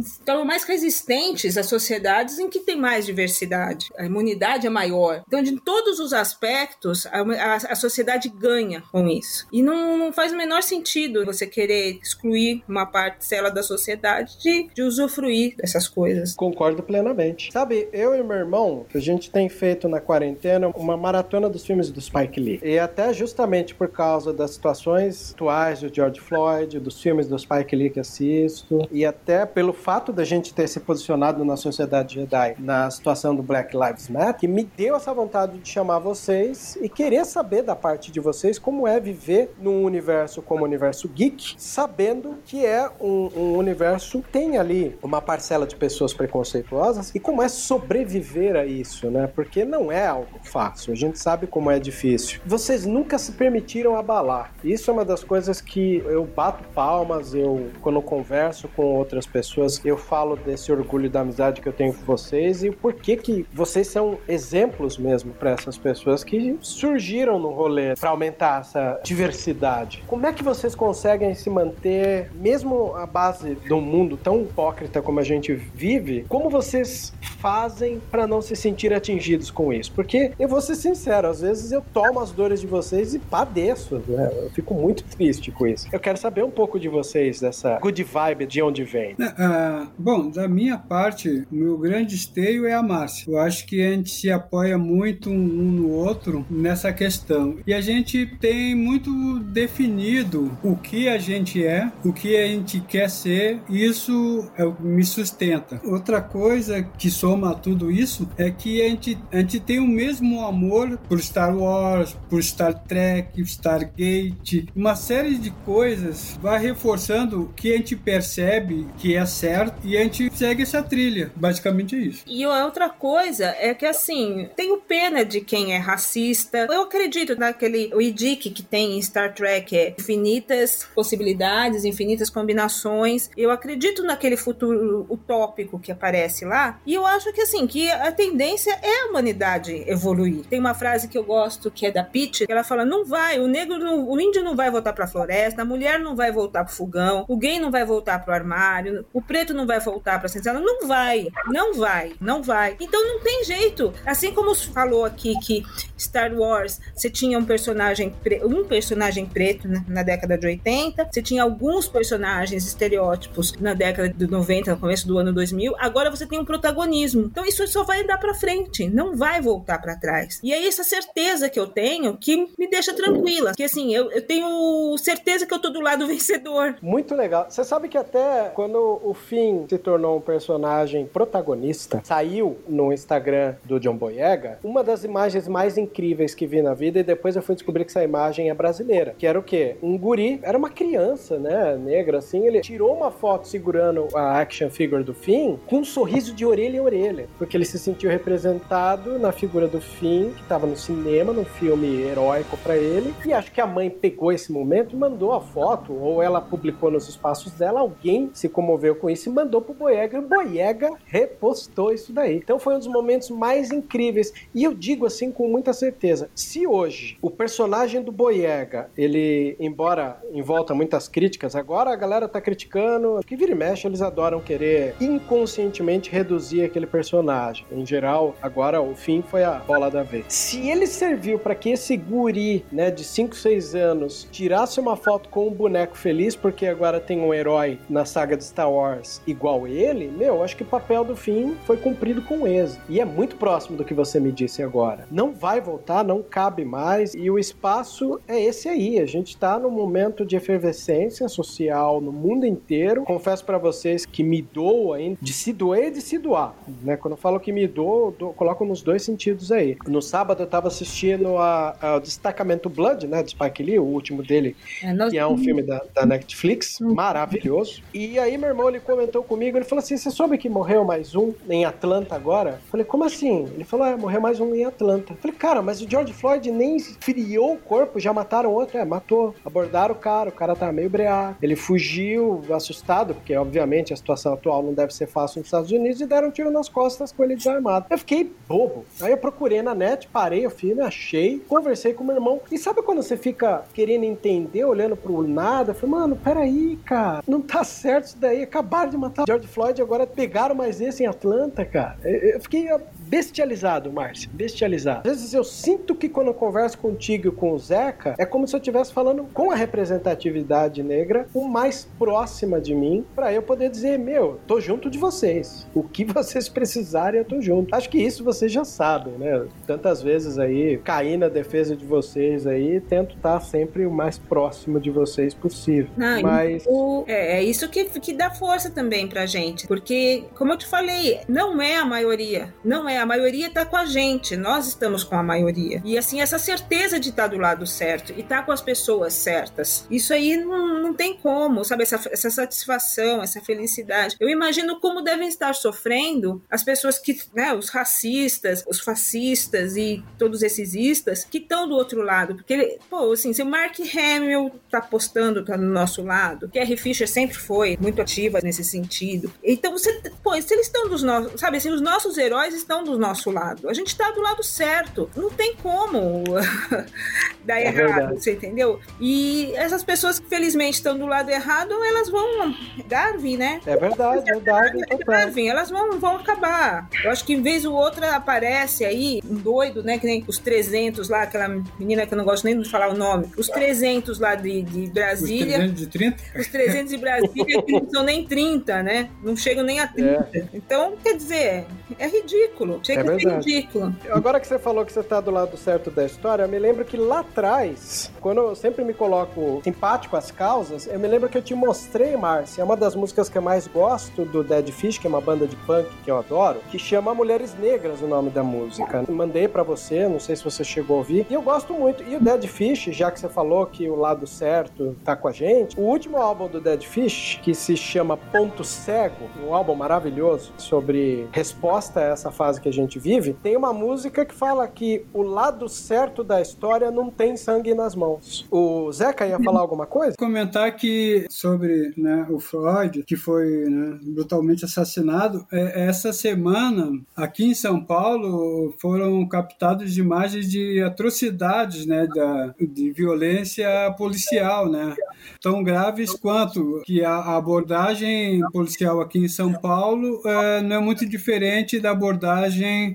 estão 0.00 0.44
mais 0.44 0.64
resistentes 0.64 1.56
às 1.56 1.66
sociedades 1.66 2.38
em 2.38 2.48
que 2.48 2.60
tem 2.60 2.76
mais 2.76 3.06
diversidade. 3.06 3.90
A 3.96 4.04
imunidade 4.04 4.66
é 4.66 4.70
maior. 4.70 5.22
Então, 5.26 5.42
de 5.42 5.58
todos 5.60 5.98
os 5.98 6.12
aspectos, 6.12 7.06
a, 7.06 7.20
a, 7.20 7.54
a 7.54 7.74
sociedade 7.74 8.28
ganha 8.28 8.82
com 8.92 9.08
isso. 9.08 9.46
E 9.52 9.62
não, 9.62 9.96
não 9.96 10.12
faz 10.12 10.32
o 10.32 10.36
menor 10.36 10.62
sentido 10.62 11.24
você 11.24 11.46
querer 11.46 11.98
excluir 12.02 12.62
uma 12.68 12.86
parcela 12.86 13.50
da 13.50 13.62
sociedade 13.62 13.93
sociedade 13.94 14.38
de, 14.38 14.68
de 14.74 14.82
usufruir 14.82 15.56
dessas 15.56 15.88
coisas. 15.88 16.34
Concordo 16.34 16.82
plenamente. 16.82 17.52
Sabe, 17.52 17.88
eu 17.92 18.14
e 18.14 18.22
meu 18.22 18.36
irmão, 18.36 18.86
a 18.94 18.98
gente 18.98 19.30
tem 19.30 19.48
feito 19.48 19.88
na 19.88 20.00
quarentena 20.00 20.68
uma 20.68 20.96
maratona 20.96 21.48
dos 21.48 21.64
filmes 21.64 21.90
do 21.90 22.00
Spike 22.00 22.40
Lee. 22.40 22.60
E 22.62 22.78
até 22.78 23.12
justamente 23.12 23.74
por 23.74 23.88
causa 23.88 24.32
das 24.32 24.52
situações 24.52 25.32
atuais 25.32 25.80
do 25.80 25.94
George 25.94 26.20
Floyd, 26.20 26.78
dos 26.80 27.00
filmes 27.00 27.28
do 27.28 27.38
Spike 27.38 27.74
Lee 27.74 27.90
que 27.90 28.00
assisto, 28.00 28.86
e 28.90 29.04
até 29.04 29.46
pelo 29.46 29.72
fato 29.72 30.12
da 30.12 30.24
gente 30.24 30.52
ter 30.52 30.68
se 30.68 30.80
posicionado 30.80 31.44
na 31.44 31.56
sociedade 31.56 32.14
Jedi 32.14 32.56
na 32.58 32.90
situação 32.90 33.34
do 33.34 33.42
Black 33.42 33.76
Lives 33.76 34.08
Matter, 34.08 34.34
que 34.34 34.48
me 34.48 34.64
deu 34.64 34.96
essa 34.96 35.12
vontade 35.12 35.58
de 35.58 35.68
chamar 35.68 35.98
vocês 35.98 36.76
e 36.80 36.88
querer 36.88 37.24
saber 37.24 37.62
da 37.62 37.76
parte 37.76 38.10
de 38.10 38.20
vocês 38.20 38.58
como 38.58 38.86
é 38.86 38.98
viver 38.98 39.54
num 39.60 39.84
universo 39.84 40.42
como 40.42 40.62
o 40.62 40.64
universo 40.64 41.08
geek, 41.08 41.54
sabendo 41.56 42.36
que 42.44 42.64
é 42.64 42.90
um, 43.00 43.30
um 43.36 43.56
universo 43.56 43.83
universo 43.84 44.24
tem 44.32 44.56
ali 44.56 44.96
uma 45.02 45.20
parcela 45.20 45.66
de 45.66 45.76
pessoas 45.76 46.14
preconceituosas 46.14 47.14
e 47.14 47.20
como 47.20 47.42
é 47.42 47.48
sobreviver 47.48 48.56
a 48.56 48.64
isso, 48.64 49.10
né? 49.10 49.26
Porque 49.26 49.64
não 49.64 49.92
é 49.92 50.06
algo 50.06 50.40
fácil, 50.42 50.92
a 50.92 50.96
gente 50.96 51.18
sabe 51.18 51.46
como 51.46 51.70
é 51.70 51.78
difícil. 51.78 52.40
Vocês 52.46 52.86
nunca 52.86 53.18
se 53.18 53.32
permitiram 53.32 53.96
abalar. 53.96 54.52
Isso 54.64 54.90
é 54.90 54.92
uma 54.92 55.04
das 55.04 55.22
coisas 55.22 55.60
que 55.60 56.02
eu 56.06 56.24
bato 56.24 56.64
palmas, 56.74 57.34
eu 57.34 57.70
quando 57.80 58.00
converso 58.00 58.68
com 58.68 58.96
outras 58.96 59.26
pessoas, 59.26 59.80
eu 59.84 59.96
falo 59.96 60.36
desse 60.36 60.72
orgulho 60.72 61.10
da 61.10 61.20
amizade 61.20 61.60
que 61.60 61.68
eu 61.68 61.72
tenho 61.72 61.92
com 61.92 62.04
vocês 62.04 62.64
e 62.64 62.70
por 62.70 62.94
que 62.94 63.16
que 63.16 63.46
vocês 63.52 63.86
são 63.86 64.18
exemplos 64.26 64.96
mesmo 64.96 65.32
para 65.32 65.50
essas 65.50 65.76
pessoas 65.76 66.24
que 66.24 66.56
surgiram 66.60 67.38
no 67.38 67.50
rolê 67.50 67.94
para 67.94 68.10
aumentar 68.10 68.60
essa 68.60 69.00
diversidade. 69.02 70.02
Como 70.06 70.26
é 70.26 70.32
que 70.32 70.42
vocês 70.42 70.74
conseguem 70.74 71.34
se 71.34 71.50
manter 71.50 72.30
mesmo 72.34 72.94
a 72.94 73.06
base 73.06 73.56
do 73.68 73.74
num 73.74 73.80
mundo 73.80 74.16
tão 74.16 74.42
hipócrita 74.42 75.02
como 75.02 75.20
a 75.20 75.22
gente 75.22 75.52
vive, 75.52 76.24
como 76.28 76.48
vocês 76.48 77.12
fazem 77.38 78.00
para 78.10 78.26
não 78.26 78.40
se 78.40 78.54
sentir 78.54 78.92
atingidos 78.92 79.50
com 79.50 79.72
isso? 79.72 79.92
Porque 79.92 80.32
eu 80.38 80.48
vou 80.48 80.60
ser 80.60 80.76
sincero, 80.76 81.28
às 81.28 81.40
vezes 81.40 81.72
eu 81.72 81.82
tomo 81.92 82.20
as 82.20 82.30
dores 82.30 82.60
de 82.60 82.66
vocês 82.66 83.14
e 83.14 83.18
padeço, 83.18 84.02
né? 84.06 84.30
Eu 84.32 84.50
fico 84.50 84.74
muito 84.74 85.04
triste 85.04 85.50
com 85.50 85.66
isso. 85.66 85.88
Eu 85.92 86.00
quero 86.00 86.16
saber 86.16 86.44
um 86.44 86.50
pouco 86.50 86.78
de 86.78 86.88
vocês, 86.88 87.40
dessa 87.40 87.78
good 87.78 88.02
vibe, 88.02 88.46
de 88.46 88.62
onde 88.62 88.84
vem. 88.84 89.14
Uh, 89.14 89.88
bom, 89.98 90.30
da 90.30 90.46
minha 90.46 90.78
parte, 90.78 91.46
o 91.50 91.54
meu 91.54 91.78
grande 91.78 92.14
esteio 92.14 92.66
é 92.66 92.74
a 92.74 92.82
Márcia. 92.82 93.30
Eu 93.30 93.38
acho 93.38 93.66
que 93.66 93.84
a 93.84 93.90
gente 93.90 94.10
se 94.10 94.30
apoia 94.30 94.78
muito 94.78 95.30
um 95.30 95.34
no 95.34 95.90
outro 95.90 96.46
nessa 96.48 96.92
questão. 96.92 97.56
E 97.66 97.74
a 97.74 97.80
gente 97.80 98.26
tem 98.40 98.74
muito 98.74 99.38
definido 99.40 100.56
o 100.62 100.76
que 100.76 101.08
a 101.08 101.18
gente 101.18 101.64
é, 101.64 101.90
o 102.04 102.12
que 102.12 102.36
a 102.36 102.46
gente 102.46 102.80
quer 102.80 103.10
ser 103.10 103.53
isso 103.68 104.50
é, 104.56 104.64
me 104.80 105.04
sustenta. 105.04 105.80
Outra 105.84 106.20
coisa 106.20 106.82
que 106.82 107.10
soma 107.10 107.52
a 107.52 107.54
tudo 107.54 107.90
isso 107.90 108.28
é 108.36 108.50
que 108.50 108.82
a 108.82 108.88
gente, 108.88 109.18
a 109.32 109.38
gente 109.38 109.60
tem 109.60 109.78
o 109.78 109.86
mesmo 109.86 110.44
amor 110.44 110.98
por 111.08 111.20
Star 111.20 111.56
Wars, 111.56 112.16
por 112.28 112.42
Star 112.42 112.74
Trek, 112.84 113.40
Stargate, 113.42 114.68
uma 114.74 114.96
série 114.96 115.36
de 115.36 115.50
coisas 115.50 116.38
vai 116.40 116.60
reforçando 116.60 117.52
que 117.56 117.72
a 117.72 117.76
gente 117.76 117.96
percebe 117.96 118.86
que 118.98 119.16
é 119.16 119.24
certo 119.26 119.86
e 119.86 119.96
a 119.96 120.02
gente 120.02 120.30
segue 120.36 120.62
essa 120.62 120.82
trilha. 120.82 121.32
Basicamente 121.34 121.94
é 121.94 121.98
isso. 121.98 122.24
E 122.26 122.44
outra 122.46 122.88
coisa 122.88 123.54
é 123.58 123.74
que 123.74 123.86
assim, 123.86 124.48
tenho 124.56 124.78
pena 124.78 125.24
de 125.24 125.40
quem 125.40 125.74
é 125.74 125.78
racista. 125.78 126.66
Eu 126.70 126.82
acredito 126.82 127.36
naquele 127.36 127.90
o 127.94 128.00
IDIC 128.00 128.50
que 128.50 128.62
tem 128.62 128.96
em 128.96 129.02
Star 129.02 129.34
Trek 129.34 129.76
é 129.76 129.94
infinitas 129.98 130.86
possibilidades, 130.94 131.84
infinitas 131.84 132.30
combinações. 132.30 133.30
Eu 133.44 133.50
acredito 133.50 134.02
naquele 134.02 134.38
futuro 134.38 135.04
utópico 135.10 135.78
que 135.78 135.92
aparece 135.92 136.46
lá. 136.46 136.80
E 136.86 136.94
eu 136.94 137.06
acho 137.06 137.30
que 137.30 137.42
assim, 137.42 137.66
que 137.66 137.90
a 137.90 138.10
tendência 138.10 138.72
é 138.82 139.02
a 139.02 139.06
humanidade 139.10 139.84
evoluir. 139.86 140.46
Tem 140.46 140.58
uma 140.58 140.72
frase 140.72 141.08
que 141.08 141.18
eu 141.18 141.22
gosto 141.22 141.70
que 141.70 141.84
é 141.84 141.90
da 141.90 142.02
Peach, 142.02 142.46
que 142.46 142.50
ela 142.50 142.64
fala: 142.64 142.86
não 142.86 143.04
vai, 143.04 143.38
o 143.38 143.46
negro, 143.46 143.78
não, 143.78 144.08
o 144.08 144.18
índio 144.18 144.42
não 144.42 144.56
vai 144.56 144.70
voltar 144.70 144.94
pra 144.94 145.06
floresta, 145.06 145.60
a 145.60 145.64
mulher 145.64 146.00
não 146.00 146.16
vai 146.16 146.32
voltar 146.32 146.64
pro 146.64 146.72
fogão, 146.72 147.26
o 147.28 147.36
gay 147.36 147.60
não 147.60 147.70
vai 147.70 147.84
voltar 147.84 148.24
pro 148.24 148.32
armário, 148.32 149.04
o 149.12 149.20
preto 149.20 149.52
não 149.52 149.66
vai 149.66 149.78
voltar 149.78 150.18
pra 150.18 150.28
senzala. 150.28 150.58
Não 150.58 150.88
vai, 150.88 151.28
não 151.46 151.74
vai, 151.74 152.14
não 152.18 152.42
vai. 152.42 152.78
Então 152.80 153.06
não 153.06 153.20
tem 153.20 153.44
jeito. 153.44 153.92
Assim 154.06 154.32
como 154.32 154.54
falou 154.54 155.04
aqui 155.04 155.38
que 155.40 155.62
Star 155.98 156.32
Wars, 156.32 156.80
você 156.94 157.10
tinha 157.10 157.38
um 157.38 157.44
personagem, 157.44 158.14
um 158.42 158.64
personagem 158.64 159.26
preto 159.26 159.68
na 159.86 160.02
década 160.02 160.38
de 160.38 160.46
80, 160.46 161.08
você 161.12 161.20
tinha 161.20 161.42
alguns 161.42 161.86
personagens 161.86 162.66
estereótipos 162.66 163.33
na 163.60 163.74
década 163.74 164.08
de 164.08 164.26
90, 164.26 164.72
no 164.72 164.80
começo 164.80 165.06
do 165.06 165.18
ano 165.18 165.32
2000, 165.32 165.74
agora 165.78 166.10
você 166.10 166.26
tem 166.26 166.38
um 166.38 166.44
protagonismo. 166.44 167.22
Então 167.22 167.44
isso 167.44 167.66
só 167.66 167.82
vai 167.84 168.02
andar 168.02 168.18
para 168.18 168.34
frente, 168.34 168.88
não 168.88 169.16
vai 169.16 169.40
voltar 169.40 169.80
para 169.80 169.96
trás. 169.96 170.40
E 170.42 170.52
é 170.52 170.66
essa 170.66 170.84
certeza 170.84 171.48
que 171.48 171.58
eu 171.58 171.66
tenho 171.66 172.16
que 172.16 172.48
me 172.58 172.68
deixa 172.68 172.94
tranquila, 172.94 173.52
que 173.54 173.62
assim, 173.62 173.94
eu, 173.94 174.10
eu 174.10 174.22
tenho 174.22 174.96
certeza 174.98 175.46
que 175.46 175.54
eu 175.54 175.58
tô 175.58 175.70
do 175.70 175.80
lado 175.80 176.06
vencedor. 176.08 176.76
Muito 176.80 177.14
legal. 177.14 177.46
Você 177.48 177.64
sabe 177.64 177.88
que 177.88 177.98
até 177.98 178.50
quando 178.54 179.00
o 179.02 179.14
Finn 179.14 179.66
se 179.68 179.78
tornou 179.78 180.18
um 180.18 180.20
personagem 180.20 181.06
protagonista, 181.06 182.00
saiu 182.04 182.56
no 182.68 182.92
Instagram 182.92 183.56
do 183.64 183.78
John 183.80 183.96
Boyega, 183.96 184.58
uma 184.62 184.82
das 184.82 185.04
imagens 185.04 185.48
mais 185.48 185.76
incríveis 185.76 186.34
que 186.34 186.46
vi 186.46 186.62
na 186.62 186.74
vida 186.74 187.00
e 187.00 187.02
depois 187.02 187.36
eu 187.36 187.42
fui 187.42 187.54
descobrir 187.54 187.84
que 187.84 187.90
essa 187.90 188.04
imagem 188.04 188.50
é 188.50 188.54
brasileira, 188.54 189.14
que 189.16 189.26
era 189.26 189.38
o 189.38 189.42
quê? 189.42 189.76
Um 189.82 189.98
guri, 189.98 190.40
era 190.42 190.56
uma 190.56 190.70
criança, 190.70 191.38
né, 191.38 191.76
negra 191.76 192.18
assim, 192.18 192.46
ele 192.46 192.60
tirou 192.60 192.94
uma 192.94 193.10
foto 193.10 193.23
foto 193.24 193.48
segurando 193.48 194.06
a 194.14 194.38
action 194.38 194.68
figure 194.68 195.02
do 195.02 195.14
Finn 195.14 195.56
com 195.66 195.78
um 195.78 195.84
sorriso 195.84 196.34
de 196.34 196.44
orelha 196.44 196.76
em 196.76 196.80
orelha, 196.80 197.26
porque 197.38 197.56
ele 197.56 197.64
se 197.64 197.78
sentiu 197.78 198.10
representado 198.10 199.18
na 199.18 199.32
figura 199.32 199.66
do 199.66 199.80
Finn, 199.80 200.32
que 200.32 200.42
estava 200.42 200.66
no 200.66 200.76
cinema, 200.76 201.32
num 201.32 201.46
filme 201.46 202.02
heróico 202.02 202.54
para 202.58 202.76
ele, 202.76 203.14
e 203.24 203.32
acho 203.32 203.50
que 203.50 203.62
a 203.62 203.66
mãe 203.66 203.88
pegou 203.88 204.30
esse 204.30 204.52
momento 204.52 204.94
e 204.94 204.98
mandou 204.98 205.32
a 205.32 205.40
foto, 205.40 205.94
ou 205.94 206.22
ela 206.22 206.38
publicou 206.38 206.90
nos 206.90 207.08
espaços 207.08 207.52
dela, 207.52 207.80
alguém 207.80 208.28
se 208.34 208.46
comoveu 208.46 208.94
com 208.94 209.08
isso 209.08 209.30
e 209.30 209.32
mandou 209.32 209.62
pro 209.62 209.72
Boyega, 209.72 210.18
e 210.18 210.20
o 210.20 210.28
Boyega 210.28 210.90
repostou 211.06 211.94
isso 211.94 212.12
daí. 212.12 212.36
Então 212.36 212.58
foi 212.58 212.74
um 212.74 212.78
dos 212.78 212.88
momentos 212.88 213.30
mais 213.30 213.70
incríveis, 213.70 214.34
e 214.54 214.64
eu 214.64 214.74
digo 214.74 215.06
assim 215.06 215.32
com 215.32 215.48
muita 215.48 215.72
certeza, 215.72 216.28
se 216.34 216.66
hoje 216.66 217.16
o 217.22 217.30
personagem 217.30 218.02
do 218.02 218.12
Boyega, 218.12 218.90
ele, 218.94 219.56
embora 219.58 220.20
envolta 220.30 220.74
muitas 220.74 221.08
críticas, 221.08 221.56
agora 221.56 221.90
a 221.90 221.96
galera 221.96 222.28
tá 222.28 222.38
criticando 222.38 223.13
falando 223.14 223.24
que 223.24 223.36
vira 223.36 223.52
e 223.52 223.54
mexe 223.54 223.86
eles 223.86 224.02
adoram 224.02 224.40
querer 224.40 224.96
inconscientemente 225.00 226.10
reduzir 226.10 226.64
aquele 226.64 226.86
personagem. 226.86 227.64
Em 227.70 227.86
geral, 227.86 228.34
agora 228.42 228.80
o 228.80 228.94
fim 228.94 229.22
foi 229.22 229.44
a 229.44 229.52
bola 229.52 229.90
da 229.90 230.02
vez. 230.02 230.26
Se 230.28 230.68
ele 230.68 230.86
serviu 230.86 231.38
para 231.38 231.54
que 231.54 231.70
esse 231.70 231.96
guri, 231.96 232.64
né, 232.72 232.90
de 232.90 233.04
5, 233.04 233.36
6 233.36 233.74
anos, 233.74 234.28
tirasse 234.32 234.80
uma 234.80 234.96
foto 234.96 235.28
com 235.28 235.48
um 235.48 235.52
boneco 235.52 235.96
feliz, 235.96 236.34
porque 236.34 236.66
agora 236.66 236.98
tem 236.98 237.20
um 237.20 237.32
herói 237.32 237.78
na 237.88 238.04
saga 238.04 238.36
de 238.36 238.44
Star 238.44 238.70
Wars 238.70 239.22
igual 239.26 239.66
ele, 239.66 240.08
meu, 240.08 240.42
acho 240.42 240.56
que 240.56 240.62
o 240.62 240.66
papel 240.66 241.04
do 241.04 241.14
fim 241.14 241.56
foi 241.64 241.76
cumprido 241.76 242.22
com 242.22 242.46
êxito. 242.46 242.82
E 242.88 243.00
é 243.00 243.04
muito 243.04 243.36
próximo 243.36 243.76
do 243.76 243.84
que 243.84 243.94
você 243.94 244.18
me 244.18 244.32
disse 244.32 244.62
agora. 244.62 245.06
Não 245.10 245.32
vai 245.32 245.60
voltar, 245.60 246.02
não 246.04 246.22
cabe 246.22 246.64
mais, 246.64 247.14
e 247.14 247.30
o 247.30 247.38
espaço 247.38 248.20
é 248.26 248.40
esse 248.40 248.68
aí. 248.68 248.98
A 248.98 249.06
gente 249.06 249.28
está 249.28 249.58
num 249.58 249.70
momento 249.70 250.24
de 250.24 250.36
efervescência 250.36 251.28
social 251.28 252.00
no 252.00 252.12
mundo 252.12 252.46
inteiro. 252.46 253.03
Confesso 253.04 253.44
para 253.44 253.58
vocês 253.58 254.06
que 254.06 254.22
me 254.22 254.42
dou 254.42 254.92
ainda 254.92 255.18
de 255.20 255.32
se 255.32 255.52
doer 255.52 255.88
e 255.88 255.90
de 255.92 256.00
se 256.00 256.18
doar. 256.18 256.54
Né? 256.82 256.96
Quando 256.96 257.12
eu 257.12 257.18
falo 257.18 257.38
que 257.38 257.52
me 257.52 257.66
dou, 257.66 258.10
dou, 258.12 258.32
coloco 258.32 258.64
nos 258.64 258.82
dois 258.82 259.02
sentidos 259.02 259.52
aí. 259.52 259.76
No 259.86 260.00
sábado 260.00 260.42
eu 260.42 260.46
tava 260.46 260.68
assistindo 260.68 261.36
a, 261.38 261.76
a, 261.80 261.98
Destacamento 261.98 262.68
Blood, 262.68 263.06
né, 263.06 263.22
de 263.22 263.30
Spike 263.30 263.62
Lee, 263.62 263.78
o 263.78 263.84
último 263.84 264.22
dele, 264.22 264.56
É, 264.82 265.10
que 265.10 265.18
é 265.18 265.26
um 265.26 265.36
filme 265.36 265.62
da, 265.62 265.82
da 265.94 266.06
Netflix, 266.06 266.78
maravilhoso. 266.80 267.82
E 267.92 268.18
aí 268.18 268.36
meu 268.36 268.48
irmão, 268.48 268.68
ele 268.68 268.80
comentou 268.80 269.22
comigo, 269.22 269.56
ele 269.56 269.64
falou 269.64 269.82
assim, 269.82 269.96
você 269.96 270.10
soube 270.10 270.38
que 270.38 270.48
morreu 270.48 270.84
mais 270.84 271.14
um 271.14 271.32
em 271.48 271.64
Atlanta 271.64 272.14
agora? 272.14 272.50
Eu 272.50 272.70
falei, 272.70 272.86
como 272.86 273.04
assim? 273.04 273.48
Ele 273.54 273.64
falou, 273.64 273.86
é, 273.86 273.96
morreu 273.96 274.20
mais 274.20 274.40
um 274.40 274.54
em 274.54 274.64
Atlanta. 274.64 275.12
Eu 275.12 275.16
falei, 275.16 275.36
cara, 275.36 275.62
mas 275.62 275.80
o 275.80 275.88
George 275.88 276.12
Floyd 276.12 276.50
nem 276.50 276.76
esfriou 276.76 277.54
o 277.54 277.58
corpo, 277.58 278.00
já 278.00 278.12
mataram 278.12 278.52
outro? 278.52 278.78
É, 278.78 278.84
matou. 278.84 279.34
Abordaram 279.44 279.94
o 279.94 279.98
cara, 279.98 280.28
o 280.28 280.32
cara 280.32 280.54
tá 280.54 280.72
meio 280.72 280.90
breado. 280.90 281.36
Ele 281.42 281.56
fugiu, 281.56 282.42
assustado, 282.52 282.93
porque 283.02 283.34
obviamente 283.36 283.92
a 283.92 283.96
situação 283.96 284.34
atual 284.34 284.62
não 284.62 284.72
deve 284.72 284.94
ser 284.94 285.06
fácil 285.06 285.40
nos 285.40 285.48
Estados 285.48 285.70
Unidos, 285.72 286.00
e 286.00 286.06
deram 286.06 286.28
um 286.28 286.30
tiro 286.30 286.50
nas 286.50 286.68
costas 286.68 287.10
com 287.10 287.24
ele 287.24 287.34
desarmado. 287.34 287.86
Eu 287.90 287.98
fiquei 287.98 288.30
bobo. 288.48 288.84
Aí 289.00 289.10
eu 289.10 289.16
procurei 289.16 289.62
na 289.62 289.74
net, 289.74 290.06
parei 290.08 290.46
o 290.46 290.50
filme, 290.50 290.82
achei, 290.82 291.40
conversei 291.48 291.94
com 291.94 292.04
meu 292.04 292.14
irmão. 292.14 292.40
E 292.52 292.58
sabe 292.58 292.82
quando 292.82 293.02
você 293.02 293.16
fica 293.16 293.64
querendo 293.72 294.04
entender, 294.04 294.64
olhando 294.64 294.96
pro 294.96 295.26
nada? 295.26 295.70
Eu 295.70 295.74
falei, 295.74 295.96
mano, 295.96 296.16
peraí, 296.16 296.78
cara, 296.84 297.22
não 297.26 297.40
tá 297.40 297.64
certo 297.64 298.06
isso 298.06 298.18
daí. 298.18 298.42
Acabaram 298.42 298.90
de 298.90 298.96
matar 298.96 299.24
George 299.26 299.48
Floyd, 299.48 299.80
agora 299.80 300.06
pegaram 300.06 300.54
mais 300.54 300.80
esse 300.80 301.02
em 301.02 301.06
Atlanta, 301.06 301.64
cara. 301.64 301.98
Eu 302.04 302.40
fiquei 302.40 302.68
bestializado, 303.08 303.92
Márcio, 303.92 304.30
bestializado. 304.32 305.08
Às 305.08 305.16
vezes 305.18 305.34
eu 305.34 305.44
sinto 305.44 305.94
que 305.94 306.08
quando 306.08 306.28
eu 306.28 306.34
converso 306.34 306.78
contigo 306.78 307.28
e 307.28 307.30
com 307.30 307.52
o 307.52 307.58
Zeca, 307.58 308.14
é 308.18 308.24
como 308.26 308.46
se 308.46 308.54
eu 308.54 308.58
estivesse 308.58 308.92
falando 308.92 309.24
com 309.32 309.50
a 309.50 309.54
representatividade 309.54 310.82
negra 310.82 311.26
o 311.34 311.44
mais 311.46 311.88
próxima 311.98 312.60
de 312.60 312.74
mim, 312.74 313.04
pra 313.14 313.32
eu 313.32 313.42
poder 313.42 313.70
dizer, 313.70 313.98
meu, 313.98 314.40
tô 314.46 314.60
junto 314.60 314.88
de 314.90 314.98
vocês. 314.98 315.66
O 315.74 315.82
que 315.82 316.04
vocês 316.04 316.48
precisarem, 316.48 317.18
eu 317.20 317.24
tô 317.24 317.40
junto. 317.40 317.74
Acho 317.74 317.88
que 317.88 317.98
isso 317.98 318.24
vocês 318.24 318.50
já 318.50 318.64
sabem, 318.64 319.14
né? 319.14 319.46
Tantas 319.66 320.02
vezes 320.02 320.38
aí, 320.38 320.78
caí 320.78 321.16
na 321.16 321.28
defesa 321.28 321.76
de 321.76 321.84
vocês 321.84 322.46
aí, 322.46 322.80
tento 322.80 323.16
estar 323.16 323.40
sempre 323.40 323.86
o 323.86 323.90
mais 323.90 324.18
próximo 324.18 324.80
de 324.80 324.90
vocês 324.90 325.34
possível. 325.34 325.90
Não, 325.96 326.22
Mas... 326.22 326.64
o- 326.66 327.04
é, 327.06 327.38
é 327.38 327.42
isso 327.42 327.68
que, 327.68 327.84
que 327.84 328.12
dá 328.12 328.30
força 328.30 328.70
também 328.70 329.06
pra 329.06 329.26
gente. 329.26 329.66
Porque, 329.66 330.24
como 330.34 330.52
eu 330.52 330.56
te 330.58 330.66
falei, 330.66 331.20
não 331.28 331.60
é 331.60 331.76
a 331.76 331.84
maioria. 331.84 332.52
Não 332.64 332.88
é. 332.88 332.93
A 332.98 333.06
maioria 333.06 333.50
tá 333.50 333.64
com 333.64 333.76
a 333.76 333.84
gente. 333.86 334.36
Nós 334.36 334.66
estamos 334.68 335.02
com 335.04 335.16
a 335.16 335.22
maioria. 335.22 335.80
E 335.84 335.96
assim, 335.98 336.20
essa 336.20 336.38
certeza 336.38 336.98
de 337.00 337.10
estar 337.10 337.26
do 337.28 337.36
lado 337.38 337.66
certo 337.66 338.12
e 338.16 338.20
estar 338.20 338.44
com 338.44 338.52
as 338.52 338.60
pessoas 338.60 339.12
certas. 339.14 339.86
Isso 339.90 340.12
aí 340.12 340.36
não, 340.36 340.80
não 340.82 340.94
tem 340.94 341.16
como, 341.16 341.64
sabe? 341.64 341.82
Essa, 341.82 342.00
essa 342.10 342.30
satisfação, 342.30 343.22
essa 343.22 343.40
felicidade. 343.40 344.16
Eu 344.20 344.28
imagino 344.28 344.78
como 344.80 345.02
devem 345.02 345.28
estar 345.28 345.54
sofrendo 345.54 346.42
as 346.50 346.62
pessoas 346.62 346.98
que, 346.98 347.18
né, 347.34 347.52
os 347.54 347.68
racistas, 347.70 348.64
os 348.68 348.80
fascistas 348.80 349.76
e 349.76 350.02
todos 350.18 350.42
esses 350.42 350.74
istas 350.74 351.24
que 351.24 351.38
estão 351.38 351.68
do 351.68 351.74
outro 351.74 352.02
lado. 352.02 352.34
Porque, 352.36 352.52
ele- 352.52 352.78
pô, 352.90 353.12
assim, 353.12 353.32
se 353.32 353.42
o 353.42 353.46
Mark 353.46 353.76
Hamill 353.80 354.52
tá 354.70 354.80
postando, 354.80 355.44
tá 355.44 355.56
no 355.56 355.66
nosso 355.70 356.02
lado, 356.02 356.50
Carrie 356.52 356.76
Fisher 356.76 357.08
sempre 357.08 357.36
foi 357.36 357.76
muito 357.80 358.00
ativa 358.00 358.40
nesse 358.42 358.62
sentido. 358.64 359.32
Então, 359.42 359.72
você, 359.72 359.92
pô, 360.22 360.32
se 360.40 360.52
eles 360.54 360.66
estão 360.66 360.88
dos 360.88 361.02
nossos, 361.02 361.40
sabe 361.40 361.56
assim, 361.56 361.70
os 361.70 361.80
nossos 361.80 362.18
heróis 362.18 362.54
estão 362.54 362.83
do 362.84 362.98
nosso 362.98 363.30
lado. 363.30 363.68
A 363.68 363.74
gente 363.74 363.96
tá 363.96 364.10
do 364.10 364.20
lado 364.20 364.42
certo. 364.42 365.10
Não 365.16 365.30
tem 365.30 365.54
como 365.56 366.24
dar 367.44 367.60
É 367.60 367.66
errado, 367.66 367.74
verdade. 367.96 368.22
você 368.22 368.32
entendeu? 368.32 368.80
E 369.00 369.52
essas 369.54 369.82
pessoas 369.82 370.18
que 370.18 370.26
felizmente 370.28 370.76
estão 370.78 370.96
do 370.98 371.06
lado 371.06 371.30
errado, 371.30 371.72
elas 371.84 372.08
vão. 372.08 372.54
Darwin, 372.86 373.36
né? 373.36 373.60
É 373.66 373.76
verdade, 373.76 374.22
é 374.30 374.34
verdade, 374.34 374.86
total. 374.88 375.06
Darwin, 375.06 375.48
elas 375.48 375.70
vão, 375.70 375.98
vão 375.98 376.16
acabar. 376.16 376.88
Eu 377.02 377.10
acho 377.10 377.24
que 377.24 377.32
em 377.34 377.42
vez 377.42 377.64
o 377.64 377.72
outro 377.72 378.04
aparece 378.06 378.84
aí, 378.84 379.20
um 379.28 379.34
doido, 379.34 379.82
né? 379.82 379.98
Que 379.98 380.06
nem 380.06 380.24
os 380.26 380.38
300 380.38 381.08
lá, 381.08 381.22
aquela 381.22 381.48
menina 381.78 382.06
que 382.06 382.14
eu 382.14 382.18
não 382.18 382.24
gosto 382.24 382.44
nem 382.44 382.58
de 382.60 382.68
falar 382.68 382.88
o 382.88 382.96
nome. 382.96 383.30
Os 383.36 383.48
300 383.48 384.18
lá 384.18 384.34
de, 384.34 384.62
de 384.62 384.82
Os 384.84 384.88
Brasília. 384.90 385.58
330? 385.58 386.22
Os 386.38 386.46
300 386.48 386.90
de 386.90 386.96
Brasília 386.98 387.62
que 387.62 387.72
não 387.72 387.90
são 387.90 388.02
nem 388.02 388.26
30, 388.26 388.82
né? 388.82 389.10
Não 389.22 389.36
chegam 389.36 389.64
nem 389.64 389.80
a 389.80 389.86
30. 389.86 390.50
Então, 390.52 390.96
quer 391.02 391.16
dizer, 391.16 391.66
é 391.98 392.06
ridículo. 392.08 392.73
Chega 392.82 393.12
É 393.12 393.14
a 393.14 393.18
ser 393.18 393.36
ridículo. 393.38 393.94
Agora 394.10 394.40
que 394.40 394.46
você 394.46 394.58
falou 394.58 394.84
que 394.84 394.92
você 394.92 395.02
tá 395.02 395.20
do 395.20 395.30
lado 395.30 395.56
certo 395.56 395.90
da 395.90 396.04
história, 396.04 396.42
eu 396.44 396.48
me 396.48 396.58
lembro 396.58 396.84
que 396.84 396.96
lá 396.96 397.20
atrás, 397.20 398.10
quando 398.20 398.38
eu 398.38 398.54
sempre 398.54 398.84
me 398.84 398.94
coloco 398.94 399.60
simpático 399.62 400.16
às 400.16 400.30
causas, 400.30 400.86
eu 400.86 400.98
me 400.98 401.08
lembro 401.08 401.28
que 401.28 401.38
eu 401.38 401.42
te 401.42 401.54
mostrei, 401.54 402.16
Márcia, 402.16 402.62
é 402.62 402.64
uma 402.64 402.76
das 402.76 402.94
músicas 402.94 403.28
que 403.28 403.38
eu 403.38 403.42
mais 403.42 403.66
gosto 403.66 404.24
do 404.24 404.42
Dead 404.42 404.70
Fish, 404.70 404.98
que 404.98 405.06
é 405.06 405.10
uma 405.10 405.20
banda 405.20 405.46
de 405.46 405.56
punk 405.56 405.88
que 406.04 406.10
eu 406.10 406.18
adoro, 406.18 406.60
que 406.70 406.78
chama 406.78 407.14
Mulheres 407.14 407.54
Negras 407.58 408.00
o 408.00 408.06
nome 408.06 408.30
da 408.30 408.42
música. 408.42 409.04
Mandei 409.08 409.48
pra 409.48 409.62
você, 409.62 410.08
não 410.08 410.20
sei 410.20 410.36
se 410.36 410.44
você 410.44 410.64
chegou 410.64 410.96
a 410.96 410.98
ouvir, 410.98 411.26
e 411.28 411.34
eu 411.34 411.42
gosto 411.42 411.72
muito. 411.74 412.02
E 412.02 412.16
o 412.16 412.20
Dead 412.20 412.46
Fish, 412.46 412.84
já 412.90 413.10
que 413.10 413.20
você 413.20 413.28
falou 413.28 413.66
que 413.66 413.88
o 413.88 413.96
lado 413.96 414.26
certo 414.26 414.96
tá 415.04 415.14
com 415.16 415.28
a 415.28 415.32
gente, 415.32 415.78
o 415.78 415.82
último 415.82 416.16
álbum 416.16 416.48
do 416.48 416.60
Dead 416.60 416.82
Fish, 416.82 417.40
que 417.42 417.54
se 417.54 417.76
chama 417.76 418.16
Ponto 418.16 418.64
Cego, 418.64 419.28
um 419.42 419.54
álbum 419.54 419.74
maravilhoso 419.74 420.52
sobre 420.56 421.28
resposta 421.32 422.00
a 422.00 422.04
essa 422.04 422.30
fase 422.30 422.60
que 422.64 422.68
a 422.70 422.72
gente 422.72 422.98
vive, 422.98 423.34
tem 423.34 423.56
uma 423.56 423.74
música 423.74 424.24
que 424.24 424.34
fala 424.34 424.66
que 424.66 425.04
o 425.12 425.20
lado 425.20 425.68
certo 425.68 426.24
da 426.24 426.40
história 426.40 426.90
não 426.90 427.10
tem 427.10 427.36
sangue 427.36 427.74
nas 427.74 427.94
mãos. 427.94 428.46
O 428.50 428.90
Zeca 428.90 429.26
ia 429.26 429.38
falar 429.38 429.60
alguma 429.60 429.86
coisa? 429.86 430.16
comentar 430.16 430.74
que 430.74 431.26
sobre 431.28 431.92
né, 431.98 432.26
o 432.30 432.40
Freud, 432.40 433.04
que 433.06 433.16
foi 433.16 433.68
né, 433.68 433.98
brutalmente 434.02 434.64
assassinado, 434.64 435.46
é, 435.52 435.86
essa 435.88 436.10
semana 436.12 436.90
aqui 437.14 437.44
em 437.44 437.54
São 437.54 437.84
Paulo 437.84 438.74
foram 438.80 439.28
captadas 439.28 439.98
imagens 439.98 440.50
de 440.50 440.80
atrocidades, 440.80 441.84
né, 441.84 442.06
da, 442.06 442.54
de 442.58 442.92
violência 442.92 443.68
policial, 443.98 444.70
né, 444.70 444.94
tão 445.42 445.62
graves 445.62 446.12
quanto 446.14 446.80
que 446.86 447.04
a 447.04 447.36
abordagem 447.36 448.40
policial 448.50 449.02
aqui 449.02 449.18
em 449.18 449.28
São 449.28 449.52
Paulo 449.52 450.22
é, 450.24 450.62
não 450.62 450.76
é 450.76 450.80
muito 450.80 451.04
diferente 451.04 451.78
da 451.78 451.90
abordagem 451.90 452.53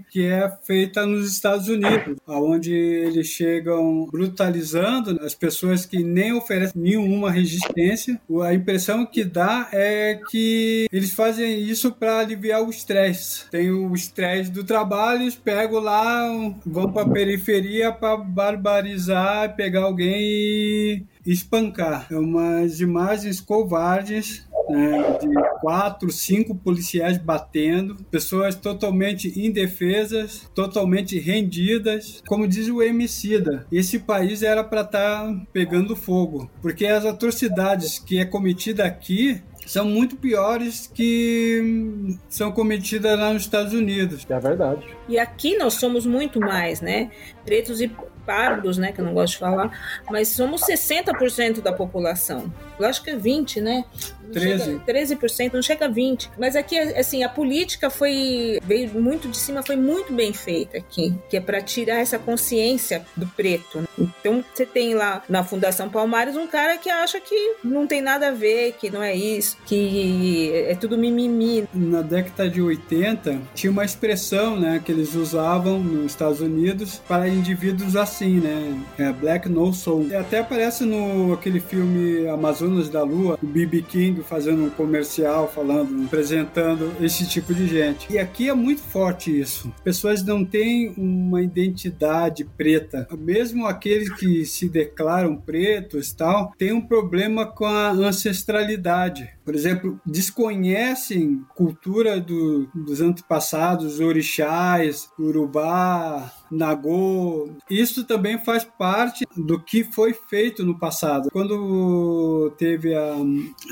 que 0.10 0.26
é 0.26 0.52
feita 0.64 1.06
nos 1.06 1.32
Estados 1.32 1.68
Unidos, 1.68 2.18
onde 2.28 2.74
eles 2.74 3.28
chegam 3.28 4.08
brutalizando 4.12 5.20
as 5.24 5.34
pessoas 5.34 5.86
que 5.86 6.04
nem 6.04 6.34
oferecem 6.34 6.82
nenhuma 6.82 7.32
resistência. 7.32 8.20
A 8.44 8.54
impressão 8.54 9.06
que 9.06 9.24
dá 9.24 9.70
é 9.72 10.20
que 10.30 10.88
eles 10.92 11.14
fazem 11.14 11.62
isso 11.62 11.92
para 11.92 12.20
aliviar 12.20 12.62
o 12.62 12.70
estresse. 12.70 13.50
Tem 13.50 13.72
o 13.72 13.94
estresse 13.94 14.52
do 14.52 14.64
trabalho, 14.64 15.24
eles 15.24 15.36
pegam 15.36 15.80
lá, 15.80 16.28
vão 16.66 16.92
para 16.92 17.04
a 17.04 17.10
periferia 17.10 17.92
para 17.92 18.18
barbarizar, 18.18 19.56
pegar 19.56 19.84
alguém 19.84 20.20
e 20.20 21.06
espancar. 21.26 22.08
É 22.12 22.16
umas 22.16 22.80
imagens 22.80 23.40
covardes 23.40 24.48
né, 24.70 25.18
de 25.20 25.60
quatro, 25.60 26.12
cinco 26.12 26.56
policiais 26.56 27.18
batendo, 27.18 27.96
pessoas 28.12 28.56
totalmente 28.56 29.40
indefesas, 29.40 30.50
totalmente 30.54 31.20
rendidas. 31.20 32.22
Como 32.28 32.48
diz 32.48 32.70
o 32.70 32.82
Emicida, 32.82 33.66
esse 33.72 34.00
país 34.00 34.44
era 34.44 34.64
para 34.64 34.82
estar 34.82 35.46
pegando 35.52 35.96
fogo, 35.96 36.50
porque 36.62 36.86
as 36.86 37.06
atrocidades 37.06 38.00
que 38.00 38.20
é 38.20 38.26
cometida 38.26 38.86
aqui 38.86 39.42
são 39.70 39.86
muito 39.86 40.16
piores 40.16 40.90
que 40.92 42.18
são 42.28 42.52
cometidas 42.52 43.20
lá 43.20 43.32
nos 43.32 43.44
Estados 43.44 43.72
Unidos. 43.72 44.26
É 44.28 44.40
verdade. 44.40 44.84
E 45.08 45.20
aqui 45.20 45.58
nós 45.58 45.76
somos 45.76 46.08
muito 46.08 46.40
mais, 46.40 46.82
né? 46.82 47.12
Pretos 47.46 47.80
e 47.80 47.88
pardos, 48.30 48.78
né? 48.78 48.92
Que 48.92 49.02
eu 49.02 49.06
não 49.06 49.14
gosto 49.16 49.34
de 49.34 49.40
falar, 49.40 49.72
mas 50.10 50.28
somos 50.28 50.62
60% 50.62 51.62
da 51.62 51.74
população. 51.74 52.54
Eu 52.80 52.86
acho 52.86 53.04
que 53.04 53.10
é 53.10 53.16
20, 53.16 53.60
né? 53.60 53.86
Não 54.24 54.32
13. 54.32 54.64
Chega, 54.64 55.26
13%, 55.26 55.54
não 55.54 55.62
chega 55.64 55.86
a 55.86 55.88
20. 55.88 56.30
Mas 56.38 56.56
aqui, 56.56 56.78
assim, 56.78 57.24
a 57.24 57.30
política 57.30 57.90
foi. 57.90 58.60
veio 58.64 58.90
muito 58.90 59.28
de 59.28 59.36
cima, 59.36 59.64
foi 59.64 59.76
muito 59.76 60.14
bem 60.14 60.32
feita 60.32 60.78
aqui, 60.78 61.16
que 61.28 61.38
é 61.38 61.42
para 61.42 61.60
tirar 61.62 62.00
essa 62.00 62.20
consciência 62.20 63.04
do 63.16 63.26
preto. 63.26 63.84
Então, 63.98 64.46
você 64.54 64.66
tem 64.66 64.94
lá 64.94 65.24
na 65.28 65.44
Fundação 65.44 65.90
Palmares 65.90 66.38
um 66.38 66.46
cara 66.46 66.78
que 66.78 66.90
acha 66.90 67.20
que 67.20 67.56
não 67.64 67.88
tem 67.88 68.02
nada 68.02 68.28
a 68.28 68.32
ver, 68.32 68.74
que 68.74 68.92
não 68.92 69.02
é 69.02 69.16
isso. 69.16 69.58
Que 69.66 70.52
é 70.54 70.76
tudo 70.76 70.98
mimimi. 70.98 71.68
Na 71.74 72.02
década 72.02 72.50
de 72.50 72.62
80, 72.62 73.40
tinha 73.54 73.72
uma 73.72 73.86
expressão 73.86 74.60
né, 74.60 74.82
que 74.84 74.92
eles 74.92 75.16
usavam 75.16 75.80
nos 75.80 76.12
Estados 76.12 76.42
Unidos 76.42 77.02
para 77.08 77.28
indivíduos 77.28 77.96
assim, 77.96 78.40
né? 78.40 78.82
É 78.98 79.12
Black 79.12 79.48
No 79.48 79.74
Soul. 79.74 80.08
E 80.10 80.16
até 80.16 80.40
aparece 80.40 80.86
no 80.86 81.34
aquele 81.34 81.60
filme 81.60 82.28
Amazonas 82.28 82.90
da 82.90 83.04
Lua, 83.04 83.38
o 83.42 83.46
B.B. 83.46 83.84
King 83.84 84.24
fazendo 84.24 84.64
um 84.64 84.70
comercial 84.70 85.48
falando, 85.48 86.06
apresentando 86.06 86.92
esse 87.02 87.28
tipo 87.28 87.54
de 87.54 87.68
gente. 87.68 88.12
E 88.12 88.18
aqui 88.18 88.50
é 88.50 88.54
muito 88.54 88.82
forte 88.82 89.40
isso. 89.40 89.72
Pessoas 89.84 90.24
não 90.24 90.44
têm 90.44 90.94
uma 90.98 91.42
identidade 91.42 92.44
preta. 92.44 93.08
Mesmo 93.18 93.68
aqueles 93.68 94.10
que 94.16 94.46
se 94.46 94.68
declaram 94.68 95.36
pretos 95.36 96.12
tal, 96.14 96.54
tem 96.58 96.74
um 96.74 96.82
problema 96.82 97.46
com 97.46 97.66
a 97.66 97.92
ancestralidade. 97.92 99.30
Por 99.50 99.56
exemplo, 99.56 100.00
desconhecem 100.06 101.44
cultura 101.56 102.20
do, 102.20 102.70
dos 102.72 103.02
antepassados, 103.02 104.00
orixás, 104.00 105.10
urubá, 105.18 106.32
nagô. 106.52 107.50
Isso 107.68 108.04
também 108.04 108.38
faz 108.38 108.64
parte 108.64 109.26
do 109.36 109.60
que 109.60 109.84
foi 109.84 110.14
feito 110.14 110.64
no 110.64 110.78
passado. 110.78 111.32
Quando 111.32 112.54
teve 112.60 112.94
a, 112.94 113.16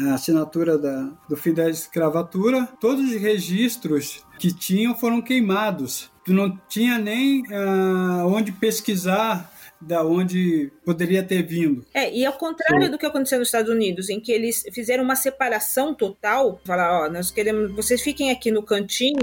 a 0.08 0.16
assinatura 0.16 0.80
da, 0.80 1.12
do 1.30 1.38
fim 1.38 1.54
da 1.54 1.70
escravatura, 1.70 2.68
todos 2.82 3.12
os 3.12 3.22
registros 3.22 4.26
que 4.40 4.52
tinham 4.52 4.96
foram 4.96 5.22
queimados. 5.22 6.10
Não 6.28 6.60
tinha 6.68 6.98
nem 6.98 7.44
uh, 7.44 8.26
onde 8.26 8.52
pesquisar 8.52 9.54
da 9.80 10.04
onde 10.04 10.72
poderia 10.84 11.24
ter 11.24 11.44
vindo. 11.44 11.86
É, 11.94 12.12
e 12.12 12.26
ao 12.26 12.34
contrário 12.34 12.86
Sim. 12.86 12.92
do 12.92 12.98
que 12.98 13.06
aconteceu 13.06 13.40
nos 13.40 13.48
Estados 13.48 13.72
Unidos, 13.72 14.10
em 14.10 14.20
que 14.20 14.32
eles 14.32 14.64
fizeram 14.74 15.04
uma 15.04 15.16
separação 15.16 15.94
total, 15.94 16.60
falar, 16.66 17.06
ó, 17.06 17.10
nós 17.10 17.32
queremos, 17.32 17.72
vocês 17.76 18.02
fiquem 18.02 18.32
aqui 18.32 18.52
no 18.52 18.64
cantinho. 18.64 19.18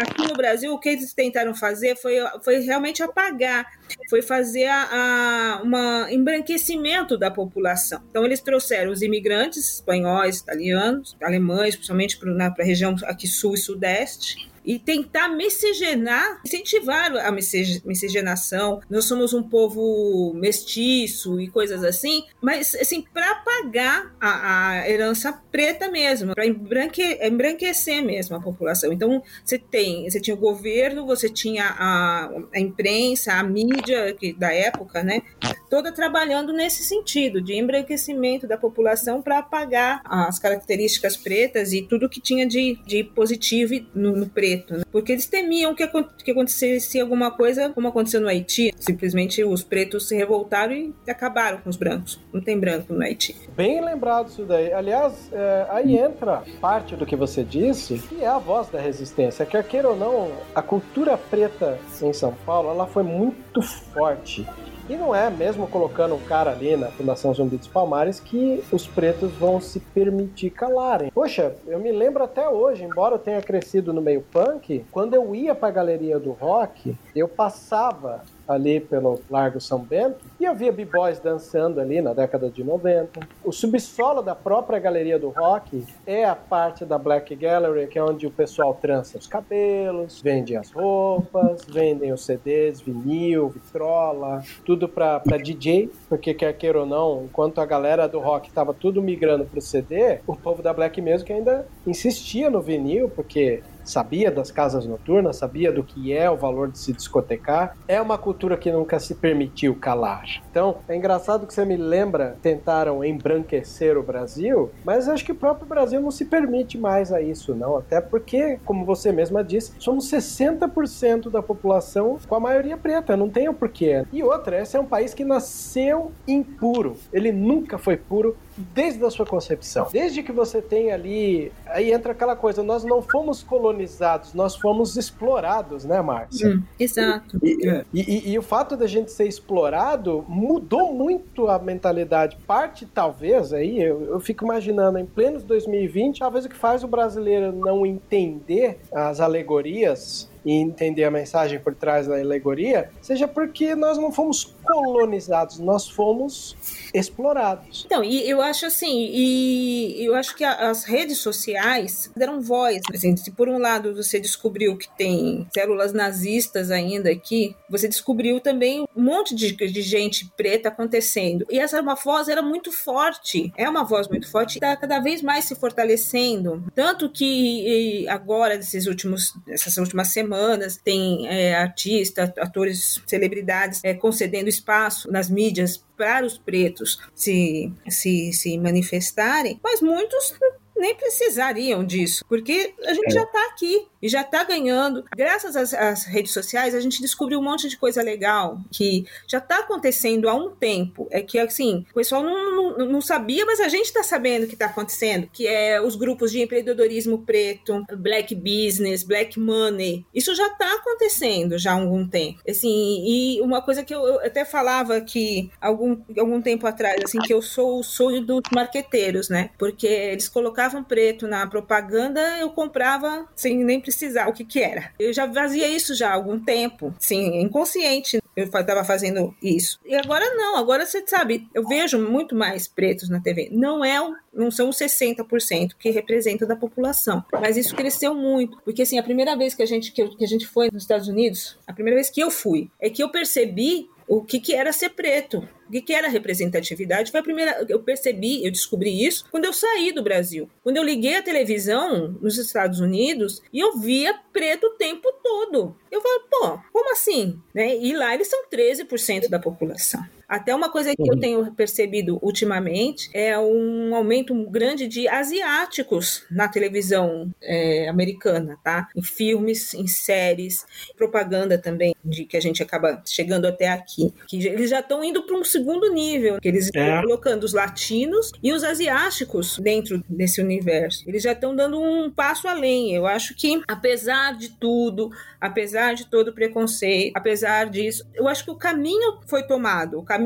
Aqui 0.00 0.28
no 0.28 0.34
Brasil, 0.34 0.72
o 0.72 0.78
que 0.78 0.90
eles 0.90 1.12
tentaram 1.12 1.54
fazer 1.54 1.96
foi, 1.96 2.16
foi 2.42 2.60
realmente 2.60 3.02
apagar, 3.02 3.66
foi 4.08 4.22
fazer 4.22 4.66
a, 4.66 5.56
a 5.58 5.62
uma 5.62 6.06
embranquecimento 6.10 7.18
da 7.18 7.30
população. 7.30 8.00
Então 8.10 8.24
eles 8.24 8.40
trouxeram 8.40 8.92
os 8.92 9.02
imigrantes 9.02 9.74
espanhóis, 9.74 10.38
italianos, 10.38 11.16
alemães, 11.20 11.74
principalmente 11.74 12.18
para 12.18 12.62
a 12.62 12.64
região 12.64 12.94
aqui 13.04 13.26
sul 13.26 13.54
e 13.54 13.58
sudeste, 13.58 14.48
e 14.68 14.78
tentar 14.78 15.30
miscigenar, 15.30 16.42
incentivar 16.44 17.10
a 17.16 17.32
miscigenação. 17.32 18.82
Nós 18.90 19.06
somos 19.06 19.32
um 19.32 19.42
povo 19.42 20.34
mestiço 20.34 21.40
e 21.40 21.48
coisas 21.48 21.82
assim, 21.82 22.24
mas 22.38 22.74
assim, 22.74 23.00
para 23.00 23.36
pagar 23.36 24.14
a, 24.20 24.72
a, 24.72 24.90
herança 24.90 25.32
preta 25.50 25.90
mesmo, 25.90 26.34
para 26.34 26.44
embranque, 26.46 27.18
embranquecer 27.22 28.04
mesmo 28.04 28.36
a 28.36 28.42
população. 28.42 28.92
Então, 28.92 29.22
você 29.42 29.58
tem, 29.58 30.08
você 30.08 30.20
tinha 30.20 30.34
o 30.34 30.38
governo, 30.38 31.06
você 31.06 31.30
tinha 31.30 31.64
a, 31.64 32.30
a 32.54 32.60
imprensa, 32.60 33.32
a 33.32 33.42
mídia 33.42 34.12
que, 34.12 34.34
da 34.34 34.52
época, 34.52 35.02
né? 35.02 35.22
Toda 35.70 35.92
trabalhando 35.92 36.52
nesse 36.52 36.84
sentido, 36.84 37.40
de 37.40 37.54
embranquecimento 37.54 38.46
da 38.46 38.58
população 38.58 39.22
para 39.22 39.38
apagar 39.38 40.02
as 40.04 40.38
características 40.38 41.16
pretas 41.16 41.72
e 41.72 41.80
tudo 41.80 42.08
que 42.08 42.20
tinha 42.20 42.46
de, 42.46 42.78
de 42.86 43.02
positivo 43.02 43.72
no, 43.94 44.14
no 44.14 44.28
preto 44.28 44.57
preto, 44.58 44.76
né? 44.76 44.82
porque 44.90 45.12
eles 45.12 45.26
temiam 45.26 45.74
que, 45.74 45.86
que 46.24 46.30
acontecesse 46.30 47.00
alguma 47.00 47.30
coisa 47.30 47.70
como 47.70 47.88
aconteceu 47.88 48.20
no 48.20 48.28
Haiti. 48.28 48.74
Simplesmente 48.78 49.44
os 49.44 49.62
pretos 49.62 50.08
se 50.08 50.16
revoltaram 50.16 50.74
e 50.74 50.94
acabaram 51.08 51.58
com 51.58 51.70
os 51.70 51.76
brancos. 51.76 52.20
Não 52.32 52.40
tem 52.40 52.58
branco 52.58 52.92
no 52.92 53.02
Haiti. 53.02 53.36
Bem 53.56 53.84
lembrado 53.84 54.28
isso 54.28 54.44
daí. 54.44 54.72
Aliás, 54.72 55.30
é, 55.32 55.66
aí 55.70 55.96
entra 55.96 56.42
parte 56.60 56.96
do 56.96 57.06
que 57.06 57.16
você 57.16 57.44
disse, 57.44 57.98
que 57.98 58.22
é 58.22 58.26
a 58.26 58.38
voz 58.38 58.68
da 58.68 58.80
resistência. 58.80 59.46
Quer 59.46 59.64
queira 59.64 59.88
ou 59.88 59.96
não, 59.96 60.30
a 60.54 60.62
cultura 60.62 61.16
preta 61.16 61.78
em 62.02 62.12
São 62.12 62.34
Paulo, 62.46 62.70
ela 62.70 62.86
foi 62.86 63.02
muito 63.02 63.60
forte. 63.62 64.46
E 64.88 64.96
não 64.96 65.14
é 65.14 65.28
mesmo 65.28 65.66
colocando 65.66 66.14
um 66.14 66.20
cara 66.20 66.50
ali 66.50 66.74
na 66.74 66.86
Fundação 66.86 67.34
Zumbi 67.34 67.58
dos 67.58 67.68
Palmares 67.68 68.18
que 68.18 68.64
os 68.72 68.86
pretos 68.86 69.30
vão 69.32 69.60
se 69.60 69.80
permitir 69.80 70.48
calarem. 70.48 71.10
Poxa, 71.10 71.54
eu 71.66 71.78
me 71.78 71.92
lembro 71.92 72.24
até 72.24 72.48
hoje, 72.48 72.84
embora 72.84 73.16
eu 73.16 73.18
tenha 73.18 73.42
crescido 73.42 73.92
no 73.92 74.00
meio 74.00 74.22
punk, 74.22 74.86
quando 74.90 75.12
eu 75.12 75.34
ia 75.34 75.54
pra 75.54 75.70
galeria 75.70 76.18
do 76.18 76.32
rock, 76.32 76.96
eu 77.14 77.28
passava 77.28 78.22
ali 78.48 78.80
pelo 78.80 79.20
Largo 79.30 79.60
São 79.60 79.78
Bento, 79.78 80.24
e 80.40 80.44
eu 80.44 80.54
via 80.54 80.72
b-boys 80.72 81.20
dançando 81.20 81.80
ali 81.80 82.00
na 82.00 82.14
década 82.14 82.48
de 82.48 82.64
90. 82.64 83.20
O 83.44 83.52
subsolo 83.52 84.22
da 84.22 84.34
própria 84.34 84.78
Galeria 84.78 85.18
do 85.18 85.28
Rock 85.28 85.84
é 86.06 86.24
a 86.24 86.34
parte 86.34 86.84
da 86.84 86.96
Black 86.96 87.36
Gallery, 87.36 87.86
que 87.88 87.98
é 87.98 88.02
onde 88.02 88.26
o 88.26 88.30
pessoal 88.30 88.74
trança 88.74 89.18
os 89.18 89.26
cabelos, 89.26 90.22
vende 90.22 90.56
as 90.56 90.70
roupas, 90.70 91.64
vendem 91.68 92.12
os 92.12 92.24
CDs, 92.24 92.80
vinil, 92.80 93.50
vitrola, 93.50 94.42
tudo 94.64 94.88
para 94.88 95.36
DJ, 95.42 95.90
porque 96.08 96.32
quer 96.32 96.52
queira 96.54 96.80
ou 96.80 96.86
não, 96.86 97.24
enquanto 97.24 97.60
a 97.60 97.66
galera 97.66 98.08
do 98.08 98.18
rock 98.18 98.48
estava 98.48 98.72
tudo 98.72 99.02
migrando 99.02 99.44
pro 99.44 99.60
CD, 99.60 100.20
o 100.26 100.34
povo 100.34 100.62
da 100.62 100.72
Black 100.72 101.00
Music 101.02 101.30
ainda 101.30 101.66
insistia 101.86 102.48
no 102.48 102.60
vinil, 102.60 103.10
porque 103.10 103.62
sabia 103.88 104.30
das 104.30 104.50
casas 104.50 104.86
noturnas, 104.86 105.36
sabia 105.36 105.72
do 105.72 105.82
que 105.82 106.12
é 106.12 106.30
o 106.30 106.36
valor 106.36 106.70
de 106.70 106.78
se 106.78 106.92
discotecar. 106.92 107.76
É 107.86 108.00
uma 108.00 108.18
cultura 108.18 108.56
que 108.56 108.70
nunca 108.70 108.98
se 108.98 109.14
permitiu 109.14 109.74
calar. 109.74 110.24
Então, 110.50 110.78
é 110.88 110.96
engraçado 110.96 111.46
que 111.46 111.54
você 111.54 111.64
me 111.64 111.76
lembra, 111.76 112.36
tentaram 112.42 113.04
embranquecer 113.04 113.96
o 113.96 114.02
Brasil, 114.02 114.70
mas 114.84 115.08
acho 115.08 115.24
que 115.24 115.32
o 115.32 115.36
próprio 115.36 115.66
Brasil 115.66 116.00
não 116.00 116.10
se 116.10 116.24
permite 116.24 116.78
mais 116.78 117.12
a 117.12 117.20
isso, 117.20 117.54
não. 117.54 117.76
Até 117.76 118.00
porque, 118.00 118.58
como 118.64 118.84
você 118.84 119.12
mesma 119.12 119.42
disse, 119.42 119.72
somos 119.78 120.10
60% 120.10 121.30
da 121.30 121.42
população 121.42 122.18
com 122.26 122.34
a 122.34 122.40
maioria 122.40 122.76
preta, 122.76 123.16
não 123.16 123.28
tem 123.28 123.48
o 123.48 123.54
porquê. 123.54 124.04
E 124.12 124.22
outra, 124.22 124.60
esse 124.60 124.76
é 124.76 124.80
um 124.80 124.86
país 124.86 125.14
que 125.14 125.24
nasceu 125.24 126.12
impuro. 126.26 126.96
Ele 127.12 127.32
nunca 127.32 127.78
foi 127.78 127.96
puro 127.96 128.36
desde 128.74 129.04
a 129.04 129.10
sua 129.10 129.26
concepção. 129.26 129.88
Desde 129.92 130.22
que 130.22 130.32
você 130.32 130.60
tem 130.60 130.92
ali. 130.92 131.52
Aí 131.66 131.92
entra 131.92 132.12
aquela 132.12 132.36
coisa, 132.36 132.62
nós 132.62 132.84
não 132.84 133.00
fomos 133.00 133.42
colonizados, 133.42 134.34
nós 134.34 134.56
fomos 134.56 134.96
explorados, 134.96 135.84
né, 135.84 136.00
Márcia? 136.00 136.48
Hum, 136.48 136.62
exato. 136.78 137.38
E, 137.42 137.84
e, 137.92 138.00
e, 138.00 138.32
e, 138.32 138.38
o 138.38 138.42
fato 138.42 138.76
da 138.76 138.86
gente 138.86 139.10
ser 139.12 139.26
explorado 139.26 140.24
mudou 140.28 140.92
muito 140.92 141.48
a 141.48 141.58
mentalidade. 141.58 142.36
Parte, 142.46 142.86
talvez, 142.86 143.52
aí, 143.52 143.80
eu, 143.80 144.02
eu 144.04 144.20
fico 144.20 144.44
imaginando, 144.44 144.98
em 144.98 145.06
pleno 145.06 145.38
2020, 145.40 146.18
talvez 146.18 146.44
o 146.44 146.48
que 146.48 146.56
faz 146.56 146.82
o 146.82 146.88
brasileiro 146.88 147.52
não 147.52 147.86
entender 147.86 148.78
as 148.92 149.20
alegorias 149.20 150.28
e 150.48 150.54
entender 150.54 151.04
a 151.04 151.10
mensagem 151.10 151.60
por 151.60 151.74
trás 151.74 152.06
da 152.06 152.18
alegoria, 152.18 152.90
seja 153.02 153.28
porque 153.28 153.74
nós 153.74 153.98
não 153.98 154.10
fomos 154.10 154.56
colonizados, 154.64 155.58
nós 155.58 155.86
fomos 155.86 156.56
explorados. 156.94 157.84
Então, 157.84 158.02
e 158.02 158.26
eu 158.26 158.40
acho 158.40 158.64
assim, 158.64 159.10
e 159.12 160.02
eu 160.02 160.14
acho 160.14 160.34
que 160.34 160.44
as 160.44 160.84
redes 160.84 161.18
sociais 161.18 162.10
deram 162.16 162.40
voz. 162.40 162.80
Assim, 162.94 163.14
se 163.14 163.30
por 163.30 163.46
um 163.46 163.58
lado 163.58 163.94
você 163.94 164.18
descobriu 164.18 164.74
que 164.78 164.88
tem 164.96 165.46
células 165.52 165.92
nazistas 165.92 166.70
ainda 166.70 167.10
aqui, 167.10 167.54
você 167.68 167.86
descobriu 167.86 168.40
também 168.40 168.86
um 168.96 169.02
monte 169.02 169.34
de, 169.34 169.52
de 169.54 169.82
gente 169.82 170.32
preta 170.34 170.70
acontecendo. 170.70 171.44
E 171.50 171.58
essa 171.58 171.78
uma 171.78 171.94
voz 171.94 172.26
era 172.26 172.40
muito 172.40 172.72
forte, 172.72 173.52
é 173.54 173.68
uma 173.68 173.84
voz 173.84 174.08
muito 174.08 174.30
forte, 174.30 174.54
está 174.54 174.74
cada 174.76 174.98
vez 174.98 175.20
mais 175.20 175.44
se 175.44 175.54
fortalecendo. 175.54 176.64
Tanto 176.74 177.10
que 177.10 178.08
agora, 178.08 178.56
nesses 178.56 178.86
últimos, 178.86 179.34
essas 179.46 179.76
últimas 179.76 180.08
semanas, 180.08 180.37
tem 180.76 181.28
é, 181.28 181.54
artistas, 181.54 182.30
atores, 182.38 183.02
celebridades 183.06 183.80
é, 183.82 183.94
concedendo 183.94 184.48
espaço 184.48 185.10
nas 185.10 185.28
mídias 185.28 185.84
para 185.96 186.24
os 186.24 186.38
pretos 186.38 186.98
se, 187.14 187.72
se, 187.88 188.32
se 188.32 188.58
manifestarem, 188.58 189.58
mas 189.62 189.80
muitos 189.82 190.34
nem 190.76 190.94
precisariam 190.94 191.84
disso, 191.84 192.24
porque 192.28 192.72
a 192.84 192.94
gente 192.94 193.08
é. 193.08 193.10
já 193.10 193.22
está 193.22 193.46
aqui 193.46 193.88
e 194.00 194.08
já 194.08 194.22
está 194.22 194.44
ganhando. 194.44 195.04
Graças 195.16 195.56
às, 195.56 195.74
às, 195.74 196.04
redes 196.04 196.32
sociais, 196.32 196.74
a 196.74 196.80
gente 196.80 197.00
descobriu 197.00 197.38
um 197.38 197.42
monte 197.42 197.68
de 197.68 197.76
coisa 197.76 198.02
legal 198.02 198.60
que 198.70 199.04
já 199.26 199.38
está 199.38 199.60
acontecendo 199.60 200.28
há 200.28 200.34
um 200.34 200.50
tempo. 200.50 201.08
É 201.10 201.20
que, 201.20 201.38
assim, 201.38 201.84
o 201.90 201.94
pessoal 201.94 202.22
não, 202.22 202.76
não, 202.76 202.86
não 202.86 203.00
sabia, 203.00 203.44
mas 203.44 203.60
a 203.60 203.68
gente 203.68 203.86
está 203.86 204.02
sabendo 204.02 204.46
que 204.46 204.54
está 204.54 204.66
acontecendo, 204.66 205.28
que 205.32 205.46
é 205.46 205.80
os 205.80 205.96
grupos 205.96 206.30
de 206.30 206.40
empreendedorismo 206.40 207.18
preto, 207.18 207.84
black 207.96 208.34
business, 208.34 209.02
black 209.02 209.38
money. 209.38 210.06
Isso 210.14 210.34
já 210.34 210.46
está 210.46 210.74
acontecendo 210.74 211.58
já 211.58 211.72
há 211.72 211.74
algum 211.74 212.06
tempo. 212.06 212.40
Assim, 212.48 213.04
e 213.06 213.40
uma 213.40 213.62
coisa 213.62 213.82
que 213.82 213.94
eu, 213.94 214.06
eu 214.06 214.20
até 214.20 214.44
falava 214.44 215.00
que 215.00 215.50
algum, 215.60 215.98
algum 216.18 216.40
tempo 216.40 216.66
atrás, 216.66 217.02
assim, 217.04 217.18
que 217.18 217.32
eu 217.32 217.42
sou 217.42 217.80
o 217.80 217.84
sonho 217.84 218.24
dos 218.24 218.42
marqueteiros, 218.54 219.28
né? 219.28 219.50
Porque 219.58 219.86
eles 219.86 220.28
colocavam 220.28 220.84
preto 220.84 221.26
na 221.26 221.46
propaganda, 221.46 222.20
eu 222.38 222.50
comprava 222.50 223.26
sem 223.34 223.64
nem 223.64 223.80
precisar 223.88 224.28
o 224.28 224.34
que 224.34 224.44
que 224.44 224.60
era. 224.60 224.92
Eu 224.98 225.14
já 225.14 225.32
fazia 225.32 225.66
isso 225.66 225.94
já 225.94 226.10
há 226.10 226.14
algum 226.14 226.38
tempo, 226.38 226.94
sim, 226.98 227.40
inconsciente. 227.40 228.20
eu 228.36 228.44
estava 228.44 228.84
fazendo 228.84 229.34
isso. 229.42 229.80
E 229.84 229.94
agora 229.94 230.34
não, 230.34 230.58
agora 230.58 230.84
você 230.84 231.02
sabe, 231.06 231.48
eu 231.54 231.66
vejo 231.66 231.98
muito 231.98 232.34
mais 232.34 232.68
pretos 232.68 233.08
na 233.08 233.18
TV. 233.18 233.48
Não 233.50 233.82
é 233.82 233.98
não 234.32 234.50
são 234.50 234.68
os 234.68 234.76
60% 234.76 235.72
que 235.78 235.90
representa 235.90 236.46
da 236.46 236.54
população, 236.54 237.24
mas 237.32 237.56
isso 237.56 237.74
cresceu 237.74 238.14
muito, 238.14 238.60
porque 238.62 238.82
assim, 238.82 238.98
a 238.98 239.02
primeira 239.02 239.36
vez 239.36 239.54
que 239.54 239.62
a 239.62 239.66
gente 239.66 239.90
que, 239.90 240.06
que 240.06 240.24
a 240.24 240.28
gente 240.28 240.46
foi 240.46 240.68
nos 240.70 240.82
Estados 240.82 241.08
Unidos, 241.08 241.58
a 241.66 241.72
primeira 241.72 241.96
vez 241.96 242.10
que 242.10 242.20
eu 242.20 242.30
fui, 242.30 242.70
é 242.78 242.90
que 242.90 243.02
eu 243.02 243.08
percebi 243.08 243.88
o 244.08 244.24
que, 244.24 244.40
que 244.40 244.54
era 244.54 244.72
ser 244.72 244.90
preto, 244.90 245.46
o 245.68 245.70
que, 245.70 245.82
que 245.82 245.92
era 245.92 246.08
representatividade. 246.08 247.10
Foi 247.10 247.20
a 247.20 247.22
primeira. 247.22 247.64
Eu 247.68 247.80
percebi, 247.80 248.44
eu 248.44 248.50
descobri 248.50 249.06
isso 249.06 249.26
quando 249.30 249.44
eu 249.44 249.52
saí 249.52 249.92
do 249.92 250.02
Brasil. 250.02 250.48
Quando 250.62 250.78
eu 250.78 250.82
liguei 250.82 251.16
a 251.16 251.22
televisão 251.22 252.16
nos 252.20 252.38
Estados 252.38 252.80
Unidos 252.80 253.42
e 253.52 253.60
eu 253.60 253.78
via 253.78 254.18
preto 254.32 254.66
o 254.66 254.76
tempo 254.76 255.12
todo. 255.22 255.76
Eu 255.90 256.00
falei, 256.00 256.20
pô, 256.30 256.58
como 256.72 256.92
assim? 256.92 257.38
Né? 257.54 257.76
E 257.76 257.94
lá 257.94 258.14
eles 258.14 258.28
são 258.28 258.48
13% 258.50 259.28
da 259.28 259.38
população. 259.38 260.02
Até 260.28 260.54
uma 260.54 260.70
coisa 260.70 260.94
que 260.94 261.02
eu 261.02 261.14
uhum. 261.14 261.20
tenho 261.20 261.52
percebido 261.54 262.18
ultimamente 262.20 263.08
é 263.14 263.38
um 263.38 263.94
aumento 263.94 264.34
grande 264.50 264.86
de 264.86 265.08
asiáticos 265.08 266.24
na 266.30 266.48
televisão 266.48 267.32
é, 267.40 267.88
americana, 267.88 268.58
tá? 268.62 268.88
Em 268.94 269.02
filmes, 269.02 269.72
em 269.72 269.86
séries, 269.86 270.66
propaganda 270.96 271.56
também, 271.56 271.94
de 272.04 272.24
que 272.24 272.36
a 272.36 272.40
gente 272.40 272.62
acaba 272.62 273.02
chegando 273.06 273.46
até 273.46 273.68
aqui. 273.68 274.12
Que 274.26 274.46
eles 274.46 274.70
já 274.70 274.80
estão 274.80 275.02
indo 275.02 275.22
para 275.22 275.36
um 275.36 275.44
segundo 275.44 275.90
nível, 275.92 276.38
que 276.40 276.48
eles 276.48 276.66
estão 276.66 276.82
é. 276.82 277.00
colocando 277.00 277.44
os 277.44 277.54
latinos 277.54 278.30
e 278.42 278.52
os 278.52 278.62
asiáticos 278.62 279.58
dentro 279.58 280.04
desse 280.08 280.42
universo. 280.42 281.04
Eles 281.06 281.22
já 281.22 281.32
estão 281.32 281.56
dando 281.56 281.80
um 281.80 282.10
passo 282.10 282.46
além. 282.46 282.94
Eu 282.94 283.06
acho 283.06 283.34
que, 283.34 283.62
apesar 283.66 284.36
de 284.36 284.50
tudo, 284.50 285.10
apesar 285.40 285.94
de 285.94 286.06
todo 286.06 286.28
o 286.28 286.32
preconceito, 286.34 287.12
apesar 287.16 287.70
disso, 287.70 288.06
eu 288.14 288.28
acho 288.28 288.44
que 288.44 288.50
o 288.50 288.56
caminho 288.56 289.20
foi 289.26 289.42
tomado. 289.42 289.98
O 289.98 290.02
caminho, 290.02 290.17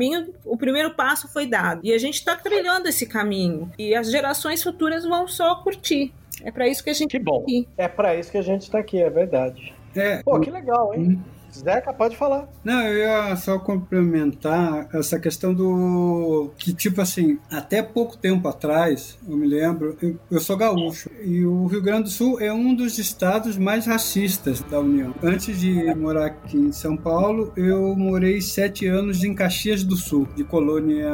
o 0.45 0.57
primeiro 0.57 0.93
passo 0.93 1.27
foi 1.27 1.45
dado. 1.45 1.81
E 1.83 1.93
a 1.93 1.97
gente 1.97 2.15
está 2.15 2.35
trilhando 2.35 2.87
esse 2.87 3.05
caminho. 3.05 3.71
E 3.77 3.95
as 3.95 4.11
gerações 4.11 4.63
futuras 4.63 5.03
vão 5.05 5.27
só 5.27 5.55
curtir. 5.55 6.13
É 6.43 6.51
para 6.51 6.67
isso 6.67 6.83
que 6.83 6.89
a 6.89 6.93
gente 6.93 7.11
que 7.11 7.19
bom. 7.19 7.39
Tá 7.39 7.43
aqui. 7.43 7.67
É 7.77 7.87
para 7.87 8.15
isso 8.15 8.31
que 8.31 8.37
a 8.37 8.41
gente 8.41 8.63
está 8.63 8.79
aqui, 8.79 9.01
é 9.01 9.09
verdade. 9.09 9.73
É, 9.95 10.23
Pô, 10.23 10.39
que 10.39 10.49
legal, 10.49 10.93
hein? 10.93 11.01
Hum. 11.01 11.21
Zeca, 11.57 11.93
pode 11.93 12.17
falar. 12.17 12.47
Não, 12.63 12.81
eu 12.81 12.97
ia 12.97 13.35
só 13.35 13.59
complementar 13.59 14.87
essa 14.93 15.19
questão 15.19 15.53
do. 15.53 16.51
que, 16.57 16.73
tipo 16.73 17.01
assim, 17.01 17.37
até 17.51 17.81
pouco 17.81 18.17
tempo 18.17 18.47
atrás, 18.47 19.17
eu 19.27 19.37
me 19.37 19.47
lembro, 19.47 19.97
eu, 20.01 20.19
eu 20.31 20.39
sou 20.39 20.57
gaúcho, 20.57 21.09
e 21.23 21.45
o 21.45 21.65
Rio 21.67 21.81
Grande 21.81 22.03
do 22.03 22.09
Sul 22.09 22.39
é 22.39 22.51
um 22.51 22.73
dos 22.73 22.97
estados 22.97 23.57
mais 23.57 23.85
racistas 23.85 24.61
da 24.61 24.79
União. 24.79 25.13
Antes 25.21 25.59
de 25.59 25.93
morar 25.95 26.25
aqui 26.27 26.57
em 26.57 26.71
São 26.71 26.97
Paulo, 26.97 27.51
eu 27.55 27.95
morei 27.95 28.41
sete 28.41 28.87
anos 28.87 29.23
em 29.23 29.35
Caxias 29.35 29.83
do 29.83 29.95
Sul, 29.95 30.27
de 30.35 30.43
colônia 30.43 31.07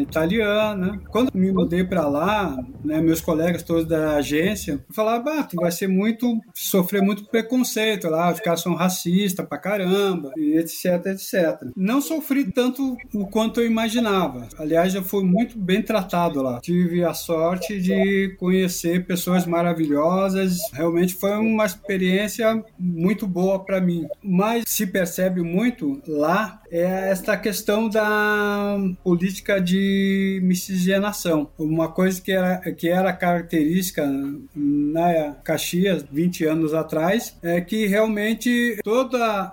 italiana. 0.00 1.00
Quando 1.10 1.30
me 1.34 1.52
mudei 1.52 1.84
para 1.84 2.08
lá, 2.08 2.56
né, 2.84 3.00
meus 3.00 3.20
colegas 3.20 3.62
todos 3.62 3.86
da 3.86 4.16
agência 4.16 4.84
falavam: 4.94 5.40
ah, 5.40 5.42
tu 5.42 5.56
vai 5.56 5.70
ser 5.70 5.88
muito. 5.88 6.38
sofrer 6.54 7.02
muito 7.02 7.24
preconceito 7.26 8.08
lá, 8.08 8.32
os 8.32 8.40
caras 8.40 8.60
são 8.60 8.74
racistas 8.74 9.46
pra 9.46 9.58
caramba 9.58 9.81
caramba, 9.84 10.32
e 10.36 10.56
etc, 10.58 11.06
etc. 11.06 11.70
Não 11.76 12.00
sofri 12.00 12.44
tanto 12.44 12.96
o 13.12 13.26
quanto 13.26 13.60
eu 13.60 13.66
imaginava. 13.66 14.48
Aliás, 14.58 14.92
já 14.92 15.02
fui 15.02 15.24
muito 15.24 15.58
bem 15.58 15.82
tratado 15.82 16.42
lá. 16.42 16.60
Tive 16.60 17.04
a 17.04 17.14
sorte 17.14 17.80
de 17.80 18.34
conhecer 18.38 19.06
pessoas 19.06 19.46
maravilhosas. 19.46 20.58
Realmente 20.72 21.14
foi 21.14 21.32
uma 21.32 21.64
experiência 21.64 22.62
muito 22.78 23.26
boa 23.26 23.64
para 23.64 23.80
mim. 23.80 24.06
Mas 24.22 24.64
se 24.66 24.86
percebe 24.86 25.42
muito 25.42 26.00
lá 26.06 26.62
é 26.72 27.10
esta 27.10 27.36
questão 27.36 27.86
da 27.86 28.78
política 29.04 29.60
de 29.60 30.40
miscigenação. 30.42 31.50
Uma 31.58 31.88
coisa 31.92 32.18
que 32.18 32.32
era, 32.32 32.58
que 32.72 32.88
era 32.88 33.12
característica 33.12 34.10
na 34.56 35.34
Caxias 35.44 36.02
20 36.10 36.46
anos 36.46 36.72
atrás 36.72 37.36
é 37.42 37.60
que 37.60 37.86
realmente 37.86 38.78
toda 38.82 39.22
a, 39.22 39.52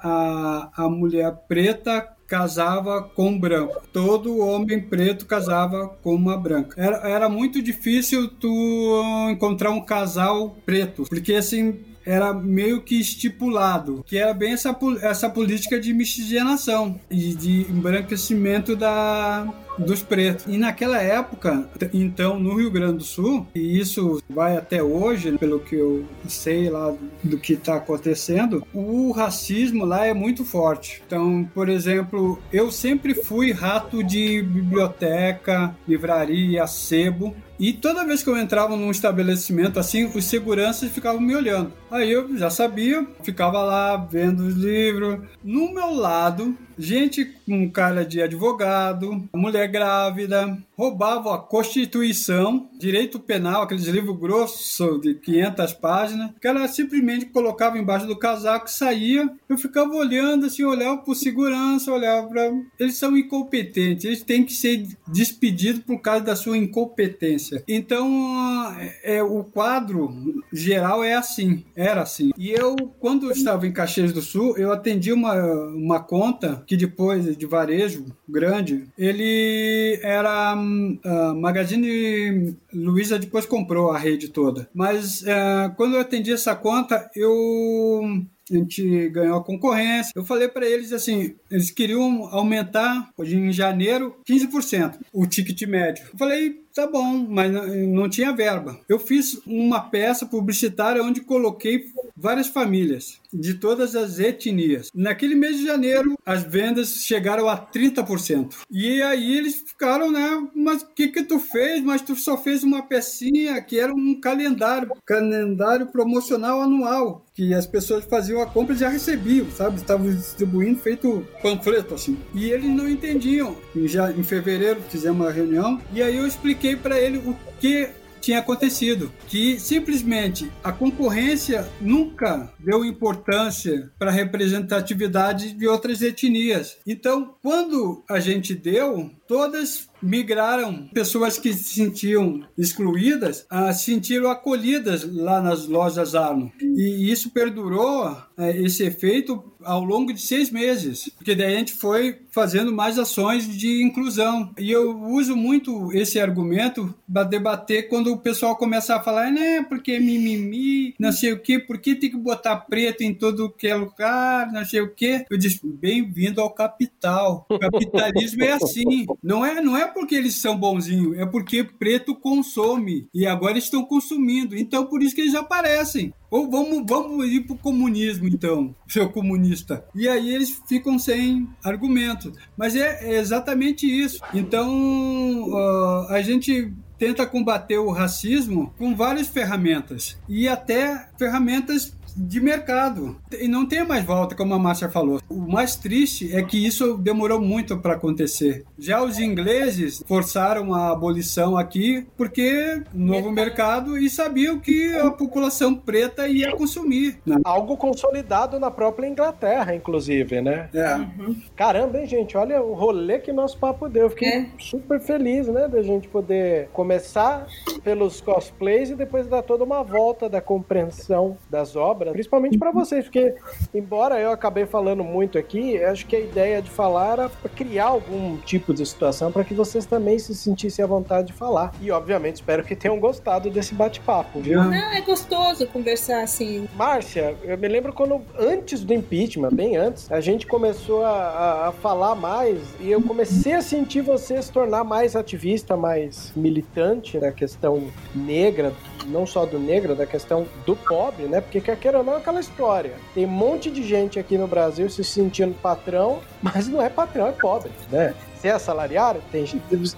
a 0.76 0.90
mulher 0.90 1.32
preta 1.48 2.08
casava 2.30 3.02
com 3.02 3.38
branco. 3.38 3.82
Todo 3.92 4.38
homem 4.38 4.80
preto 4.80 5.26
casava 5.26 5.88
com 6.04 6.14
uma 6.14 6.38
branca. 6.38 6.80
Era, 6.80 6.98
era 7.10 7.30
muito 7.30 7.62
difícil 7.62 8.28
tu 8.28 9.28
encontrar 9.32 9.72
um 9.72 9.82
casal 9.82 10.56
preto, 10.64 11.04
porque 11.10 11.34
assim 11.34 11.80
era 12.10 12.34
meio 12.34 12.82
que 12.82 13.00
estipulado, 13.00 14.04
que 14.08 14.18
era 14.18 14.34
bem 14.34 14.54
essa, 14.54 14.76
essa 15.02 15.30
política 15.30 15.80
de 15.80 15.94
miscigenação 15.94 17.00
e 17.10 17.36
de 17.36 17.68
embranquecimento 17.70 18.76
da, 18.76 19.48
dos 19.78 20.02
pretos. 20.02 20.46
E 20.48 20.58
naquela 20.58 21.00
época, 21.00 21.70
então, 21.94 22.40
no 22.40 22.56
Rio 22.56 22.72
Grande 22.72 22.98
do 22.98 23.04
Sul, 23.04 23.46
e 23.54 23.80
isso 23.80 24.24
vai 24.28 24.58
até 24.58 24.82
hoje, 24.82 25.38
pelo 25.38 25.60
que 25.60 25.76
eu 25.76 26.04
sei 26.28 26.68
lá 26.68 26.94
do 27.24 27.38
que 27.38 27.54
está 27.54 27.76
acontecendo, 27.76 28.66
o 28.74 29.12
racismo 29.12 29.86
lá 29.86 30.06
é 30.06 30.14
muito 30.14 30.44
forte. 30.44 31.04
Então, 31.06 31.48
por 31.54 31.70
exemplo, 31.70 32.40
eu 32.52 32.72
sempre 32.72 33.14
fui 33.14 33.52
rato 33.52 34.04
de 34.04 34.42
biblioteca, 34.42 35.76
livraria, 35.88 36.66
sebo, 36.66 37.36
e 37.60 37.74
toda 37.74 38.06
vez 38.06 38.24
que 38.24 38.30
eu 38.30 38.38
entrava 38.38 38.78
num 38.78 38.90
estabelecimento 38.90 39.80
assim, 39.80 40.10
os 40.16 40.24
seguranças 40.24 40.90
ficavam 40.92 41.20
me 41.20 41.36
olhando. 41.36 41.74
Aí 41.92 42.10
eu 42.10 42.38
já 42.38 42.50
sabia, 42.50 43.06
ficava 43.22 43.62
lá 43.62 43.98
vendo 43.98 44.46
os 44.46 44.56
livros. 44.56 45.20
No 45.44 45.74
meu 45.74 45.94
lado 45.94 46.58
gente 46.80 47.26
com 47.46 47.70
cara 47.70 48.06
de 48.06 48.22
advogado, 48.22 49.28
mulher 49.34 49.68
grávida, 49.68 50.58
roubavam 50.78 51.34
a 51.34 51.38
Constituição, 51.38 52.70
direito 52.80 53.20
penal, 53.20 53.64
aqueles 53.64 53.86
livros 53.86 54.18
grossos 54.18 55.02
de 55.02 55.14
500 55.14 55.74
páginas, 55.74 56.32
que 56.40 56.48
ela 56.48 56.66
simplesmente 56.70 57.26
colocava 57.26 57.78
embaixo 57.78 58.08
do 58.08 58.18
casaco, 58.18 58.72
saía, 58.72 59.30
eu 59.50 59.58
ficava 59.58 59.94
olhando 59.94 60.46
assim, 60.46 60.64
olhava 60.64 60.98
por 61.00 61.16
segurança, 61.16 61.92
olhava 61.92 62.28
para 62.28 62.50
eles 62.80 62.96
são 62.96 63.18
incompetentes, 63.18 64.06
eles 64.06 64.24
têm 64.24 64.46
que 64.46 64.54
ser 64.54 64.88
despedidos 65.06 65.84
por 65.84 66.00
causa 66.00 66.24
da 66.24 66.36
sua 66.36 66.58
incompetência. 66.58 67.62
Então, 67.68 68.74
é, 68.80 69.18
é 69.18 69.24
o 69.24 69.44
quadro 69.44 70.42
geral 70.54 71.04
é 71.04 71.14
assim, 71.14 71.66
era 71.76 72.04
assim. 72.04 72.32
E 72.38 72.52
eu, 72.52 72.76
quando 73.00 73.26
eu 73.26 73.32
estava 73.32 73.68
em 73.68 73.74
Caxias 73.74 74.14
do 74.14 74.22
Sul, 74.22 74.58
eu 74.58 74.72
atendi 74.72 75.12
uma, 75.12 75.34
uma 75.68 76.00
conta 76.00 76.64
que 76.70 76.78
depois 76.78 77.36
de 77.36 77.46
varejo 77.48 78.06
grande, 78.28 78.86
ele 78.96 80.00
era 80.04 80.54
uh, 80.56 81.36
Magazine 81.36 82.56
Luiza 82.72 83.18
depois 83.18 83.48
comprou 83.48 83.90
a 83.90 83.98
rede 83.98 84.28
toda. 84.28 84.70
Mas 84.72 85.24
uh, 85.24 85.74
quando 85.76 85.96
eu 85.96 86.02
atendi 86.02 86.32
essa 86.32 86.56
conta, 86.56 87.10
eu 87.16 88.24
a 88.52 88.56
gente 88.56 89.10
ganhou 89.10 89.38
a 89.38 89.44
concorrência. 89.44 90.12
Eu 90.16 90.24
falei 90.24 90.48
para 90.48 90.68
eles 90.68 90.92
assim, 90.92 91.36
eles 91.50 91.72
queriam 91.72 92.28
aumentar 92.32 93.10
em 93.20 93.52
janeiro 93.52 94.16
15% 94.28 94.96
o 95.14 95.26
ticket 95.26 95.62
médio. 95.68 96.04
Eu 96.12 96.18
falei, 96.18 96.62
tá 96.74 96.88
bom, 96.88 97.26
mas 97.28 97.52
não 97.88 98.10
tinha 98.10 98.36
verba. 98.36 98.80
Eu 98.88 99.00
fiz 99.00 99.40
uma 99.46 99.82
peça 99.82 100.26
publicitária 100.26 101.04
onde 101.04 101.22
coloquei 101.22 101.86
várias 102.16 102.48
famílias 102.48 103.20
de 103.34 103.54
todas 103.56 103.96
as 103.96 104.20
etnias. 104.20 104.90
Naquele 104.94 105.36
mês 105.36 105.58
de 105.58 105.66
janeiro, 105.66 106.18
as 106.26 106.44
vendas 106.44 107.04
chegaram 107.04 107.48
a 107.48 107.58
30%. 107.58 108.56
E 108.70 109.02
aí 109.02 109.38
eles 109.38 109.64
ficaram, 109.66 110.12
né? 110.12 110.48
Mas 110.56 110.82
o 110.82 110.88
que 110.88 111.08
que 111.08 111.24
tu 111.24 111.40
fez? 111.40 111.82
Mas 111.84 112.02
tu 112.02 112.16
só 112.16 112.38
fez 112.38 112.64
uma 112.64 112.82
pecinha 112.82 113.62
que 113.62 113.80
era 113.80 113.94
um 113.94 114.20
calendário, 114.20 114.92
calendário 115.06 115.88
promocional 115.88 116.62
anual, 116.62 117.26
que 117.34 117.54
as 117.54 117.66
pessoas 117.66 118.04
faziam 118.04 118.42
a 118.42 118.46
compra 118.46 118.76
e 118.76 118.80
já 118.80 118.90
recebiam, 118.90 119.50
sabe? 119.52 119.78
Estavam 119.78 120.14
distribuindo 120.14 120.80
feito 120.80 121.26
panfleto 121.42 121.94
assim. 121.94 122.18
E 122.34 122.50
eles 122.50 122.70
não 122.70 122.90
entendiam. 122.90 123.56
Já 123.86 124.12
em 124.12 124.24
fevereiro 124.24 124.82
fizemos 124.90 125.20
uma 125.22 125.32
reunião 125.32 125.80
e 125.94 126.02
aí 126.02 126.18
eu 126.18 126.28
expliquei 126.28 126.59
para 126.76 127.00
ele 127.00 127.18
o 127.18 127.36
que 127.60 127.90
tinha 128.20 128.40
acontecido, 128.40 129.12
que 129.28 129.60
simplesmente 129.60 130.52
a 130.64 130.72
concorrência 130.72 131.68
nunca 131.80 132.52
deu 132.60 132.84
importância 132.86 133.90
para 133.98 134.12
a 134.12 134.14
representatividade 134.14 135.54
de 135.54 135.68
outras 135.68 136.02
etnias. 136.02 136.78
Então, 136.86 137.36
quando 137.42 138.04
a 138.10 138.20
gente 138.20 138.54
deu, 138.54 139.10
todas 139.30 139.88
migraram. 140.02 140.90
Pessoas 140.94 141.38
que 141.38 141.54
se 141.54 141.76
sentiam 141.76 142.42
excluídas 142.58 143.46
ah, 143.50 143.72
se 143.72 143.86
sentiram 143.86 144.30
acolhidas 144.30 145.08
lá 145.14 145.40
nas 145.42 145.68
lojas 145.68 146.16
Arno. 146.16 146.52
E 146.60 147.12
isso 147.12 147.30
perdurou, 147.30 148.18
eh, 148.38 148.62
esse 148.62 148.84
efeito, 148.84 149.44
ao 149.64 149.84
longo 149.84 150.14
de 150.14 150.22
seis 150.22 150.50
meses. 150.50 151.10
Porque 151.18 151.36
daí 151.36 151.54
a 151.54 151.60
gente 151.60 151.74
foi 151.74 152.20
fazendo 152.32 152.72
mais 152.72 152.98
ações 152.98 153.48
de 153.48 153.84
inclusão. 153.84 154.54
E 154.58 154.72
eu 154.72 154.98
uso 154.98 155.36
muito 155.36 155.92
esse 155.94 156.20
argumento 156.20 156.94
para 157.12 157.24
debater 157.24 157.90
quando 157.90 158.14
o 158.14 158.18
pessoal 158.18 158.56
começa 158.56 158.96
a 158.96 159.04
falar, 159.04 159.32
né, 159.32 159.64
porque 159.64 160.00
mimimi, 160.00 160.96
não 161.00 161.12
sei 161.12 161.34
o 161.34 161.40
quê, 161.40 161.60
por 161.60 161.80
que 161.80 161.96
tem 161.96 162.10
que 162.10 162.18
botar 162.18 162.56
preto 162.56 163.02
em 163.02 163.14
todo 163.14 163.52
que 163.52 163.68
é 163.68 163.76
lugar, 163.76 164.52
não 164.52 164.64
sei 164.64 164.82
o 164.82 164.94
quê. 164.94 165.26
Eu 165.30 165.38
disse, 165.38 165.60
bem-vindo 165.64 166.42
ao 166.42 166.52
capital. 166.52 167.46
O 167.50 167.60
capitalismo 167.60 168.44
é 168.44 168.54
assim. 168.54 169.06
Não 169.24 169.46
é, 169.46 169.62
não 169.62 169.78
é 169.78 169.88
porque 169.88 170.16
eles 170.16 170.42
são 170.42 170.58
bonzinhos, 170.58 171.18
é 171.18 171.26
porque 171.26 171.64
preto 171.64 172.16
consome. 172.16 173.08
E 173.14 173.26
agora 173.26 173.58
estão 173.58 173.84
consumindo. 173.84 174.56
Então, 174.56 174.86
por 174.86 175.02
isso 175.02 175.16
que 175.16 175.22
eles 175.22 175.36
aparecem. 175.36 176.14
Ou 176.30 176.50
vamos, 176.50 176.84
vamos 176.88 177.26
ir 177.28 177.42
pro 177.42 177.58
comunismo, 177.58 178.28
então, 178.28 178.76
seu 178.88 179.10
comunista. 179.10 179.84
E 179.96 180.08
aí 180.08 180.34
eles 180.34 180.62
ficam 180.68 181.00
sem 181.00 181.48
argumento. 181.64 182.32
Mas 182.58 182.76
é, 182.76 183.14
é 183.14 183.20
exatamente 183.20 183.86
isso. 183.86 184.20
Então, 184.34 185.50
uh, 185.50 186.08
a 186.10 186.22
gente 186.22 186.72
tenta 187.00 187.26
combater 187.26 187.78
o 187.78 187.92
racismo 187.92 188.74
com 188.78 188.96
várias 188.96 189.28
ferramentas. 189.28 190.18
E 190.28 190.48
até 190.48 191.10
ferramentas 191.18 191.98
de 192.20 192.42
mercado. 192.42 193.16
E 193.40 193.48
não 193.48 193.66
tem 193.66 193.86
mais 193.86 194.04
volta, 194.04 194.36
como 194.36 194.54
a 194.54 194.60
Márcia 194.60 194.90
falou. 194.90 195.22
O 195.30 195.40
mais 195.40 195.76
triste 195.76 196.36
é 196.36 196.44
que 196.44 196.66
isso 196.66 196.98
demorou 196.98 197.40
muito 197.40 197.78
para 197.78 197.94
acontecer. 197.94 198.66
Já 198.78 199.02
os 199.02 199.20
ingleses 199.20 200.04
forçaram 200.08 200.74
a 200.74 200.92
abolição 200.92 201.58
aqui 201.58 202.06
porque 202.18 202.82
novo 202.94 203.32
mercado 203.32 203.98
e 203.98 204.10
sabiam 204.10 204.60
que 204.60 204.94
a 204.96 205.12
população 205.12 205.74
preta 205.74 206.28
ia 206.28 206.56
consumir. 206.56 207.18
Né? 207.26 207.38
Algo 207.44 207.78
consolidado 207.78 208.60
na 208.60 208.70
própria 208.70 209.08
Inglaterra, 209.08 209.74
inclusive, 209.74 210.42
né? 210.42 210.70
É. 210.74 210.96
Uhum. 210.96 211.36
Caramba, 211.56 212.00
hein, 212.00 212.08
gente? 212.08 212.36
Olha 212.36 212.62
o 212.62 212.74
rolê 212.74 213.20
que 213.20 213.32
nosso 213.32 213.58
papo 213.58 213.88
deu. 213.88 214.04
Eu 214.04 214.10
fiquei 214.10 214.30
é. 214.30 214.50
super 214.60 215.00
feliz, 215.00 215.48
né, 215.48 215.68
da 215.68 215.82
gente 215.82 216.08
poder 216.08 216.70
começar 216.74 217.46
pelos 217.84 218.22
cosplays 218.22 218.90
e 218.90 218.96
depois 218.96 219.28
dar 219.28 219.42
toda 219.42 219.64
uma 219.64 219.84
volta 219.84 220.30
da 220.30 220.42
compreensão 220.42 221.38
das 221.50 221.76
obras 221.76 222.09
principalmente 222.12 222.58
para 222.58 222.72
vocês, 222.72 223.06
porque 223.06 223.36
embora 223.74 224.20
eu 224.20 224.32
acabei 224.32 224.66
falando 224.66 225.04
muito 225.04 225.38
aqui, 225.38 225.82
acho 225.84 226.06
que 226.06 226.16
a 226.16 226.20
ideia 226.20 226.62
de 226.62 226.70
falar 226.70 227.14
era 227.14 227.32
criar 227.56 227.86
algum 227.86 228.38
tipo 228.38 228.74
de 228.74 228.86
situação 228.86 229.32
para 229.32 229.44
que 229.44 229.54
vocês 229.54 229.86
também 229.86 230.18
se 230.20 230.34
sentissem 230.36 230.84
à 230.84 230.88
vontade 230.88 231.28
de 231.28 231.34
falar. 231.34 231.74
E 231.82 231.92
obviamente 231.92 232.36
espero 232.36 232.64
que 232.64 232.76
tenham 232.76 233.00
gostado 233.00 233.50
desse 233.50 233.74
bate-papo, 233.74 234.40
viu? 234.40 234.64
Não, 234.64 234.74
é 234.74 235.02
gostoso 235.02 235.66
conversar 235.68 236.24
assim. 236.24 236.68
Márcia, 236.76 237.36
eu 237.44 237.58
me 237.58 237.68
lembro 237.68 237.94
quando 237.94 238.22
antes 238.38 238.84
do 238.84 238.94
impeachment, 238.94 239.52
bem 239.52 239.78
antes, 239.78 240.12
a 240.12 240.22
gente 240.22 240.46
começou 240.46 241.04
a, 241.04 241.10
a, 241.10 241.68
a 241.68 241.72
falar 241.72 242.16
mais 242.16 242.60
e 242.80 242.92
eu 242.92 243.02
comecei 243.02 243.54
a 243.54 243.62
sentir 243.62 244.02
você 244.02 244.42
se 244.42 244.52
tornar 244.52 244.84
mais 244.84 245.16
ativista, 245.16 245.76
mais 245.76 246.32
militante 246.36 247.18
na 247.18 247.32
questão 247.32 247.90
negra, 248.16 248.74
não 249.06 249.26
só 249.26 249.46
do 249.46 249.60
negro, 249.60 249.96
da 249.96 250.06
questão 250.06 250.46
do 250.66 250.76
pobre, 250.76 251.26
né? 251.26 251.42
Porque 251.42 251.62
quer 251.62 251.78
queira 251.78 252.00
ou 252.00 252.04
não, 252.04 252.14
é 252.14 252.18
aquela 252.18 252.40
história. 252.40 252.94
Tem 253.14 253.26
um 253.26 253.30
monte 253.30 253.70
de 253.70 253.84
gente 253.84 254.20
aqui 254.20 254.38
no 254.38 254.48
Brasil 254.48 254.90
se 254.90 255.04
sentindo 255.04 255.56
patrão, 255.62 256.20
mas 256.42 256.68
não 256.68 256.82
é 256.82 256.90
patrão, 256.90 257.28
é 257.28 257.32
pobre, 257.32 257.72
né? 257.92 258.14
Você 258.40 258.48
é 258.48 258.52
assalariado? 258.52 259.22
Tem, 259.34 259.46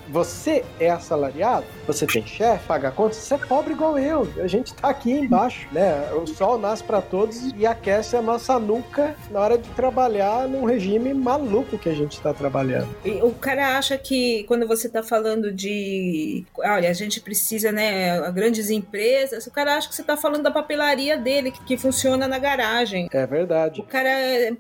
você 0.10 0.66
é 0.80 0.90
assalariado? 0.90 1.64
Você 1.86 2.08
tem 2.08 2.26
chefe, 2.26 2.66
paga 2.66 2.90
contas? 2.90 3.18
Você 3.18 3.36
é 3.36 3.38
pobre 3.38 3.74
igual 3.74 4.00
eu. 4.00 4.28
A 4.42 4.48
gente 4.48 4.74
tá 4.74 4.90
aqui 4.90 5.12
embaixo, 5.12 5.68
né? 5.72 6.12
O 6.14 6.26
sol 6.26 6.58
nasce 6.58 6.84
para 6.84 7.02
todos 7.02 7.52
e 7.56 7.68
aquece 7.68 8.18
a 8.18 8.22
nossa 8.22 8.58
nuca 8.58 9.16
na 9.30 9.40
hora 9.40 9.58
de 9.60 9.70
trabalhar 9.70 10.48
num 10.48 10.66
regime 10.66 11.14
maluco 11.14 11.78
que 11.78 11.88
a 11.88 11.94
gente 11.94 12.20
tá 12.20 12.34
trabalhando. 12.34 12.90
E 13.06 13.12
o 13.22 13.32
cara 13.32 13.78
acha 13.78 13.96
que 13.96 14.44
quando 14.46 14.68
você 14.68 14.90
tá 14.90 15.04
falando 15.04 15.52
de. 15.52 16.44
Olha, 16.58 16.90
a 16.90 16.94
gente 16.94 17.22
precisa, 17.22 17.72
né? 17.72 18.32
Grandes 18.32 18.72
empresas. 18.72 19.46
O 19.46 19.52
cara 19.52 19.76
acha 19.76 19.88
que 19.88 19.94
você 19.94 20.04
tá 20.04 20.18
falando 20.18 20.42
da 20.42 20.52
papelaria 20.52 21.16
dele, 21.16 21.52
que, 21.52 21.64
que 21.64 21.78
funciona 21.78 22.28
na 22.28 22.40
garagem. 22.40 23.08
É 23.12 23.28
verdade. 23.28 23.82
O 23.82 23.84
cara 23.84 24.10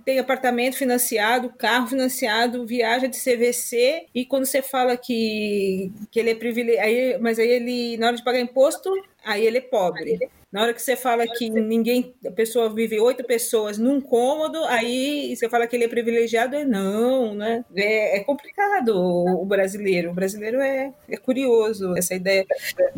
tem 0.05 0.19
apartamento 0.19 0.75
financiado, 0.75 1.49
carro 1.57 1.87
financiado, 1.87 2.63
viaja 2.63 3.07
de 3.07 3.17
CVC 3.17 3.70
e 4.13 4.25
quando 4.25 4.45
você 4.45 4.61
fala 4.61 4.97
que, 4.97 5.91
que 6.09 6.19
ele 6.19 6.31
é 6.31 6.35
privilegiado, 6.35 7.21
mas 7.21 7.39
aí 7.39 7.49
ele, 7.49 7.97
na 7.97 8.07
hora 8.07 8.15
de 8.15 8.23
pagar 8.23 8.39
imposto, 8.39 8.89
aí 9.23 9.45
ele 9.45 9.59
é 9.59 9.61
pobre. 9.61 10.19
Na 10.51 10.63
hora 10.63 10.73
que 10.73 10.81
você 10.81 10.97
fala 10.97 11.25
que 11.25 11.49
ninguém, 11.49 12.13
a 12.27 12.31
pessoa 12.31 12.69
vive 12.69 12.99
oito 12.99 13.23
pessoas 13.23 13.77
num 13.77 14.01
cômodo, 14.01 14.61
aí 14.65 15.33
você 15.33 15.47
fala 15.47 15.65
que 15.65 15.77
ele 15.77 15.85
é 15.85 15.87
privilegiado, 15.87 16.57
é 16.57 16.65
não, 16.65 17.33
né? 17.33 17.63
É, 17.73 18.17
é 18.17 18.23
complicado 18.25 18.89
o, 18.89 19.43
o, 19.43 19.45
brasileiro. 19.45 20.11
O 20.11 20.13
brasileiro 20.13 20.59
é, 20.59 20.91
é 21.09 21.15
curioso, 21.15 21.95
essa 21.97 22.15
ideia. 22.15 22.45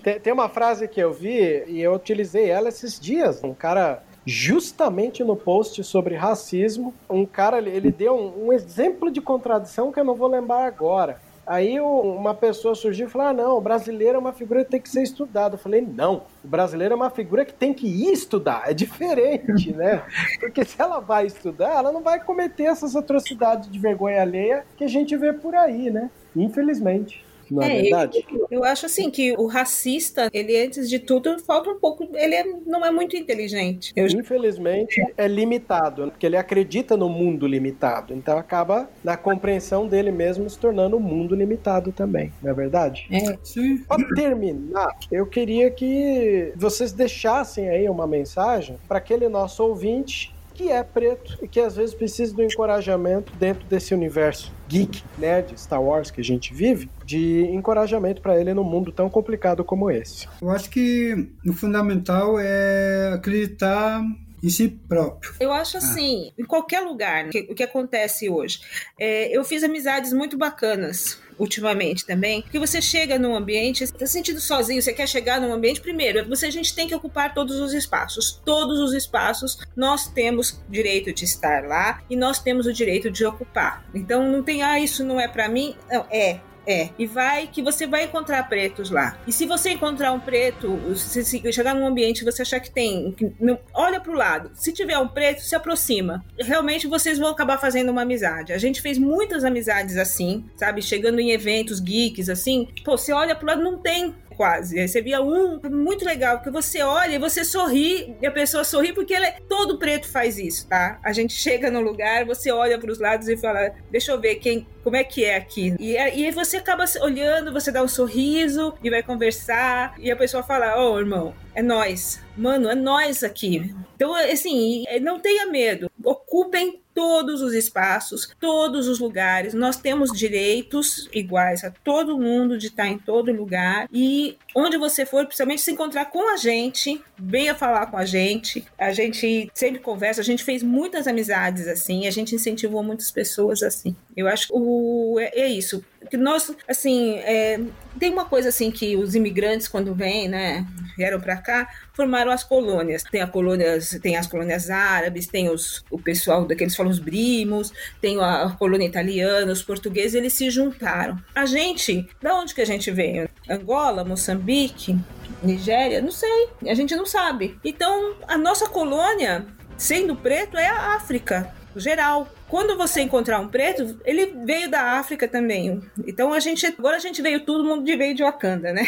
Tem, 0.03 0.19
tem 0.19 0.33
uma 0.33 0.49
frase 0.49 0.87
que 0.87 0.99
eu 0.99 1.13
vi 1.13 1.63
e 1.67 1.79
eu 1.79 1.93
utilizei 1.93 2.49
ela 2.49 2.69
esses 2.69 2.99
dias. 2.99 3.43
Um 3.43 3.53
cara 3.53 4.01
justamente 4.25 5.23
no 5.23 5.35
post 5.35 5.83
sobre 5.83 6.15
racismo, 6.15 6.93
um 7.09 7.25
cara 7.25 7.59
ele 7.59 7.91
deu 7.91 8.15
um, 8.15 8.47
um 8.47 8.53
exemplo 8.53 9.11
de 9.11 9.21
contradição 9.21 9.91
que 9.91 9.99
eu 9.99 10.03
não 10.03 10.15
vou 10.15 10.27
lembrar 10.27 10.65
agora. 10.65 11.19
Aí 11.45 11.77
uma 11.79 12.33
pessoa 12.33 12.73
surgiu 12.73 13.07
e 13.07 13.09
falou: 13.09 13.27
ah, 13.27 13.33
não, 13.33 13.57
o 13.57 13.61
brasileiro 13.61 14.15
é 14.15 14.19
uma 14.19 14.31
figura 14.31 14.63
que 14.63 14.71
tem 14.71 14.79
que 14.79 14.89
ser 14.89 15.03
estudada. 15.03 15.55
Eu 15.55 15.59
falei: 15.59 15.81
não, 15.81 16.23
o 16.43 16.47
brasileiro 16.47 16.93
é 16.93 16.95
uma 16.95 17.09
figura 17.09 17.43
que 17.43 17.53
tem 17.53 17.73
que 17.73 17.85
ir 17.85 18.13
estudar. 18.13 18.63
É 18.65 18.73
diferente, 18.73 19.73
né? 19.73 20.03
Porque 20.39 20.63
se 20.63 20.81
ela 20.81 20.99
vai 20.99 21.25
estudar, 21.25 21.79
ela 21.79 21.91
não 21.91 22.01
vai 22.01 22.23
cometer 22.23 22.63
essas 22.63 22.95
atrocidades 22.95 23.69
de 23.69 23.77
vergonha 23.77 24.21
alheia 24.21 24.65
que 24.77 24.85
a 24.85 24.87
gente 24.87 25.17
vê 25.17 25.33
por 25.33 25.53
aí, 25.53 25.89
né? 25.89 26.09
Infelizmente. 26.33 27.22
Não 27.49 27.61
é, 27.61 27.77
é 27.77 27.81
verdade? 27.81 28.25
Eu, 28.31 28.47
eu, 28.49 28.63
acho 28.63 28.85
assim 28.85 29.09
que 29.09 29.33
o 29.33 29.47
racista, 29.47 30.29
ele 30.33 30.57
antes 30.57 30.89
de 30.89 30.99
tudo, 30.99 31.39
falta 31.39 31.69
um 31.69 31.79
pouco. 31.79 32.09
Ele 32.13 32.35
é, 32.35 32.43
não 32.65 32.85
é 32.85 32.91
muito 32.91 33.15
inteligente. 33.15 33.91
Eu... 33.95 34.07
Infelizmente, 34.07 35.01
é 35.17 35.27
limitado, 35.27 36.11
porque 36.11 36.25
ele 36.25 36.37
acredita 36.37 36.95
no 36.95 37.09
mundo 37.09 37.47
limitado. 37.47 38.13
Então 38.13 38.37
acaba 38.37 38.89
na 39.03 39.17
compreensão 39.17 39.87
dele 39.87 40.11
mesmo 40.11 40.49
se 40.49 40.57
tornando 40.57 40.97
um 40.97 40.99
mundo 40.99 41.35
limitado 41.35 41.91
também, 41.91 42.31
não 42.41 42.51
é 42.51 42.53
verdade? 42.53 43.07
É. 43.11 43.37
Sim. 43.43 43.77
Para 43.87 44.03
terminar, 44.15 44.97
eu 45.11 45.25
queria 45.25 45.69
que 45.69 46.53
vocês 46.55 46.91
deixassem 46.91 47.69
aí 47.69 47.89
uma 47.89 48.07
mensagem 48.07 48.77
para 48.87 48.97
aquele 48.97 49.27
nosso 49.27 49.63
ouvinte 49.63 50.32
que 50.53 50.69
é 50.69 50.83
preto 50.83 51.37
e 51.41 51.47
que 51.47 51.59
às 51.59 51.75
vezes 51.75 51.95
precisa 51.95 52.33
do 52.33 52.43
encorajamento 52.43 53.33
dentro 53.35 53.65
desse 53.65 53.93
universo 53.93 54.51
geek, 54.67 55.03
nerd, 55.17 55.59
Star 55.59 55.81
Wars 55.81 56.09
que 56.09 56.21
a 56.21 56.23
gente 56.23 56.53
vive, 56.53 56.89
de 57.05 57.43
encorajamento 57.51 58.21
para 58.21 58.39
ele 58.39 58.53
num 58.53 58.63
mundo 58.63 58.91
tão 58.91 59.09
complicado 59.09 59.63
como 59.63 59.89
esse. 59.89 60.27
Eu 60.41 60.49
acho 60.49 60.69
que 60.69 61.29
o 61.45 61.53
fundamental 61.53 62.39
é 62.39 63.13
acreditar 63.13 64.01
em 64.43 64.49
si 64.49 64.67
próprio. 64.67 65.33
Eu 65.39 65.53
acho 65.53 65.77
assim, 65.77 66.29
ah. 66.29 66.41
em 66.41 66.45
qualquer 66.45 66.81
lugar, 66.81 67.23
né, 67.23 67.29
o 67.49 67.55
que 67.55 67.63
acontece 67.63 68.29
hoje. 68.29 68.59
É, 68.99 69.35
eu 69.35 69.43
fiz 69.45 69.63
amizades 69.63 70.11
muito 70.11 70.37
bacanas 70.37 71.22
ultimamente 71.37 72.05
também, 72.05 72.41
que 72.41 72.59
você 72.59 72.81
chega 72.81 73.19
num 73.19 73.35
ambiente, 73.35 73.85
você 73.85 73.93
tá 73.93 74.05
sentindo 74.05 74.39
sozinho, 74.39 74.81
você 74.81 74.93
quer 74.93 75.07
chegar 75.07 75.39
num 75.39 75.53
ambiente, 75.53 75.81
primeiro, 75.81 76.27
você, 76.27 76.47
a 76.47 76.51
gente 76.51 76.75
tem 76.75 76.87
que 76.87 76.95
ocupar 76.95 77.33
todos 77.33 77.59
os 77.59 77.73
espaços. 77.73 78.41
Todos 78.45 78.79
os 78.79 78.93
espaços 78.93 79.57
nós 79.75 80.07
temos 80.07 80.61
direito 80.69 81.13
de 81.13 81.25
estar 81.25 81.63
lá 81.63 82.01
e 82.09 82.15
nós 82.15 82.39
temos 82.39 82.65
o 82.65 82.73
direito 82.73 83.09
de 83.09 83.25
ocupar. 83.25 83.85
Então 83.93 84.31
não 84.31 84.43
tem, 84.43 84.63
ah, 84.63 84.79
isso 84.79 85.03
não 85.03 85.19
é 85.19 85.27
para 85.27 85.47
mim. 85.47 85.75
Não, 85.89 86.05
é, 86.11 86.39
é, 86.67 86.89
e 86.97 87.05
vai 87.05 87.47
que 87.47 87.61
você 87.61 87.85
vai 87.85 88.05
encontrar 88.05 88.47
pretos 88.47 88.89
lá. 88.89 89.17
E 89.27 89.31
se 89.31 89.45
você 89.45 89.71
encontrar 89.71 90.11
um 90.11 90.19
preto, 90.19 90.79
se, 90.95 91.23
se 91.23 91.53
chegar 91.53 91.73
num 91.73 91.85
ambiente 91.85 92.23
você 92.23 92.41
achar 92.41 92.59
que 92.59 92.71
tem, 92.71 93.11
que, 93.11 93.31
não, 93.39 93.59
olha 93.73 93.99
pro 93.99 94.13
lado. 94.13 94.51
Se 94.53 94.71
tiver 94.71 94.97
um 94.97 95.07
preto, 95.07 95.41
se 95.41 95.55
aproxima. 95.55 96.23
Realmente 96.39 96.87
vocês 96.87 97.17
vão 97.17 97.29
acabar 97.29 97.57
fazendo 97.57 97.89
uma 97.89 98.01
amizade. 98.03 98.53
A 98.53 98.57
gente 98.57 98.81
fez 98.81 98.97
muitas 98.97 99.43
amizades 99.43 99.97
assim, 99.97 100.45
sabe? 100.55 100.81
Chegando 100.81 101.19
em 101.19 101.31
eventos 101.31 101.79
geeks 101.79 102.29
assim, 102.29 102.67
pô, 102.83 102.97
você 102.97 103.11
olha 103.11 103.35
pro 103.35 103.47
lado, 103.47 103.63
não 103.63 103.77
tem 103.77 104.13
quase. 104.35 104.79
Aí 104.79 104.87
você 104.87 105.01
via 105.01 105.21
um 105.21 105.59
muito 105.69 106.05
legal, 106.05 106.41
que 106.41 106.49
você 106.49 106.81
olha 106.81 107.15
e 107.15 107.19
você 107.19 107.43
sorri, 107.43 108.15
e 108.21 108.25
a 108.25 108.31
pessoa 108.31 108.63
sorri 108.63 108.93
porque 108.93 109.13
ela, 109.13 109.27
é, 109.27 109.37
todo 109.47 109.77
preto 109.77 110.09
faz 110.09 110.37
isso, 110.37 110.67
tá? 110.67 110.99
A 111.03 111.13
gente 111.13 111.33
chega 111.33 111.71
no 111.71 111.81
lugar, 111.81 112.25
você 112.25 112.51
olha 112.51 112.77
para 112.77 112.91
os 112.91 112.99
lados 112.99 113.27
e 113.27 113.37
fala: 113.37 113.73
Deixa 113.91 114.11
eu 114.11 114.19
ver 114.19 114.35
quem, 114.35 114.67
como 114.83 114.95
é 114.95 115.03
que 115.03 115.23
é 115.23 115.35
aqui. 115.35 115.75
E, 115.79 115.95
é, 115.95 116.15
e 116.15 116.25
aí 116.25 116.31
você 116.31 116.57
acaba 116.57 116.85
olhando, 117.01 117.53
você 117.53 117.71
dá 117.71 117.81
um 117.81 117.87
sorriso 117.87 118.73
e 118.83 118.89
vai 118.89 119.01
conversar, 119.01 119.95
e 119.99 120.11
a 120.11 120.15
pessoa 120.15 120.43
fala: 120.43 120.77
Ô, 120.77 120.93
oh, 120.93 120.99
irmão, 120.99 121.33
é 121.55 121.61
nós. 121.61 122.21
Mano, 122.35 122.69
é 122.69 122.75
nós 122.75 123.23
aqui. 123.23 123.73
Então, 123.95 124.13
assim, 124.15 124.83
é, 124.87 124.99
não 124.99 125.19
tenha 125.19 125.45
medo. 125.45 125.89
Ocupem 126.03 126.82
todos 126.93 127.41
os 127.41 127.53
espaços, 127.53 128.29
todos 128.39 128.87
os 128.87 128.99
lugares. 128.99 129.53
Nós 129.53 129.77
temos 129.77 130.11
direitos 130.11 131.09
iguais 131.13 131.63
a 131.63 131.71
todo 131.71 132.17
mundo 132.17 132.57
de 132.57 132.67
estar 132.67 132.87
em 132.87 132.97
todo 132.97 133.31
lugar 133.31 133.87
e 133.91 134.37
onde 134.55 134.77
você 134.77 135.05
for, 135.05 135.25
principalmente 135.25 135.61
se 135.61 135.71
encontrar 135.71 136.05
com 136.05 136.33
a 136.33 136.37
gente, 136.37 137.01
venha 137.17 137.55
falar 137.55 137.87
com 137.87 137.97
a 137.97 138.05
gente. 138.05 138.65
A 138.77 138.91
gente 138.91 139.49
sempre 139.53 139.79
conversa, 139.79 140.21
a 140.21 140.23
gente 140.23 140.43
fez 140.43 140.61
muitas 140.61 141.07
amizades 141.07 141.67
assim, 141.67 142.07
a 142.07 142.11
gente 142.11 142.35
incentivou 142.35 142.83
muitas 142.83 143.11
pessoas 143.11 143.63
assim. 143.63 143.95
Eu 144.15 144.27
acho 144.27 144.47
que 144.47 144.53
o, 144.53 145.19
é, 145.19 145.31
é 145.39 145.47
isso. 145.47 145.83
Que 146.09 146.17
nós, 146.17 146.51
assim, 146.67 147.17
é, 147.19 147.59
tem 147.99 148.11
uma 148.11 148.25
coisa 148.25 148.49
assim 148.49 148.71
que 148.71 148.95
os 148.95 149.15
imigrantes 149.15 149.67
quando 149.67 149.93
vêm, 149.93 150.27
né, 150.27 150.65
vieram 150.97 151.19
para 151.19 151.37
cá, 151.37 151.69
formaram 151.93 152.31
as 152.31 152.43
colônias. 152.43 153.03
Tem, 153.03 153.21
a 153.21 153.27
colônias, 153.27 153.97
tem 154.01 154.15
as 154.15 154.27
colônias 154.27 154.69
árabes, 154.69 155.27
tem 155.27 155.49
os, 155.49 155.83
o 155.89 155.99
pessoal 155.99 156.45
daqueles 156.45 156.75
falam 156.75 156.91
os 156.91 156.99
brimos, 156.99 157.71
tem 158.01 158.19
a, 158.19 158.55
colônia 158.57 158.87
italiana, 158.87 159.51
os 159.51 159.63
portugueses, 159.63 160.15
eles 160.15 160.33
se 160.33 160.49
juntaram. 160.49 161.17
A 161.35 161.45
gente, 161.45 162.07
da 162.21 162.35
onde 162.35 162.53
que 162.53 162.61
a 162.61 162.65
gente 162.65 162.89
veio? 162.91 163.29
Angola, 163.49 164.03
Moçambique, 164.03 164.97
Nigéria? 165.41 166.01
Não 166.01 166.11
sei, 166.11 166.49
a 166.67 166.73
gente 166.73 166.95
não 166.95 167.05
sabe. 167.05 167.57
Então, 167.63 168.15
a 168.27 168.37
nossa 168.37 168.67
colônia, 168.67 169.45
sendo 169.77 170.15
preto, 170.15 170.57
é 170.57 170.67
a 170.67 170.95
África, 170.95 171.53
geral. 171.75 172.27
Quando 172.53 172.77
você 172.77 173.01
encontrar 173.01 173.39
um 173.39 173.47
preto, 173.47 173.99
ele 174.05 174.27
veio 174.45 174.69
da 174.69 174.99
África 174.99 175.27
também. 175.27 175.81
Então 176.05 176.31
a 176.31 176.39
gente 176.39 176.63
agora 176.67 176.97
a 176.97 176.99
gente 176.99 177.19
veio 177.19 177.39
todo 177.39 177.63
mundo 177.63 177.83
de 177.83 177.95
veio 177.95 178.13
de 178.13 178.21
Wakanda, 178.21 178.71
né? 178.71 178.83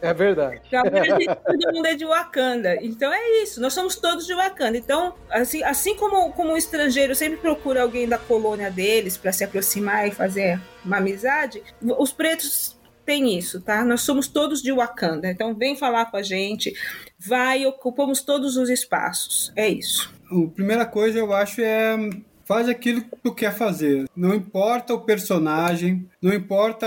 É 0.00 0.14
verdade. 0.14 0.60
todo 0.70 1.72
mundo 1.72 1.86
é 1.86 1.94
de 1.96 2.04
Wakanda. 2.04 2.76
Então 2.80 3.12
é 3.12 3.42
isso, 3.42 3.60
nós 3.60 3.72
somos 3.72 3.96
todos 3.96 4.24
de 4.24 4.32
Wakanda. 4.34 4.78
Então, 4.78 5.14
assim, 5.30 5.64
assim 5.64 5.96
como, 5.96 6.30
como 6.32 6.52
o 6.52 6.56
estrangeiro 6.56 7.12
sempre 7.16 7.38
procura 7.38 7.82
alguém 7.82 8.06
da 8.06 8.18
colônia 8.18 8.70
deles 8.70 9.16
para 9.16 9.32
se 9.32 9.42
aproximar 9.42 10.06
e 10.06 10.12
fazer 10.12 10.60
uma 10.84 10.98
amizade, 10.98 11.64
os 11.82 12.12
pretos 12.12 12.78
têm 13.04 13.36
isso, 13.36 13.60
tá? 13.60 13.84
Nós 13.84 14.02
somos 14.02 14.28
todos 14.28 14.62
de 14.62 14.70
Wakanda. 14.70 15.28
Então 15.28 15.56
vem 15.56 15.76
falar 15.76 16.08
com 16.08 16.18
a 16.18 16.22
gente, 16.22 16.72
vai, 17.18 17.66
ocupamos 17.66 18.20
todos 18.20 18.56
os 18.56 18.70
espaços. 18.70 19.50
É 19.56 19.68
isso. 19.68 20.14
A 20.30 20.54
primeira 20.54 20.86
coisa 20.86 21.18
eu 21.18 21.32
acho 21.32 21.60
é 21.60 21.96
faz 22.46 22.68
aquilo 22.68 23.02
que 23.02 23.16
tu 23.22 23.34
quer 23.34 23.54
fazer. 23.54 24.08
Não 24.16 24.34
importa 24.34 24.94
o 24.94 25.00
personagem, 25.00 26.08
não 26.22 26.32
importa 26.32 26.86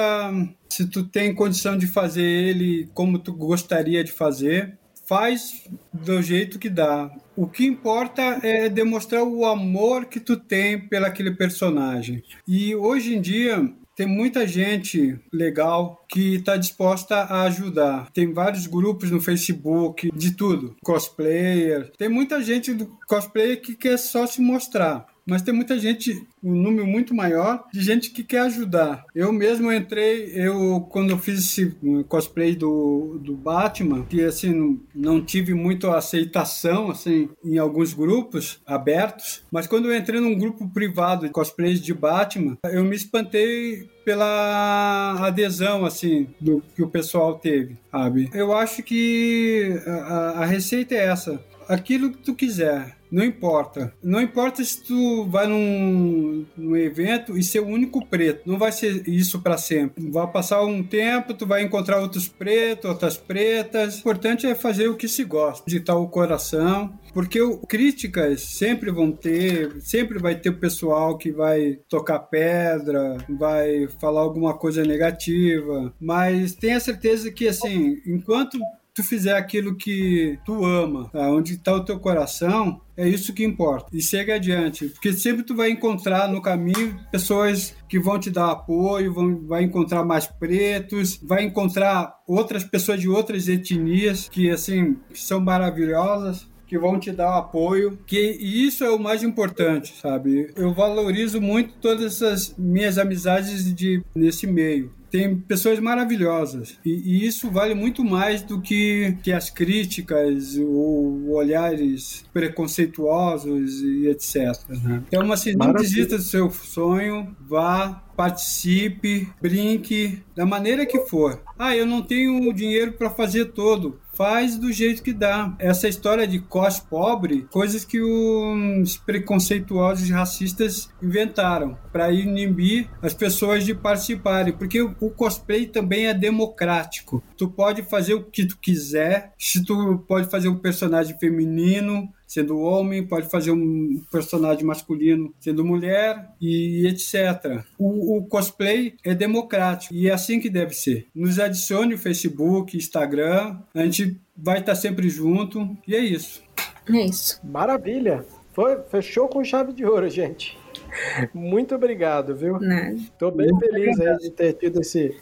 se 0.70 0.88
tu 0.88 1.04
tem 1.04 1.36
condição 1.36 1.78
de 1.78 1.86
fazer 1.86 2.24
ele 2.24 2.90
como 2.94 3.20
tu 3.20 3.34
gostaria 3.34 4.04
de 4.04 4.12
fazer, 4.12 4.78
faz 5.06 5.68
do 5.92 6.22
jeito 6.22 6.60
que 6.60 6.70
dá. 6.70 7.12
O 7.36 7.48
que 7.48 7.66
importa 7.66 8.22
é 8.44 8.70
demonstrar 8.70 9.24
o 9.24 9.46
amor 9.46 10.06
que 10.06 10.20
tu 10.20 10.38
tem 10.38 10.80
pelaquele 10.80 11.32
personagem. 11.32 12.24
E 12.48 12.76
hoje 12.76 13.16
em 13.16 13.22
dia 13.22 13.74
tem 13.96 14.08
muita 14.08 14.48
gente 14.48 15.20
legal 15.34 16.06
que 16.08 16.36
está 16.36 16.56
disposta 16.56 17.16
a 17.16 17.44
ajudar. 17.44 18.10
Tem 18.14 18.32
vários 18.32 18.66
grupos 18.66 19.12
no 19.12 19.20
Facebook, 19.20 20.10
de 20.16 20.38
tudo, 20.38 20.78
cosplayer. 20.82 21.92
Tem 21.98 22.08
muita 22.08 22.42
gente 22.42 22.74
do 22.74 22.86
cosplayer 23.08 23.62
que 23.62 23.76
quer 23.76 23.98
só 23.98 24.26
se 24.26 24.40
mostrar 24.40 25.06
mas 25.30 25.42
tem 25.42 25.54
muita 25.54 25.78
gente, 25.78 26.26
um 26.44 26.56
número 26.56 26.88
muito 26.88 27.14
maior 27.14 27.66
de 27.72 27.82
gente 27.82 28.10
que 28.10 28.24
quer 28.24 28.42
ajudar. 28.42 29.06
Eu 29.14 29.32
mesmo 29.32 29.72
entrei, 29.72 30.32
eu 30.34 30.82
quando 30.90 31.12
eu 31.12 31.18
fiz 31.18 31.40
esse 31.40 31.78
cosplay 32.08 32.56
do, 32.56 33.20
do 33.22 33.36
Batman, 33.36 34.04
que 34.06 34.24
assim 34.24 34.80
não 34.94 35.24
tive 35.24 35.54
muita 35.54 35.96
aceitação 35.96 36.90
assim 36.90 37.30
em 37.44 37.58
alguns 37.58 37.94
grupos 37.94 38.60
abertos, 38.66 39.44
mas 39.52 39.68
quando 39.68 39.92
eu 39.92 39.98
entrei 39.98 40.20
num 40.20 40.38
grupo 40.38 40.68
privado 40.70 41.26
de 41.26 41.32
cosplays 41.32 41.80
de 41.80 41.94
Batman, 41.94 42.58
eu 42.64 42.84
me 42.84 42.96
espantei 42.96 43.88
pela 44.04 45.18
adesão 45.20 45.86
assim 45.86 46.28
do 46.42 46.64
que 46.76 46.82
o 46.82 46.90
pessoal 46.90 47.38
teve, 47.38 47.78
sabe? 47.92 48.30
Eu 48.34 48.54
acho 48.54 48.82
que 48.82 49.80
a, 49.86 50.42
a 50.42 50.46
receita 50.46 50.96
é 50.96 51.06
essa 51.06 51.40
aquilo 51.70 52.12
que 52.12 52.18
tu 52.18 52.34
quiser. 52.34 52.98
Não 53.12 53.24
importa. 53.24 53.94
Não 54.04 54.22
importa 54.22 54.64
se 54.64 54.84
tu 54.84 55.26
vai 55.26 55.48
num, 55.48 56.46
num 56.56 56.76
evento 56.76 57.38
e 57.38 57.44
ser 57.44 57.60
o 57.60 57.68
único 57.68 58.06
preto. 58.06 58.44
Não 58.46 58.58
vai 58.58 58.72
ser 58.72 59.08
isso 59.08 59.42
para 59.42 59.58
sempre. 59.58 60.10
Vai 60.10 60.28
passar 60.28 60.64
um 60.64 60.84
tempo, 60.84 61.34
tu 61.34 61.46
vai 61.46 61.64
encontrar 61.64 62.00
outros 62.00 62.28
pretos, 62.28 62.90
outras 62.90 63.18
pretas. 63.18 63.98
O 63.98 64.00
importante 64.00 64.46
é 64.46 64.56
fazer 64.56 64.88
o 64.88 64.96
que 64.96 65.08
se 65.08 65.24
gosta, 65.24 65.66
tal 65.84 66.04
o 66.04 66.10
coração. 66.10 66.94
Porque 67.14 67.42
o, 67.42 67.58
críticas 67.58 68.42
sempre 68.42 68.92
vão 68.92 69.12
ter, 69.12 69.82
sempre 69.82 70.20
vai 70.20 70.36
ter 70.36 70.50
o 70.50 70.60
pessoal 70.60 71.18
que 71.18 71.32
vai 71.32 71.80
tocar 71.90 72.20
pedra, 72.20 73.18
vai 73.30 73.88
falar 74.00 74.22
alguma 74.22 74.54
coisa 74.54 74.84
negativa. 74.84 75.94
Mas 76.00 76.54
tenha 76.54 76.80
certeza 76.80 77.32
que, 77.32 77.48
assim, 77.48 77.98
enquanto 78.06 78.60
tu 79.00 79.04
fizer 79.04 79.34
aquilo 79.34 79.76
que 79.76 80.38
tu 80.46 80.66
ama, 80.66 81.10
tá? 81.10 81.30
onde 81.30 81.54
está 81.54 81.74
o 81.74 81.86
teu 81.86 81.98
coração, 81.98 82.82
é 82.98 83.08
isso 83.08 83.34
que 83.34 83.46
importa. 83.46 83.88
E 83.94 84.02
segue 84.02 84.34
adiante, 84.34 84.88
porque 84.90 85.14
sempre 85.14 85.44
tu 85.44 85.56
vai 85.56 85.72
encontrar 85.72 86.28
no 86.28 86.42
caminho 86.42 87.00
pessoas 87.10 87.74
que 87.88 87.98
vão 87.98 88.20
te 88.20 88.30
dar 88.30 88.52
apoio, 88.52 89.14
vão, 89.14 89.48
vai 89.48 89.64
encontrar 89.64 90.04
mais 90.04 90.28
pretos, 90.28 91.18
vai 91.24 91.46
encontrar 91.46 92.14
outras 92.28 92.66
pessoas 92.66 93.00
de 93.00 93.08
outras 93.08 93.48
etnias 93.48 94.28
que 94.28 94.50
assim 94.52 94.98
são 95.14 95.40
maravilhosas 95.40 96.50
que 96.70 96.78
vão 96.78 97.00
te 97.00 97.12
dar 97.12 97.36
apoio, 97.36 97.98
que 98.06 98.38
e 98.40 98.68
isso 98.68 98.84
é 98.84 98.92
o 98.92 99.00
mais 99.00 99.24
importante, 99.24 99.96
sabe? 100.00 100.54
Eu 100.56 100.72
valorizo 100.72 101.42
muito 101.42 101.74
todas 101.82 102.22
essas 102.22 102.56
minhas 102.56 103.00
amizades 103.00 103.74
de 103.74 104.04
nesse 104.14 104.46
meio 104.46 104.92
tem 105.10 105.36
pessoas 105.36 105.80
maravilhosas. 105.80 106.78
E, 106.86 106.92
e, 106.92 107.26
isso 107.26 107.50
vale 107.50 107.74
muito 107.74 108.04
mais 108.04 108.42
do 108.42 108.62
que, 108.62 109.18
que 109.24 109.32
as 109.32 109.50
críticas 109.50 110.56
ou 110.58 111.32
olhares 111.32 112.24
preconceituosos 112.32 113.82
e 113.82 114.08
etc. 114.08 114.56
Né? 114.70 115.04
Então, 115.08 115.32
assim, 115.32 115.54
não 115.56 115.74
desista 115.74 116.18
do 116.18 116.24
seu 116.24 116.50
sonho, 116.52 117.36
vá, 117.42 118.04
participe, 118.16 119.28
brinque, 119.42 120.22
da 120.36 120.46
maneira 120.46 120.86
que 120.86 121.00
for. 121.08 121.42
Ah, 121.58 121.76
eu 121.76 121.86
não 121.86 122.02
tenho 122.02 122.54
dinheiro 122.54 122.94
para 122.94 123.10
fazer 123.10 123.46
todo 123.46 124.00
faz 124.20 124.58
do 124.58 124.70
jeito 124.70 125.02
que 125.02 125.14
dá. 125.14 125.56
Essa 125.58 125.88
história 125.88 126.28
de 126.28 126.40
cos 126.40 126.78
pobre, 126.78 127.48
coisas 127.50 127.86
que 127.86 128.02
os 128.02 128.98
preconceituosos 128.98 130.10
racistas 130.10 130.92
inventaram 131.02 131.78
para 131.90 132.12
inibir 132.12 132.90
as 133.02 133.14
pessoas 133.14 133.64
de 133.64 133.74
participarem, 133.74 134.52
porque 134.52 134.82
o 134.82 135.10
cosplay 135.10 135.66
também 135.68 136.08
é 136.08 136.14
democrático. 136.14 137.24
Tu 137.38 137.48
pode 137.48 137.82
fazer 137.84 138.14
o 138.14 138.26
que 138.26 138.46
tu 138.46 138.58
quiser, 138.58 139.34
se 139.40 139.64
tu 139.64 140.04
pode 140.06 140.30
fazer 140.30 140.50
um 140.50 140.60
personagem 140.60 141.18
feminino, 141.18 142.12
sendo 142.30 142.60
homem, 142.60 143.04
pode 143.04 143.28
fazer 143.28 143.50
um 143.50 144.04
personagem 144.12 144.64
masculino 144.64 145.34
sendo 145.40 145.66
mulher 145.66 146.30
e 146.40 146.86
etc. 146.88 147.66
O, 147.76 148.18
o, 148.18 148.28
cosplay 148.28 148.94
é 149.04 149.16
democrático 149.16 149.96
e 149.96 150.08
é 150.08 150.14
assim 150.14 150.40
que 150.40 150.48
deve 150.48 150.76
ser. 150.76 151.08
Nos 151.14 151.40
adicione 151.40 151.96
o 151.96 151.98
Facebook, 151.98 152.78
Instagram, 152.78 153.58
a 153.74 153.84
gente 153.84 154.22
vai 154.38 154.60
estar 154.60 154.76
sempre 154.76 155.10
junto 155.10 155.76
e 155.88 155.96
é 155.96 156.00
isso. 156.00 156.44
É 156.88 157.02
isso. 157.02 157.42
Maravilha. 157.44 158.24
Foi, 158.54 158.80
fechou 158.84 159.28
com 159.28 159.44
chave 159.44 159.74
de 159.74 159.84
ouro, 159.84 160.08
gente. 160.08 160.56
Muito 161.34 161.74
obrigado, 161.74 162.36
viu? 162.36 162.60
Nada. 162.60 162.96
Tô 163.18 163.32
bem 163.32 163.50
feliz 163.58 164.00
aí 164.00 164.18
de 164.18 164.30
ter 164.30 164.54
tido 164.54 164.82
esse 164.82 165.16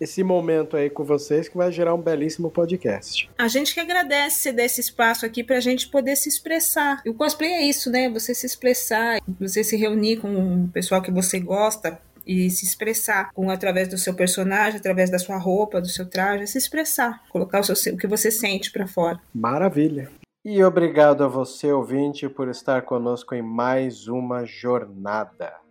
esse 0.00 0.22
momento 0.22 0.76
aí 0.76 0.90
com 0.90 1.04
vocês 1.04 1.48
que 1.48 1.56
vai 1.56 1.70
gerar 1.70 1.94
um 1.94 2.00
belíssimo 2.00 2.50
podcast. 2.50 3.28
A 3.38 3.48
gente 3.48 3.74
que 3.74 3.80
agradece 3.80 4.52
desse 4.52 4.80
espaço 4.80 5.24
aqui 5.24 5.42
para 5.42 5.56
a 5.56 5.60
gente 5.60 5.88
poder 5.88 6.16
se 6.16 6.28
expressar. 6.28 7.02
E 7.04 7.10
o 7.10 7.14
cosplay 7.14 7.50
é 7.50 7.62
isso, 7.62 7.90
né? 7.90 8.08
Você 8.10 8.34
se 8.34 8.46
expressar, 8.46 9.20
você 9.38 9.62
se 9.62 9.76
reunir 9.76 10.16
com 10.16 10.64
o 10.64 10.68
pessoal 10.68 11.00
que 11.02 11.10
você 11.10 11.40
gosta 11.40 11.98
e 12.26 12.48
se 12.50 12.64
expressar 12.64 13.30
com 13.32 13.50
através 13.50 13.88
do 13.88 13.98
seu 13.98 14.14
personagem, 14.14 14.78
através 14.78 15.10
da 15.10 15.18
sua 15.18 15.36
roupa, 15.36 15.80
do 15.80 15.88
seu 15.88 16.06
traje, 16.08 16.46
se 16.46 16.58
expressar, 16.58 17.22
colocar 17.28 17.60
o, 17.60 17.64
seu, 17.64 17.94
o 17.94 17.98
que 17.98 18.06
você 18.06 18.30
sente 18.30 18.70
para 18.70 18.86
fora. 18.86 19.20
Maravilha. 19.34 20.10
E 20.44 20.62
obrigado 20.62 21.24
a 21.24 21.28
você, 21.28 21.72
ouvinte, 21.72 22.28
por 22.28 22.48
estar 22.48 22.82
conosco 22.82 23.34
em 23.34 23.42
mais 23.42 24.08
uma 24.08 24.44
jornada. 24.44 25.63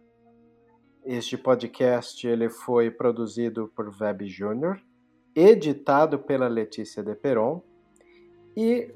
Este 1.05 1.37
podcast 1.37 2.25
ele 2.25 2.49
foi 2.49 2.89
produzido 2.89 3.69
por 3.75 3.93
Web 3.99 4.25
Júnior, 4.25 4.79
editado 5.35 6.17
pela 6.17 6.47
Letícia 6.47 7.03
De 7.03 7.13
Peron 7.13 7.61
e 8.55 8.89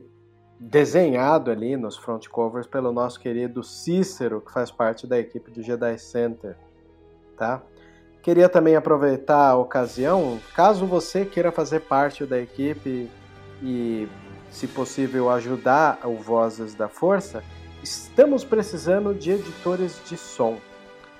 desenhado 0.57 1.51
ali 1.51 1.75
nos 1.75 1.97
front 1.97 2.29
covers 2.29 2.65
pelo 2.65 2.93
nosso 2.93 3.19
querido 3.19 3.61
Cícero, 3.61 4.39
que 4.39 4.53
faz 4.53 4.71
parte 4.71 5.05
da 5.05 5.19
equipe 5.19 5.51
do 5.51 5.61
Jedi 5.61 5.97
Center, 5.99 6.55
tá? 7.35 7.61
Queria 8.23 8.47
também 8.47 8.77
aproveitar 8.77 9.49
a 9.49 9.57
ocasião, 9.57 10.39
caso 10.55 10.85
você 10.85 11.25
queira 11.25 11.51
fazer 11.51 11.81
parte 11.81 12.25
da 12.25 12.39
equipe 12.39 13.09
e, 13.61 14.07
se 14.49 14.65
possível, 14.65 15.29
ajudar 15.29 15.99
o 16.05 16.15
Vozes 16.15 16.73
da 16.73 16.87
Força, 16.87 17.43
estamos 17.83 18.45
precisando 18.45 19.13
de 19.13 19.31
editores 19.31 20.01
de 20.07 20.15
som. 20.15 20.57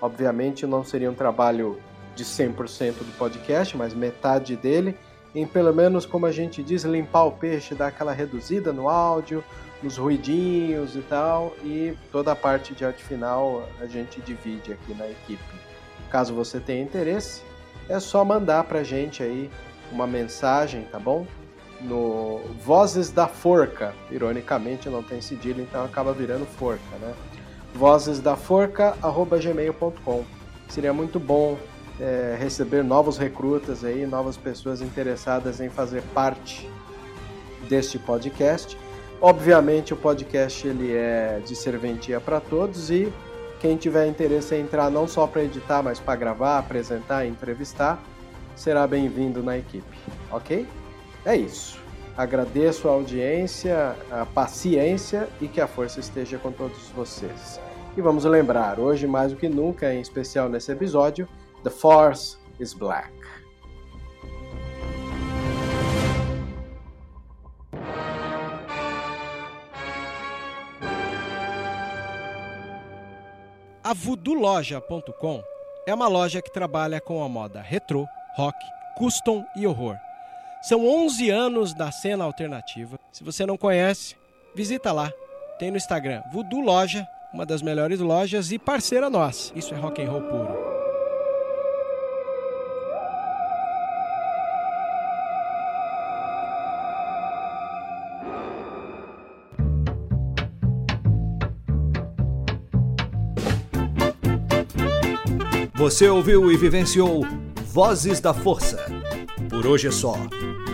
Obviamente 0.02 0.66
não 0.66 0.84
seria 0.84 1.10
um 1.10 1.16
trabalho 1.16 1.80
de 2.16 2.24
100% 2.24 2.94
do 2.94 3.18
podcast, 3.18 3.78
mas 3.78 3.94
metade 3.94 4.56
dele, 4.56 4.98
em 5.34 5.46
pelo 5.46 5.74
menos, 5.74 6.06
como 6.06 6.26
a 6.26 6.32
gente 6.32 6.64
diz, 6.64 6.84
limpar 6.84 7.26
o 7.26 7.32
peixe, 7.32 7.76
dar 7.76 7.88
aquela 7.88 8.12
reduzida 8.12 8.74
no 8.74 8.90
áudio, 8.90 9.44
nos 9.82 9.98
ruidinhos 9.98 10.96
e 10.96 11.02
tal, 11.02 11.56
e 11.64 11.96
toda 12.12 12.32
a 12.32 12.36
parte 12.36 12.74
de 12.74 12.84
arte 12.84 13.04
final 13.04 13.68
a 13.80 13.86
gente 13.86 14.20
divide 14.22 14.74
aqui 14.74 14.94
na 14.94 15.08
equipe. 15.08 15.44
Caso 16.10 16.34
você 16.34 16.60
tenha 16.60 16.82
interesse, 16.82 17.44
é 17.88 18.00
só 18.00 18.26
mandar 18.26 18.64
pra 18.64 18.84
gente 18.84 19.22
aí 19.22 19.50
uma 19.92 20.08
mensagem, 20.08 20.84
tá 20.84 21.00
bom? 21.00 21.26
No 21.80 22.40
Vozes 22.64 23.12
da 23.12 23.28
Forca, 23.28 23.94
ironicamente 24.10 24.90
não 24.90 25.04
tem 25.04 25.22
cedilha, 25.22 25.62
então 25.62 25.86
acaba 25.86 26.12
virando 26.12 26.46
forca, 26.46 26.98
né? 27.00 27.14
Vozes 27.78 28.20
da 28.20 28.36
Forca, 28.36 28.98
gmail.com. 29.40 30.24
Seria 30.68 30.92
muito 30.92 31.20
bom 31.20 31.56
é, 32.00 32.36
receber 32.40 32.84
novos 32.84 33.20
recrutas 33.20 33.84
aí, 33.84 34.04
novas 34.04 34.36
pessoas 34.36 34.82
interessadas 34.82 35.62
em 35.62 35.70
fazer 35.70 36.02
parte 36.12 36.68
deste 37.70 38.00
podcast. 38.00 38.76
Obviamente 39.22 39.94
o 39.94 39.96
podcast 39.96 40.68
ele 40.68 40.92
é 40.92 41.40
de 41.46 41.56
serventia 41.56 42.20
para 42.20 42.40
todos 42.40 42.90
e 42.90 43.14
quem 43.60 43.78
tiver 43.78 44.08
interesse 44.08 44.56
em 44.56 44.62
entrar 44.62 44.90
não 44.90 45.08
só 45.08 45.28
para 45.28 45.44
editar, 45.44 45.84
mas 45.84 46.00
para 46.00 46.16
gravar, 46.16 46.58
apresentar 46.58 47.28
entrevistar, 47.28 48.04
será 48.56 48.88
bem-vindo 48.88 49.44
na 49.44 49.56
equipe, 49.56 49.98
ok? 50.32 50.66
É 51.24 51.36
isso. 51.36 51.80
Agradeço 52.18 52.88
a 52.88 52.92
audiência, 52.92 53.96
a 54.10 54.26
paciência 54.26 55.30
e 55.40 55.48
que 55.48 55.62
a 55.62 55.68
força 55.68 56.00
esteja 56.00 56.40
com 56.40 56.52
todos 56.52 56.90
vocês. 56.96 57.67
E 57.98 58.02
vamos 58.02 58.26
lembrar, 58.26 58.80
hoje 58.80 59.08
mais 59.08 59.32
do 59.32 59.40
que 59.40 59.50
nunca, 59.50 59.92
em 59.92 60.00
especial 60.00 60.48
nesse 60.48 60.72
episódio, 60.72 61.28
The 61.64 61.72
Force 61.72 62.38
is 62.60 62.72
Black. 62.72 63.12
A 73.84 73.94
VoodooLoja.com 73.96 75.42
é 75.88 75.92
uma 75.92 76.08
loja 76.08 76.40
que 76.40 76.54
trabalha 76.54 77.02
com 77.02 77.24
a 77.24 77.28
moda 77.28 77.62
retrô, 77.62 78.06
rock, 78.36 78.60
custom 78.96 79.44
e 79.56 79.66
horror. 79.66 79.96
São 80.62 80.86
11 80.86 81.32
anos 81.32 81.74
da 81.74 81.92
cena 81.92 82.26
alternativa. 82.26 83.00
Se 83.12 83.24
você 83.24 83.44
não 83.44 83.58
conhece, 83.58 84.16
visita 84.54 84.92
lá. 84.92 85.12
Tem 85.58 85.72
no 85.72 85.78
Instagram 85.78 86.22
Voodoo 86.32 86.62
Loja, 86.62 87.08
uma 87.34 87.46
das 87.46 87.62
melhores 87.62 88.00
lojas 88.00 88.52
e 88.52 88.60
parceira 88.60 89.10
nossa. 89.10 89.52
Isso 89.56 89.74
é 89.74 89.78
rock 89.78 90.02
and 90.02 90.10
roll 90.10 90.22
puro. 90.22 90.78
Você 105.76 106.10
ouviu 106.10 106.52
e 106.52 106.58
vivenciou 106.58 107.24
Vozes 107.68 108.20
da 108.20 108.34
Força. 108.34 108.84
Por 109.48 109.68
hoje 109.68 109.88
é 109.88 109.92
só. 109.92 110.16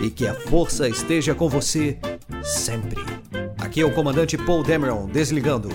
E 0.02 0.08
que 0.08 0.26
a 0.26 0.34
força 0.34 0.88
esteja 0.88 1.34
com 1.34 1.46
você 1.46 1.98
sempre. 2.42 3.02
Aqui 3.58 3.82
é 3.82 3.84
o 3.84 3.92
comandante 3.92 4.38
Paul 4.38 4.62
Dameron 4.62 5.06
desligando. 5.06 5.68